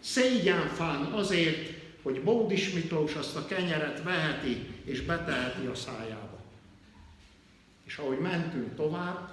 [0.00, 6.38] szégyenfán azért, hogy Bódis Miklós azt a kenyeret veheti és beteheti a szájába.
[7.84, 9.30] És ahogy mentünk tovább,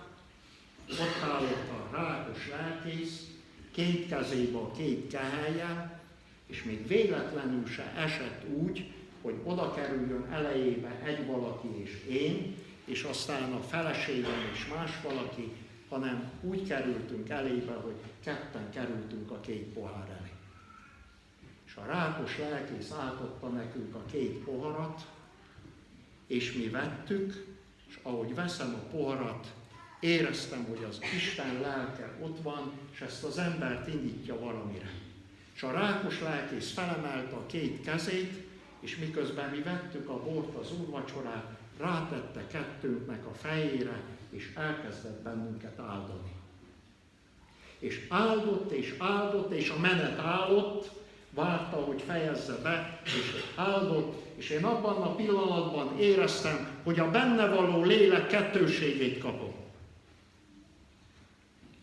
[0.89, 3.34] ott állott a rákos lelkész,
[3.75, 5.99] két kezébe két kehelye,
[6.45, 8.91] és még véletlenül se esett úgy,
[9.21, 15.51] hogy oda kerüljön elejébe egy valaki és én, és aztán a feleségem és más valaki,
[15.89, 20.31] hanem úgy kerültünk elébe, hogy ketten kerültünk a két pohár elé.
[21.65, 25.07] És a rákos lelkész átadta nekünk a két poharat,
[26.27, 27.45] és mi vettük,
[27.87, 29.53] és ahogy veszem a poharat,
[29.99, 34.91] éreztem, hogy az Isten lelke ott van, és ezt az embert indítja valamire.
[35.55, 38.43] És a rákos lelkész felemelte a két kezét,
[38.79, 45.79] és miközben mi vettük a bort, az úrvacsorát, rátette kettőnknek a fejére, és elkezdett bennünket
[45.79, 46.31] áldani.
[47.79, 50.89] És áldott, és áldott, és a menet állott,
[51.29, 57.47] várta, hogy fejezze be, és áldott, és én abban a pillanatban éreztem, hogy a benne
[57.47, 59.44] való lélek kettőségét kapom.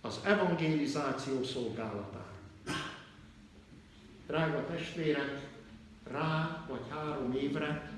[0.04, 2.32] Az evangelizáció szolgálatára.
[4.26, 5.48] Drága testvérek,
[6.10, 7.90] rá vagy három évre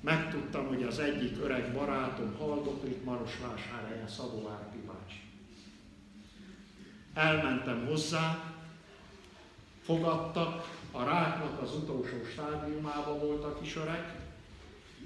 [0.00, 5.20] megtudtam, hogy az egyik öreg barátom haldoklik Marosvásárhelyen Szabó Árpi bácsi.
[7.14, 8.52] Elmentem hozzá,
[9.82, 14.14] fogadtak, a ráknak az utolsó stádiumában volt a kis öreg,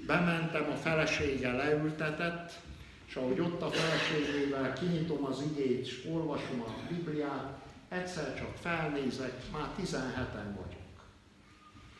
[0.07, 2.59] bementem, a felesége leültetett,
[3.09, 7.57] és ahogy ott a feleségével kinyitom az igét, és olvasom a Bibliát,
[7.87, 10.99] egyszer csak felnézek, már 17-en vagyunk.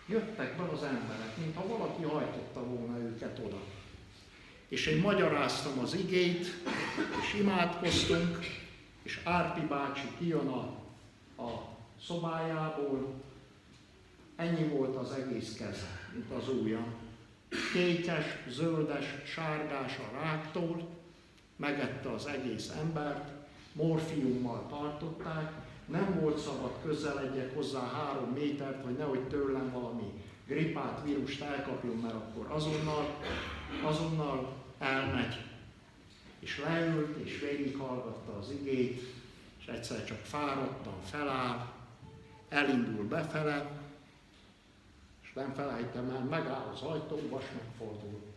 [0.07, 3.59] Jöttek be az emberek, mintha valaki hajtotta volna őket oda.
[4.67, 6.45] És én magyaráztam az igét,
[7.21, 8.39] és imádkoztunk,
[9.03, 10.61] és Árpi bácsi kijön a,
[11.41, 13.13] a szobájából,
[14.35, 16.85] ennyi volt az egész keze, mint az ujja.
[17.73, 20.97] Kékes, zöldes, sárgás a ráktól,
[21.59, 23.31] megette az egész embert,
[23.73, 25.51] morfiummal tartották,
[25.85, 30.13] nem volt szabad közeledjek hozzá három métert, hogy nehogy tőlem valami
[30.47, 33.17] gripát, vírust elkapjon, mert akkor azonnal,
[33.83, 35.35] azonnal elmegy.
[36.39, 39.13] És leült, és végighallgatta az igét,
[39.59, 41.65] és egyszer csak fáradtan feláll,
[42.49, 43.71] elindul befele,
[45.21, 48.28] és nem felejtem el, megáll az ajtó, vas megfordul,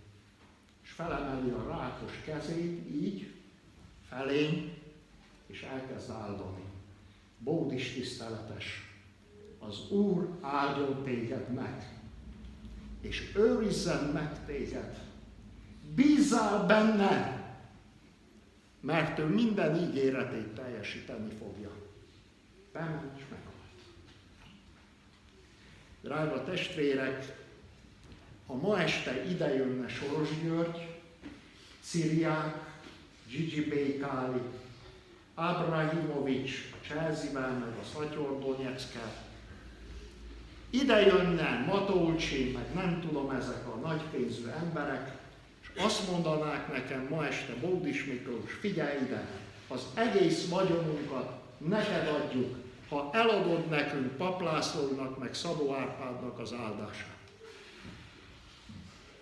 [0.92, 3.30] és felemeli a rákos kezét, így,
[4.08, 4.78] felény,
[5.46, 6.64] és elkezd áldani.
[7.38, 8.92] Bódis tiszteletes,
[9.58, 12.00] az Úr áldjon téged meg,
[13.00, 14.98] és őrizzen meg téged.
[15.94, 17.42] Bízzál benne,
[18.80, 21.70] mert ő minden ígéretét teljesíteni fogja.
[22.72, 23.56] Bement és meghalt.
[26.02, 27.41] Drága testvérek,
[28.52, 30.88] ha ma este ide jönne Soros György,
[31.82, 32.54] Ciriák,
[33.28, 34.40] Gigi Békáli,
[35.34, 36.50] Abrahimovics,
[36.88, 39.12] Cselzivel, meg a Szatyor Donyeckkel,
[40.70, 45.12] ide jönne Matolcsi, meg nem tudom, ezek a nagypénzű emberek,
[45.62, 49.26] és azt mondanák nekem ma este Bódis Miklós, figyelj ide,
[49.68, 52.56] az egész vagyonunkat neked adjuk,
[52.88, 57.21] ha eladod nekünk Paplászlónak, meg Szabó Árpádnak az áldását.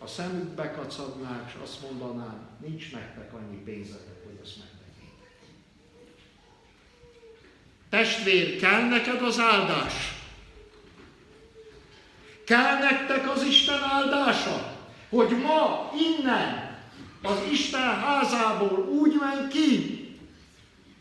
[0.02, 5.28] A szemükbe kacadnák, és azt mondanám, nincs nektek annyi pénzetek, hogy ezt megtegyétek.
[7.88, 9.94] Testvér, kell neked az áldás?
[12.44, 14.76] Kell nektek az Isten áldása?
[15.08, 16.78] Hogy ma innen
[17.22, 20.00] az Isten házából úgy menj ki,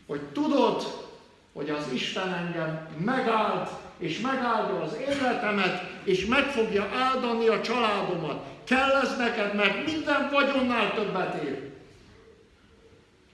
[0.06, 1.08] hogy tudod,
[1.52, 3.68] hogy az Isten engem megáld,
[3.98, 8.44] és megáldja az életemet, és meg fogja áldani a családomat.
[8.64, 11.68] Kell ez neked, mert minden vagyonnál többet ér.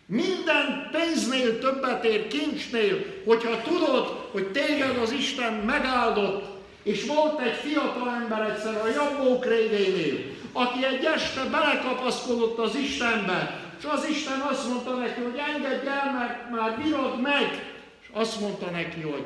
[0.07, 6.45] Minden pénznél többet ér, kincsnél, hogyha tudod, hogy téged az Isten megáldott,
[6.83, 10.19] és volt egy fiatal ember egyszer a Jabbók révénél,
[10.53, 16.13] aki egy este belekapaszkodott az Istenbe, és az Isten azt mondta neki, hogy engedj el,
[16.13, 17.75] mert már bírod meg.
[18.03, 19.25] És azt mondta neki, hogy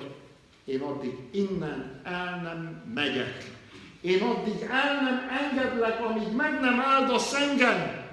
[0.65, 3.59] én addig innen el nem megyek.
[4.01, 8.09] Én addig el nem engedlek, amíg meg nem áldasz engem.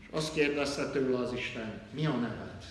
[0.00, 2.64] És azt kérdezte tőle az Isten, mi a neved?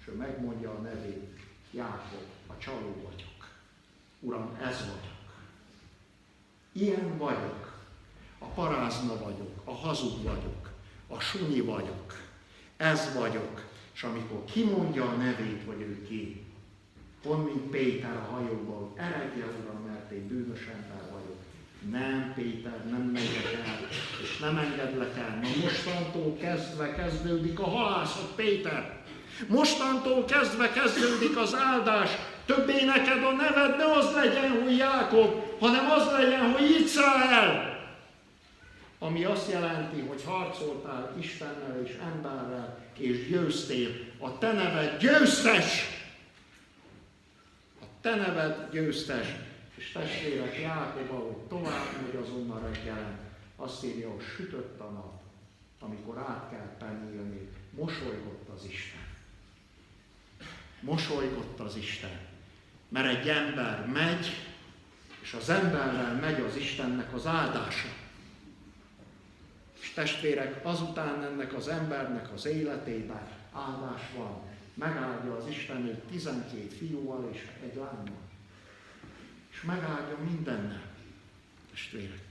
[0.00, 1.38] És ő megmondja a nevét,
[1.70, 3.48] Jákob, a csaló vagyok.
[4.20, 5.34] Uram, ez vagyok.
[6.72, 7.74] Ilyen vagyok.
[8.38, 10.70] A parázna vagyok, a hazug vagyok,
[11.08, 12.14] a sunyi vagyok.
[12.76, 13.64] Ez vagyok.
[13.92, 16.45] És amikor kimondja a nevét, hogy ő ki,
[17.22, 21.38] pont mint Péter a hajóból, eredje Uram, mert én bűnös ember vagyok.
[21.90, 23.88] Nem, Péter, nem megyek el,
[24.22, 25.38] és nem engedlek el.
[25.42, 29.04] Na mostantól kezdve kezdődik a halászat, Péter.
[29.48, 32.10] Mostantól kezdve kezdődik az áldás,
[32.46, 37.74] Többé neked a neved ne az legyen, hogy Jákob, hanem az legyen, hogy Izrael.
[38.98, 43.88] Ami azt jelenti, hogy harcoltál Istennel és emberrel, és győztél.
[44.18, 45.95] A te neved győztes!
[48.06, 49.26] Te neved győztes.
[49.74, 53.18] És testvérek, Jákob, ahogy tovább megy azonnal reggelen,
[53.56, 55.20] azt írja, hogy sütött a nap,
[55.80, 59.00] amikor át kell penélni, mosolygott az Isten.
[60.80, 62.20] Mosolygott az Isten.
[62.88, 64.26] Mert egy ember megy,
[65.22, 67.88] és az emberrel megy az Istennek az áldása.
[69.80, 74.55] És testvérek, azután ennek az embernek az életében áldás van.
[74.76, 78.22] Megáldja az Isten őt 12 fiúval és egy lánymal.
[79.50, 80.82] És megáldja mindennel.
[81.70, 82.24] Testvérek.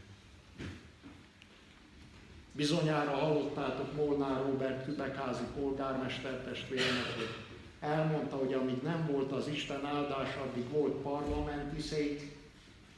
[2.52, 7.36] Bizonyára hallottátok Molnár Robert Kübekázi polgármester testvéremet, hogy
[7.80, 12.36] elmondta, hogy amíg nem volt az Isten áldás, addig volt parlamenti szék,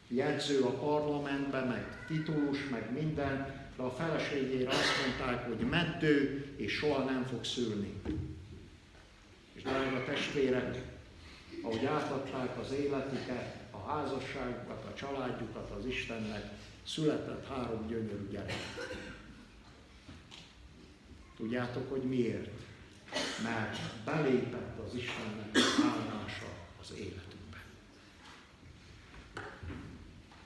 [0.08, 6.74] jegyző a parlamentben, meg titulus, meg minden, de a feleségére azt mondták, hogy meddő, és
[6.74, 8.02] soha nem fog szülni.
[9.68, 10.82] Drága testvérek,
[11.62, 16.44] ahogy átadták az életüket, a házasságukat, a családjukat az Istennek,
[16.86, 18.54] született három gyönyörű gyerek.
[21.38, 22.50] Tudjátok, hogy miért?
[23.44, 25.50] mert belépett az Istennek
[25.84, 26.48] áldása
[26.82, 27.64] az életünkbe.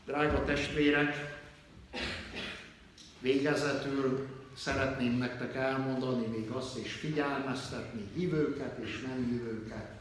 [0.05, 1.39] Drága testvérek,
[3.19, 9.99] végezetül szeretném nektek elmondani még azt, és figyelmeztetni hívőket és nem hívőket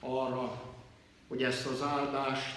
[0.00, 0.62] arra,
[1.28, 2.56] hogy ezt az áldást,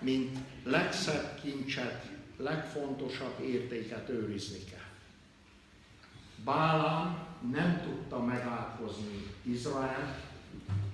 [0.00, 4.90] mint legszebb kincset, legfontosabb értéket őrizni kell.
[6.44, 10.16] Bálám nem tudta megálkozni Izrael,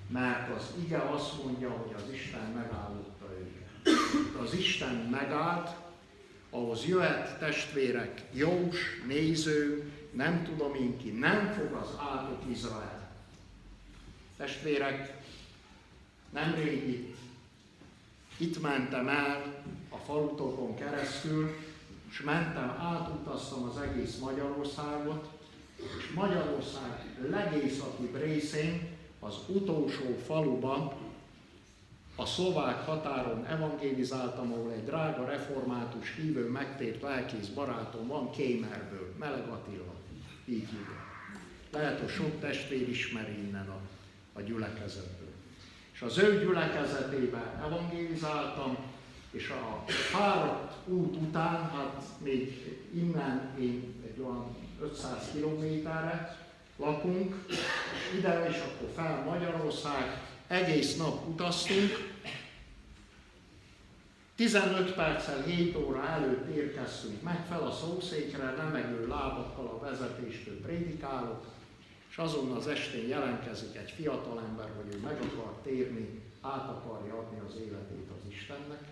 [0.07, 3.93] mert az ige azt mondja, hogy az Isten megállotta őket.
[4.41, 5.88] Az Isten megállt,
[6.49, 13.11] ahhoz jöhet testvérek, Jós, néző, nem tudom én ki, nem fog az áldott Izrael.
[14.37, 15.17] Testvérek,
[16.29, 17.17] nem itt
[18.39, 21.55] itt mentem el a falutokon keresztül,
[22.09, 25.29] és mentem, átutaztam az egész Magyarországot,
[25.75, 28.87] és Magyarország legészakibb részén,
[29.19, 30.91] az utolsó faluban,
[32.19, 39.47] a szlovák határon evangélizáltam, ahol egy drága református hívő megtért lelkész barátom van Kémerből, Meleg
[39.47, 39.93] Attila,
[40.45, 41.07] így hívja.
[41.71, 43.79] Lehet, hogy sok testvér ismeri innen a,
[44.33, 45.33] a gyülekezetből.
[45.91, 48.77] És az ő gyülekezetében evangélizáltam,
[49.31, 56.37] és a fáradt út után, hát még innen én egy olyan 500 kilométerre
[56.77, 57.45] lakunk,
[58.17, 62.17] ide és akkor fel Magyarország, egész nap utaztunk,
[64.35, 71.45] 15 perccel 7 óra előtt érkeztünk meg fel a szószékre, remegő lábakkal a vezetéstől prédikálok,
[72.09, 77.39] és azon az estén jelentkezik egy fiatalember, hogy ő meg akar térni, át akarja adni
[77.47, 78.83] az életét az Istennek.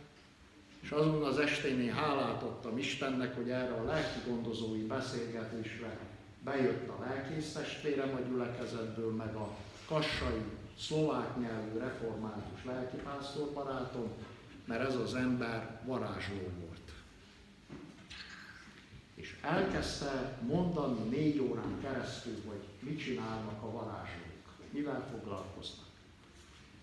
[0.79, 5.97] És azon az estén én hálát adtam Istennek, hogy erre a lelki gondozói beszélgetésre
[6.43, 9.49] bejött a lelkész testvérem a gyülekezetből, meg a
[9.85, 10.41] kassai
[10.79, 14.11] szlovák nyelvű református lelkipásztor barátom,
[14.65, 16.91] mert ez az ember varázsló volt.
[19.15, 25.85] És elkezdte mondani négy órán keresztül, hogy mit csinálnak a varázslók, mivel foglalkoznak.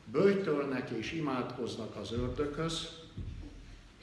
[0.04, 2.88] Böjtölnek és imádkoznak az ördököz,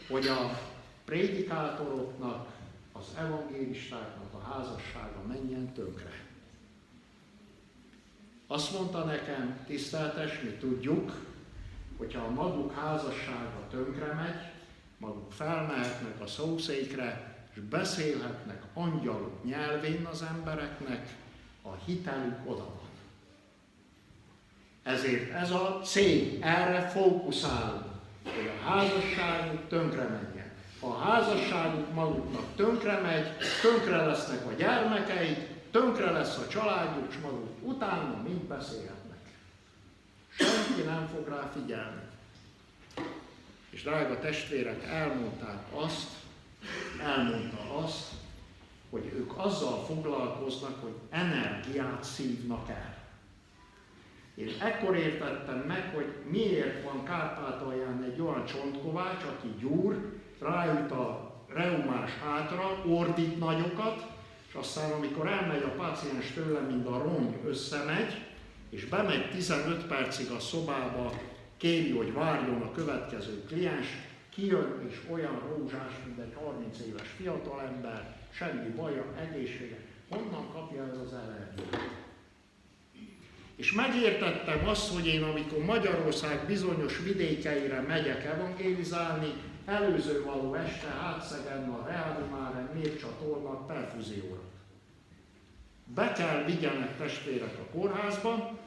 [0.10, 0.60] hogy a
[1.06, 2.50] prédikátoroknak,
[2.92, 6.31] az evangélistáknak a házassága menjen tönkre.
[8.52, 11.12] Azt mondta nekem, tiszteltes, mi tudjuk,
[11.98, 14.52] hogyha a maguk házassága tönkre megy,
[14.98, 21.16] maguk felmehetnek a szószékre, és beszélhetnek angyalok nyelvén az embereknek,
[21.62, 22.90] a hitelük oda van.
[24.84, 27.86] Ezért ez a cél, erre fókuszálunk,
[28.24, 30.52] hogy a házasságuk tönkre menjen.
[30.80, 33.28] Ha a házasságuk maguknak tönkre megy,
[33.62, 39.18] tönkre lesznek a gyermekeik, tönkre lesz a családjuk, és maguk utána mind beszélhetnek.
[40.30, 42.02] Senki nem fog rá figyelni.
[43.70, 46.10] És drága testvérek, elmondták azt,
[47.04, 48.12] elmondta azt,
[48.90, 53.00] hogy ők azzal foglalkoznak, hogy energiát szívnak el.
[54.36, 61.32] Én ekkor értettem meg, hogy miért van Kárpátalján egy olyan csontkovács, aki gyúr, rájut a
[61.48, 64.06] reumás hátra, ordít nagyokat,
[64.52, 68.22] és aztán amikor elmegy a páciens tőle, mint a rongy összemegy,
[68.70, 71.14] és bemegy 15 percig a szobába,
[71.58, 73.88] kéri, hogy várjon a következő kliens,
[74.30, 79.78] kijön, és olyan rózsás, mint egy 30 éves fiatalember, semmi baja, egészsége.
[80.10, 81.90] Honnan kapja ez az energiát?
[83.56, 89.34] És megértettem azt, hogy én amikor Magyarország bizonyos vidékeire megyek evangélizálni,
[89.72, 94.42] előző való este Hátszegen a Reálimáren népcsatornak perfúzióra.
[95.96, 98.60] Be kell vigyenek testvérek a kórházba,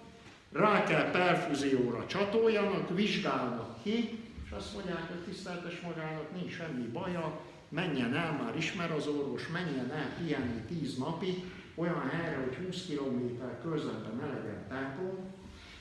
[0.53, 7.41] rá kell perfúzióra csatoljanak, vizsgálnak ki, és azt mondják, hogy tiszteltes magának nincs semmi baja,
[7.69, 11.45] menjen el, már ismer az orvos, menjen el pihenni tíz napig,
[11.75, 15.34] olyan helyre, hogy 20 km körzetben ne templom,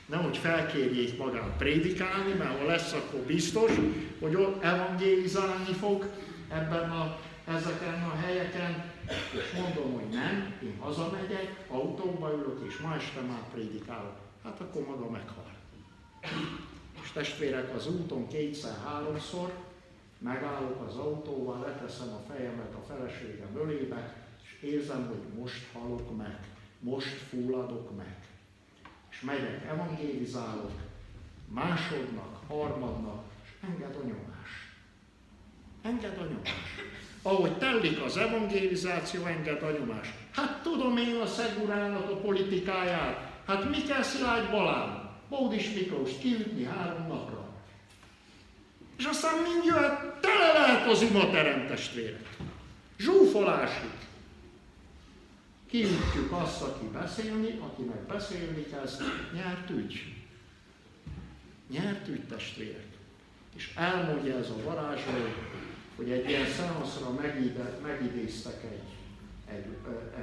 [0.06, 3.72] nehogy felkérjék magát prédikálni, mert ha lesz, akkor biztos,
[4.20, 6.10] hogy ott evangélizálni fog
[6.48, 12.94] ebben a, ezeken a helyeken, és mondom, hogy nem, én hazamegyek, autóba ülök, és ma
[12.94, 14.16] este már prédikálok.
[14.44, 15.52] Hát akkor maga meghal.
[17.02, 19.52] És testvérek, az úton kétszer-háromszor
[20.18, 26.38] megállok az autóval, leteszem a fejemet a feleségem ölébe, és érzem, hogy most halok meg,
[26.80, 28.23] most fulladok meg.
[29.14, 30.72] És megyek, evangélizálok,
[31.48, 34.50] másodnak, harmadnak, és enged a nyomás.
[35.82, 36.64] Enged a nyomás.
[37.22, 40.14] Ahogy tellik az evangélizáció, enged a nyomás.
[40.32, 43.32] Hát tudom én a Szegurának a politikáját.
[43.46, 45.10] Hát mi kell Szilágy Balán?
[45.28, 47.48] Bódis Miklós kiütni három napra.
[48.98, 52.36] És aztán mind jöhet, tele lehet az imaterem testvérek.
[52.98, 53.90] Zsúfolásig.
[55.74, 59.02] Kiütjük azt, aki beszélni, aki meg beszélni kezd,
[59.34, 60.14] nyert ügy.
[61.70, 62.86] Nyert ügy testvérek.
[63.56, 65.12] És elmondja ez a varázsló,
[65.96, 67.10] hogy egy ilyen szeanszra
[67.82, 68.88] megidéztek egy,
[69.54, 69.64] egy,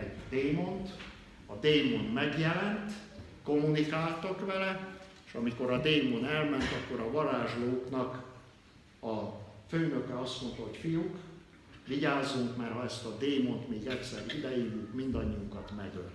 [0.01, 0.89] egy démont,
[1.45, 2.91] a démon megjelent,
[3.43, 8.23] kommunikáltak vele, és amikor a démon elment, akkor a varázslóknak
[9.01, 9.19] a
[9.69, 11.15] főnöke azt mondta, hogy fiúk,
[11.87, 16.11] vigyázzunk, mert ha ezt a démont még egyszer idejövünk, mindannyiunkat megöl.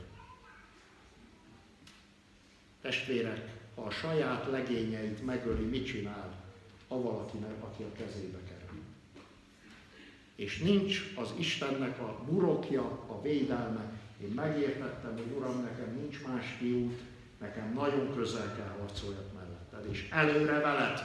[2.80, 6.44] Testvérek, ha a saját legényeit megöli, mit csinál?
[6.88, 8.82] a valakinek, aki a kezébe kerül.
[10.34, 13.92] És nincs az Istennek a burokja, a védelme.
[14.22, 17.00] Én megértettem, hogy Uram, nekem nincs más kiút,
[17.40, 21.00] nekem nagyon közel kell harcoljak melletted, és előre veled.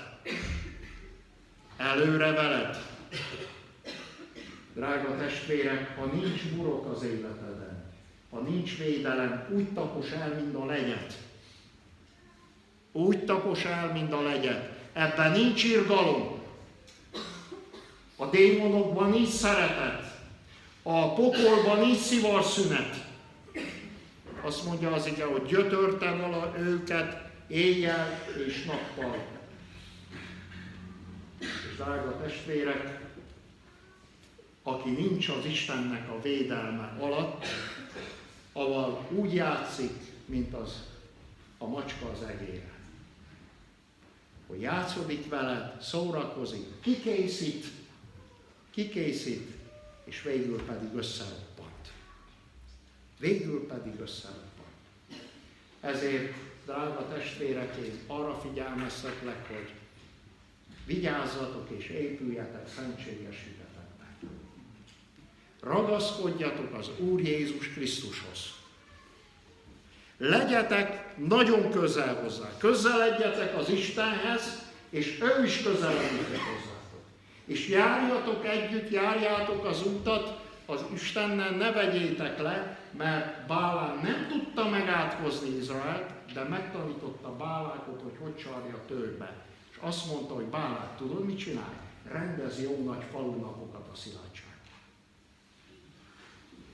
[1.78, 2.76] Előre veled.
[4.74, 7.84] Drága testvérek, ha nincs burok az életeden,
[8.30, 11.18] ha nincs védelem, úgy tapos el, mint a legyet.
[12.92, 14.70] Úgy tapos el, mint a legyet.
[14.94, 16.40] Ebben nincs irgalom.
[18.16, 20.20] A démonokban nincs szeretet.
[20.84, 23.06] A pokolban nincs szivarszünet.
[24.42, 29.18] Azt mondja az ige, hogy gyötörte vala őket éjjel és nappal.
[31.40, 33.01] És drága testvérek,
[34.64, 37.46] aki nincs az Istennek a védelme alatt,
[38.54, 39.94] aval úgy játszik,
[40.26, 40.84] mint az
[41.58, 42.72] a macska az egére.
[44.48, 47.66] Hogy játszodik vele, szórakozik, kikészít,
[48.70, 49.52] kikészít,
[50.04, 51.92] és végül pedig összeroppant.
[53.20, 54.50] Végül pedig összeroppant.
[55.80, 56.34] Ezért,
[56.66, 59.72] drága testvérek, én arra figyelmeztetlek, hogy
[60.86, 63.36] vigyázzatok és épüljetek szentséges
[65.64, 68.54] Ragaszkodjatok az Úr Jézus Krisztushoz.
[70.18, 72.58] Legyetek nagyon közel hozzá.
[72.58, 77.02] Közeledjetek az Istenhez, és ő is közeledik hozzátok.
[77.46, 84.70] És járjatok együtt, járjátok az utat, az Istennel ne vegyétek le, mert Bálán nem tudta
[84.70, 89.34] megátkozni Izraelt, de megtanította Bálákot, hogy hogy csarja törbe.
[89.72, 91.74] És azt mondta, hogy Bálák, tudod mit csinál?
[92.12, 94.31] Rendez jó nagy falunapokat a szilácsán.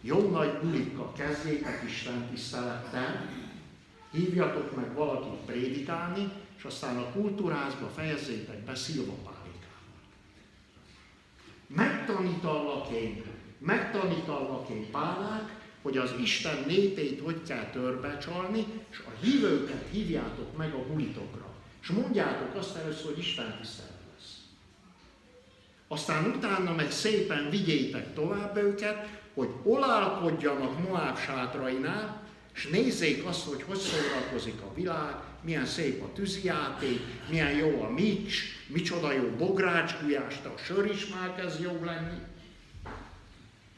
[0.02, 3.30] Jó nagy bulikkal kezdjétek Isten tisztelettel,
[4.12, 9.46] hívjatok meg valakit prédikálni, és aztán a kultúrázba fejezzétek be szilvapálikával.
[11.68, 13.24] Megtanítallak én,
[13.60, 20.74] megtanítallak én pálák, hogy az Isten népét hogy kell törbecsalni, és a hívőket hívjátok meg
[20.74, 21.46] a bulitokra.
[21.82, 24.38] És mondjátok azt először, hogy Isten tisztelet lesz.
[25.88, 29.08] Aztán utána meg szépen vigyétek tovább őket,
[29.38, 32.24] hogy olálkodjanak Moab sátrainál,
[32.54, 37.00] és nézzék azt, hogy hogy szórakozik a világ, milyen szép a tűzijáték,
[37.30, 42.18] milyen jó a mics, micsoda jó bográcsgulyás, de a sör is már kezd jó lenni.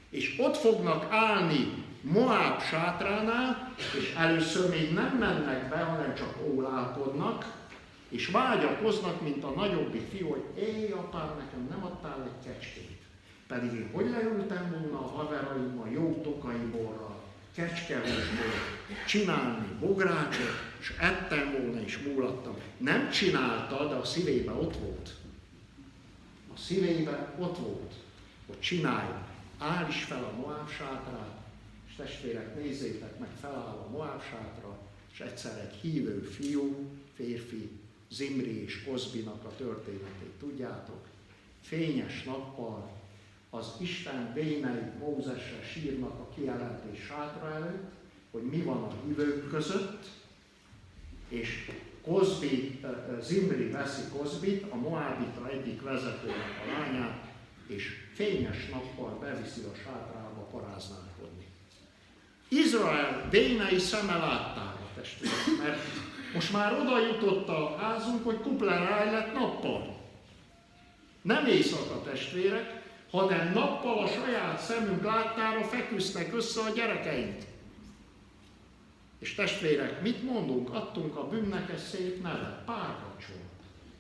[0.09, 7.53] És ott fognak állni Moab sátránál, és először még nem mennek be, hanem csak ólálkodnak,
[8.09, 12.88] és vágyakoznak, mint a nagyobbik fiú, hogy éj, apám, nekem nem adtál egy kecskét.
[13.49, 17.23] Pedig én hogy leültem volna a haveraimmal jó tokai borral,
[17.55, 18.53] kecskevesből
[19.07, 22.55] csinálni bográcsot, és ettem volna és múlattam.
[22.77, 25.15] Nem csinálta, de a szívébe ott volt.
[26.53, 27.93] A szívébe ott volt,
[28.47, 29.27] hogy csinálja.
[29.57, 31.37] Áll is fel a Moab sátrát,
[31.87, 34.77] és testvérek, nézzétek meg, feláll a Moab sátra,
[35.13, 37.69] és egyszer egy hívő fiú, férfi,
[38.11, 41.05] Zimri és Kozbinak a történetét tudjátok,
[41.61, 42.98] fényes nappal
[43.49, 47.91] az Isten vénei Mózesre sírnak a kijelentés sátra előtt,
[48.31, 50.05] hogy mi van a hívők között,
[51.29, 51.71] és
[52.03, 52.79] Kozbi,
[53.21, 57.25] Zimri veszi Kozbit, a Moábita egyik vezetőnek a lányát,
[57.67, 61.45] és fényes nappal beviszi a sátrába paráználkodni.
[62.47, 65.79] Izrael vénei szeme láttára, testvérek, mert
[66.33, 69.97] most már oda jutott a házunk, hogy kupleráj lett nappal.
[71.21, 72.78] Nem éjszaka testvérek,
[73.11, 77.41] hanem nappal a saját szemünk láttára feküztek össze a gyerekeink.
[79.19, 80.73] És testvérek, mit mondunk?
[80.73, 83.41] Adtunk a bűnnek egy szép nevet, párkapcsolat,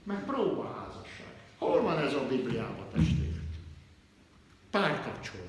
[0.03, 1.33] meg próbaházasság.
[1.57, 3.43] Hol van ez a Bibliában, testvérek?
[4.71, 5.47] Párkapcsolat,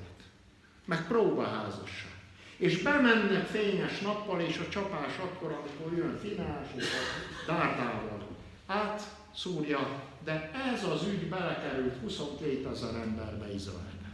[0.85, 2.09] meg próbaházasság.
[2.57, 8.27] És bemennek fényes nappal, és a csapás akkor, amikor jön Finás és a dárdával.
[8.65, 14.11] Át szúrja de ez az ügy belekerült 22 ezer emberbe Izraelbe.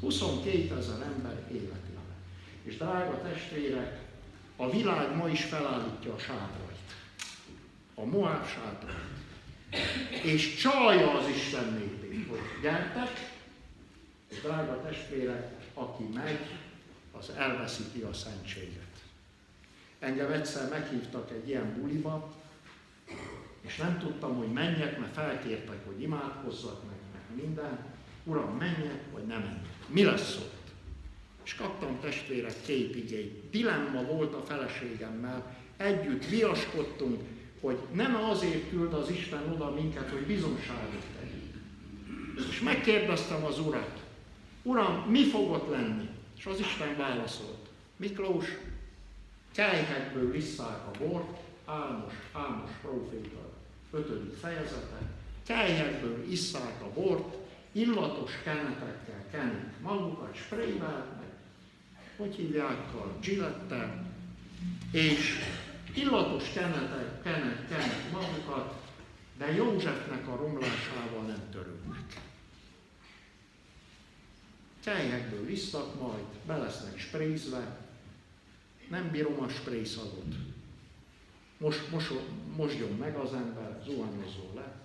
[0.00, 2.00] 22 ezer ember életébe.
[2.62, 4.00] És drága testvérek,
[4.56, 6.94] a világ ma is felállítja a sátrait.
[7.94, 9.20] A Moab sátrait.
[10.24, 13.34] És csalja az Isten népét, hogy gyertek,
[14.28, 16.46] és drága testvérek, aki megy,
[17.12, 18.80] az elveszíti a szentséget.
[19.98, 22.32] Engem egyszer meghívtak egy ilyen buliba,
[23.66, 27.78] és nem tudtam, hogy menjek, mert felkértek, hogy imádkozzak meg, meg minden.
[28.24, 29.86] Uram, menjek, vagy nem menjek.
[29.86, 30.60] Mi lesz ott?
[31.44, 33.50] És kaptam testvérek két igényt.
[33.50, 37.20] Dilemma volt a feleségemmel, együtt viaskodtunk,
[37.60, 42.50] hogy nem azért küld az Isten oda minket, hogy bizonságot tegyünk.
[42.50, 44.02] És megkérdeztem az Urat,
[44.62, 46.08] Uram, mi fogott lenni?
[46.38, 48.46] És az Isten válaszolt, Miklós,
[49.52, 53.51] kejhekből visszák a bort, Álmos, Álmos proféta,
[53.92, 54.36] 5.
[54.40, 54.98] fejezete,
[55.46, 57.36] kejhekből isszák a bort,
[57.72, 61.30] illatos kenetekkel kenik magukat, sprayvel, meg
[62.16, 64.12] hogy hívják a gillettel,
[64.90, 65.38] és
[65.94, 68.82] illatos kenetek, kenek, kenek magukat,
[69.38, 72.20] de Józsefnek a romlásával nem törődnek.
[74.84, 77.78] Kelyekből isznak majd, be lesznek sprézve,
[78.88, 80.34] nem bírom a sprészadot.
[81.62, 82.12] Most, most,
[82.56, 84.80] mosjon meg az ember, zuhanyozzon le.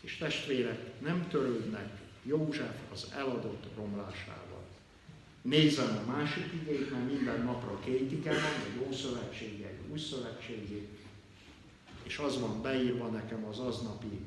[0.00, 4.64] És testvérek nem törődnek József az eladott romlásával.
[5.42, 10.88] Nézem a másik igét, mert minden napra két ige van, egy ószövetségi, egy új szövetségi,
[12.02, 14.20] és az van beírva nekem az aznapi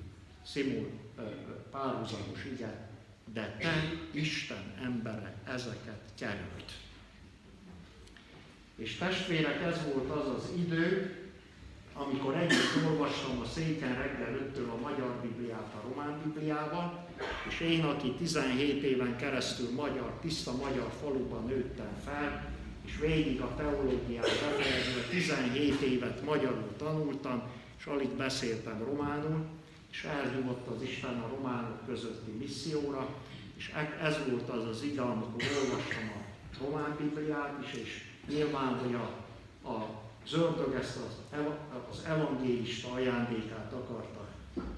[0.45, 0.89] szimul
[1.71, 2.89] párhuzamos ige,
[3.33, 3.73] de te,
[4.11, 6.82] Isten embere, ezeket került.
[8.75, 11.15] És testvérek, ez volt az az idő,
[11.93, 17.07] amikor együtt olvastam a széken reggel 5 a magyar Bibliát a román Bibliával,
[17.47, 22.51] és én, aki 17 éven keresztül magyar, tiszta magyar faluban nőttem fel,
[22.85, 27.43] és végig a teológiát befejezve 17 évet magyarul tanultam,
[27.79, 29.45] és alig beszéltem románul,
[29.91, 33.09] és elhívott az Isten a románok közötti misszióra,
[33.57, 38.77] és e- ez volt az az ige, amikor olvastam a román Bibliát is, és nyilván,
[38.77, 39.05] hogy a,
[39.69, 41.39] a zöldög ezt az,
[41.89, 44.27] az evangélista ajándékát akarta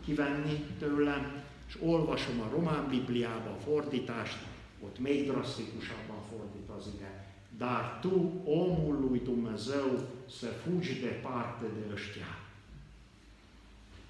[0.06, 4.38] kivenni tőlem, és olvasom a román Bibliába a fordítást,
[4.80, 7.26] ott még drasztikusabban fordít az ige.
[7.58, 10.08] Dar tu, omul lui Dumnezeu,
[10.40, 12.38] se fugi parte de ăștia.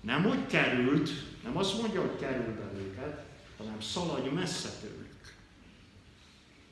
[0.02, 1.10] Nem hogy került,
[1.44, 3.26] nem azt mondja, hogy került el őket,
[3.57, 5.36] hanem szaladj messze tőlük.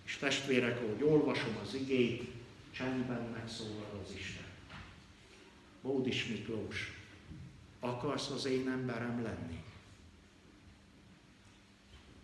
[0.06, 2.33] És testvérek, ahogy olvasom az igét,
[2.74, 4.46] csendben megszólal az Isten.
[5.82, 7.02] Bódis Miklós,
[7.80, 9.64] akarsz az én emberem lenni?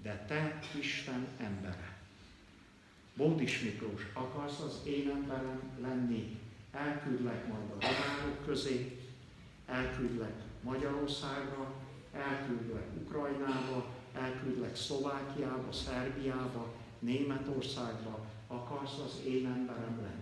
[0.02, 1.98] De te Isten embere.
[3.14, 6.40] Bódis Miklós, akarsz az én emberem lenni?
[6.72, 8.98] Elküldlek majd a románok közé,
[9.66, 11.74] elküldlek Magyarországra,
[12.14, 20.19] elküldlek Ukrajnába, elküldlek Szlovákiába, Szerbiába, Németországba, akarsz az én emberem lenni.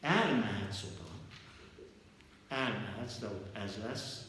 [0.00, 1.06] Elmehetsz oda
[2.48, 4.24] elmehetsz, de ott ez lesz,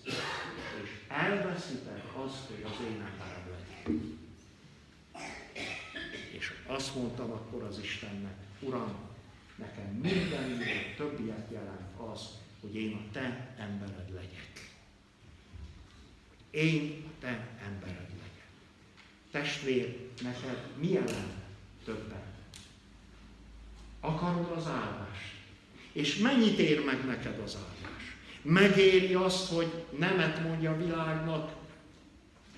[0.83, 4.01] és elveszitek azt, hogy az én emberem legyek.
[6.31, 8.95] És azt mondtam akkor az Istennek, Uram,
[9.55, 12.21] nekem mindennél többiet jelent az,
[12.61, 14.71] hogy én a te embered legyek.
[16.49, 18.47] Én a te embered legyek.
[19.31, 21.33] Testvér, neked mi jelent
[21.85, 22.23] többen?
[23.99, 25.36] Akarod az áldást?
[25.97, 28.15] És mennyit ér meg neked az áldás?
[28.41, 31.55] Megéri azt, hogy nemet mondja a világnak,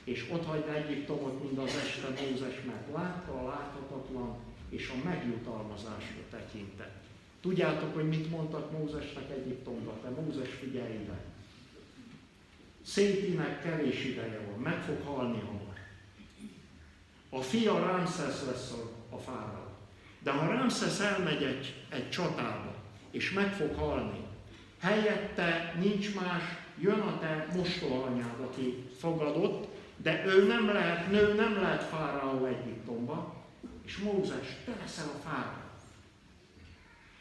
[0.04, 4.38] és ott hagyta Egyiptomot, mint az este Mózes, mert látta a láthatatlan,
[4.70, 7.04] és a megjutalmazásra tekintett.
[7.42, 10.02] Tudjátok, hogy mit mondtak Mózesnek Egyiptomban?
[10.02, 11.20] Te Mózes figyelj ide!
[12.86, 15.78] Szétinek kevés ideje van, meg fog halni hamar.
[17.30, 19.68] A fia Ramszesz lesz a, a fáraó.
[20.24, 22.69] De ha Ramszesz elmegy egy, egy csatába,
[23.12, 24.28] és meg fog halni,
[24.80, 26.44] Helyette nincs más,
[26.82, 29.68] jön a te mostohanyád, aki fogadott,
[29.98, 33.36] de ő nem lehet, nő nem lehet fáraó Egyiptomba,
[33.86, 35.68] és Mózes, te leszel a fáraó.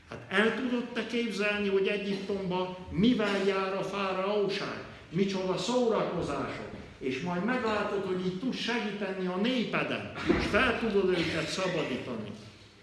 [0.09, 4.85] Hát el tudod te képzelni, hogy Egyiptomban mivel jár a fáraóság?
[5.11, 6.71] Micsoda szórakozások.
[6.99, 12.31] És majd meglátod, hogy így tudsz segíteni a népeden, és fel tudod őket szabadítani.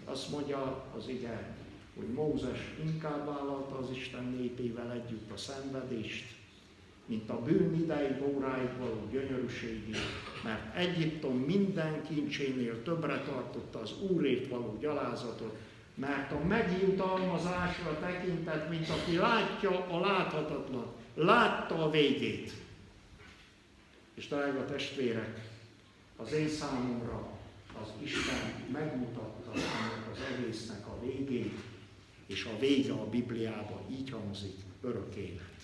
[0.04, 1.56] Azt mondja az igen
[1.96, 6.24] hogy Mózes inkább vállalta az Isten népével együtt a szenvedést,
[7.06, 9.96] mint a bűn ideig, óráig való gyönyörűségét,
[10.44, 15.56] mert Egyiptom minden kincsénél többre tartotta az Úrét való gyalázatot,
[15.94, 22.52] mert a megjutalmazásra tekintett, mint aki látja a láthatatlan, látta a végét.
[24.14, 25.50] És drága testvérek,
[26.16, 27.28] az én számomra
[27.82, 31.58] az Isten megmutatta ennek az egésznek a végét,
[32.26, 35.54] és a vége a Bibliában így hangzik, örök élet.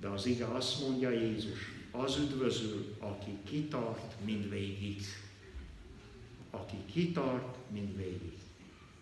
[0.00, 1.58] De az ige azt mondja Jézus,
[1.90, 5.02] az üdvözül, aki kitart mindvégig.
[6.50, 8.38] Aki kitart mindvégig.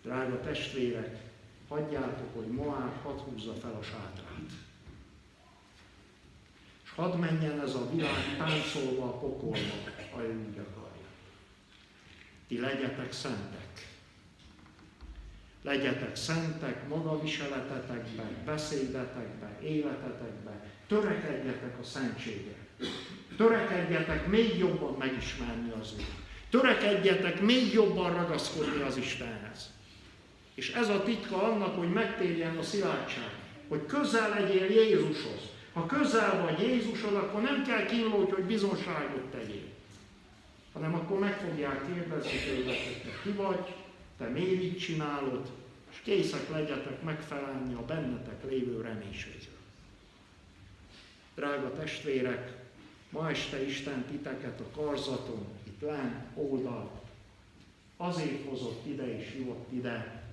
[0.03, 1.31] Drága testvérek,
[1.67, 4.51] hagyjátok, hogy Moab hadd húzza fel a sátrát.
[6.83, 9.73] És hadd menjen ez a világ táncolva a pokolba,
[10.11, 11.07] ha ő úgy akarja.
[12.47, 13.66] Ti legyetek szentek.
[15.67, 20.61] Legyetek szentek magaviseletetekben, beszédetekben, életetekben.
[20.87, 22.55] Törekedjetek a szentségre.
[23.37, 26.03] Törekedjetek még jobban megismerni az Úr.
[26.49, 29.73] Törekedjetek még jobban ragaszkodni az Istenhez.
[30.55, 33.31] És ez a titka annak, hogy megtérjen a szilárdság,
[33.67, 35.41] hogy közel legyél Jézushoz.
[35.73, 39.67] Ha közel vagy Jézushoz, akkor nem kell kínlódj, hogy bizonságot tegyél,
[40.73, 43.73] hanem akkor meg fogják kérdezni tőled, hogy te ki vagy,
[44.17, 45.49] te miért így csinálod,
[46.07, 49.57] készek legyetek megfelelni a bennetek lévő reménységről.
[51.35, 52.53] Drága testvérek,
[53.09, 56.91] ma este Isten titeket a karzaton, itt lent, oldal,
[57.97, 60.23] azért hozott ide és hívott ide,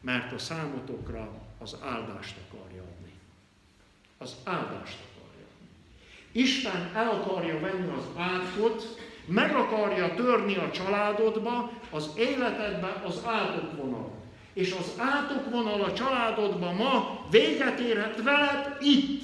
[0.00, 3.12] mert a számotokra az áldást akarja adni.
[4.18, 5.68] Az áldást akarja adni.
[6.32, 14.18] Isten el akarja venni az átkot, meg akarja törni a családodba, az életedbe az átokvonal.
[14.58, 19.22] És az átokvonal a családodba ma véget érhet veled itt.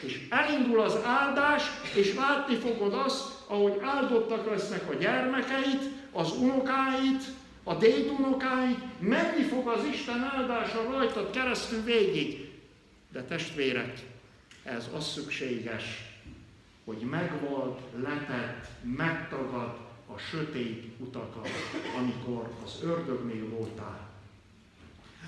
[0.00, 1.62] És elindul az áldás,
[1.96, 5.82] és látni fogod azt, ahogy áldottak lesznek a gyermekeit,
[6.12, 7.22] az unokáit,
[7.62, 12.50] a dédunokáid, menni fog az Isten áldása rajtad keresztül végig.
[13.12, 13.98] De testvérek,
[14.62, 15.84] ez az szükséges,
[16.84, 18.66] hogy megvald, letett,
[18.96, 19.76] megtagad
[20.14, 21.48] a sötét utakat,
[21.98, 24.13] amikor az ördögnél voltál.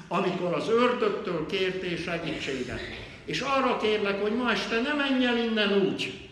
[0.09, 2.81] Amikor az ördögtől kértél segítséget.
[3.24, 6.28] És arra kérlek, hogy ma este ne menj el innen úgy,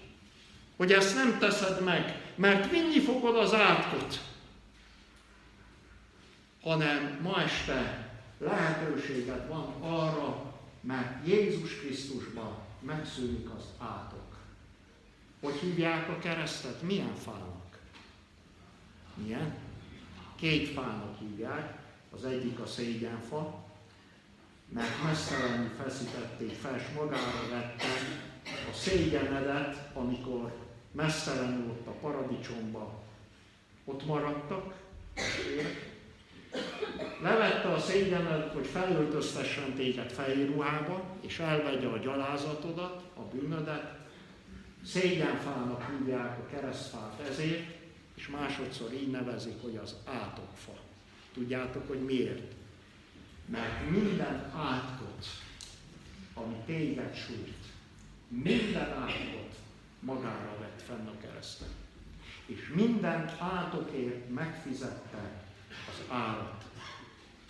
[0.76, 4.20] hogy ezt nem teszed meg, mert vinni fogod az átkot
[6.64, 14.36] hanem ma este lehetőséged van arra, mert Jézus Krisztusban megszűnik az átok.
[15.40, 16.82] Hogy hívják a keresztet?
[16.82, 17.78] Milyen fának?
[19.14, 19.54] Milyen?
[20.36, 21.82] Két fának hívják.
[22.10, 23.63] Az egyik a szégyenfa,
[24.74, 27.84] mert mesztelenül feszítették fel, és magára vette
[28.70, 30.52] a szégyenedet, amikor
[30.92, 33.02] mesztelenül ott a paradicsomba
[33.84, 34.74] ott maradtak,
[37.22, 43.98] Levette a szégyenet, hogy felöltöztessen téged fehér ruhába, és elvegye a gyalázatodat, a bűnödet.
[44.84, 47.66] Szégyenfának hívják a keresztfát ezért,
[48.14, 50.72] és másodszor így nevezik, hogy az átokfa.
[51.32, 52.52] Tudjátok, hogy miért?
[53.46, 55.26] Mert minden átkot,
[56.34, 57.64] ami téged sújt,
[58.28, 59.54] minden átkot
[60.00, 61.68] magára vett fenn a kereszten.
[62.46, 65.42] És minden átokért megfizette
[65.88, 66.64] az árat.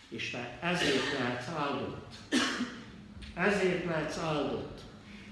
[0.09, 2.15] És te ezért lehetsz áldott.
[3.35, 4.81] Ezért lehetsz áldott.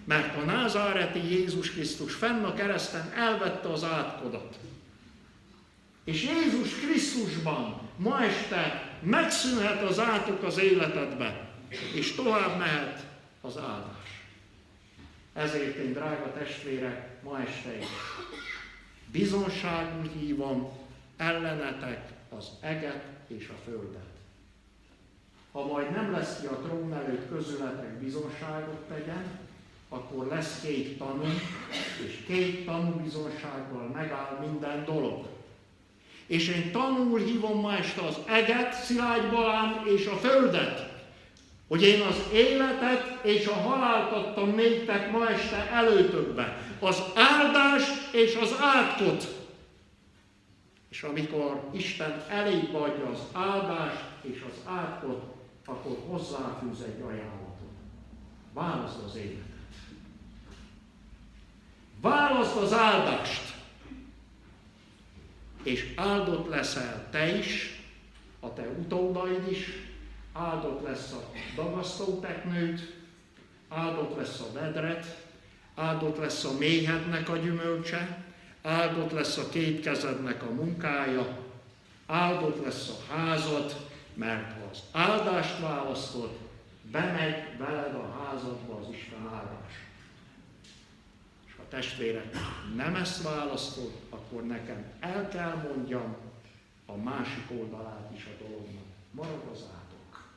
[0.05, 4.59] Mert a názáreti Jézus Krisztus fenn a kereszten elvette az átkodat.
[6.05, 11.51] És Jézus Krisztusban ma este megszűnhet az átok az életedbe,
[11.95, 13.05] és tovább mehet
[13.41, 14.25] az áldás.
[15.33, 17.87] Ezért én, drága testvérek, ma este is
[19.13, 20.73] bizonságú hívom
[21.17, 24.11] ellenetek az eget és a földet.
[25.53, 29.39] Ha majd nem lesz ki a trón előtt közületek bizonságot tegyen,
[29.89, 31.25] akkor lesz két tanú,
[32.07, 32.71] és két
[33.03, 35.27] bizonsággal megáll minden dolog.
[36.27, 40.91] És én tanul hívom ma este az eget, Szilágy Balán és a földet,
[41.69, 46.57] hogy én az életet és a halált adtam néktek ma este előtökbe.
[46.81, 47.83] Az áldás
[48.13, 49.41] és az átkot.
[50.89, 55.23] És amikor Isten elég adja az áldást és az átkot,
[55.67, 57.71] akkor hozzáfűz egy ajánlatot.
[58.53, 59.51] Válaszd az életet.
[62.01, 63.52] Válaszd az áldást.
[65.63, 67.81] És áldott leszel te is,
[68.41, 69.67] a te utódaid is,
[70.33, 72.97] áldott lesz a dagasztóteknőt,
[73.69, 75.27] áldott lesz a vedret,
[75.75, 78.25] áldott lesz a méhednek a gyümölcse,
[78.63, 81.39] áldott lesz a két kezednek a munkája,
[82.07, 83.77] áldott lesz a házad,
[84.15, 86.39] mert ha az áldást választod,
[86.91, 89.62] bemegy veled a házadba az Isten áldás.
[91.73, 92.37] Testvérek
[92.77, 96.17] nem ezt választod, akkor nekem el kell mondjam
[96.87, 98.85] a másik oldalát is a dolognak.
[99.11, 100.31] Marad az átok.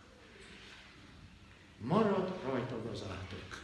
[1.78, 3.62] Marad rajtad az átok.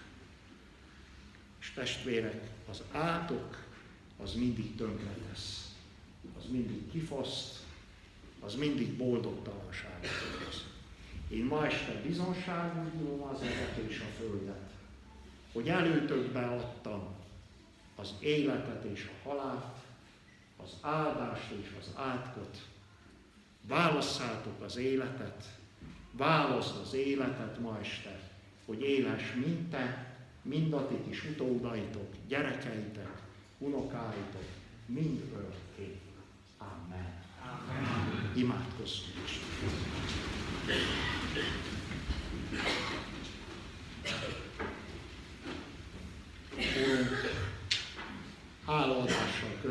[1.59, 3.57] És testvérek, az átok
[4.23, 5.75] az mindig tönkre tesz.
[6.37, 7.59] Az mindig kifaszt,
[8.39, 10.09] az mindig boldogtalanságot
[10.41, 10.65] okoz.
[11.27, 14.69] Én ma este bizonságú az eget és a földet,
[15.53, 17.19] hogy előtökbe adtam
[18.01, 19.75] az életet és a halált,
[20.63, 22.57] az áldást és az átkot.
[23.67, 25.45] Válasszátok az életet,
[26.11, 28.19] választ az életet ma este,
[28.65, 33.21] hogy éles mint te, mind a ti kis utódaitok, gyerekeitek,
[33.57, 34.45] unokáitok,
[34.85, 35.99] mind örökké.
[36.57, 37.23] Amen.
[37.41, 38.31] Amen.
[38.35, 39.39] Imádkozzunk is.
[46.57, 47.50] Úrunk,
[48.71, 49.69] 啊，老大，说。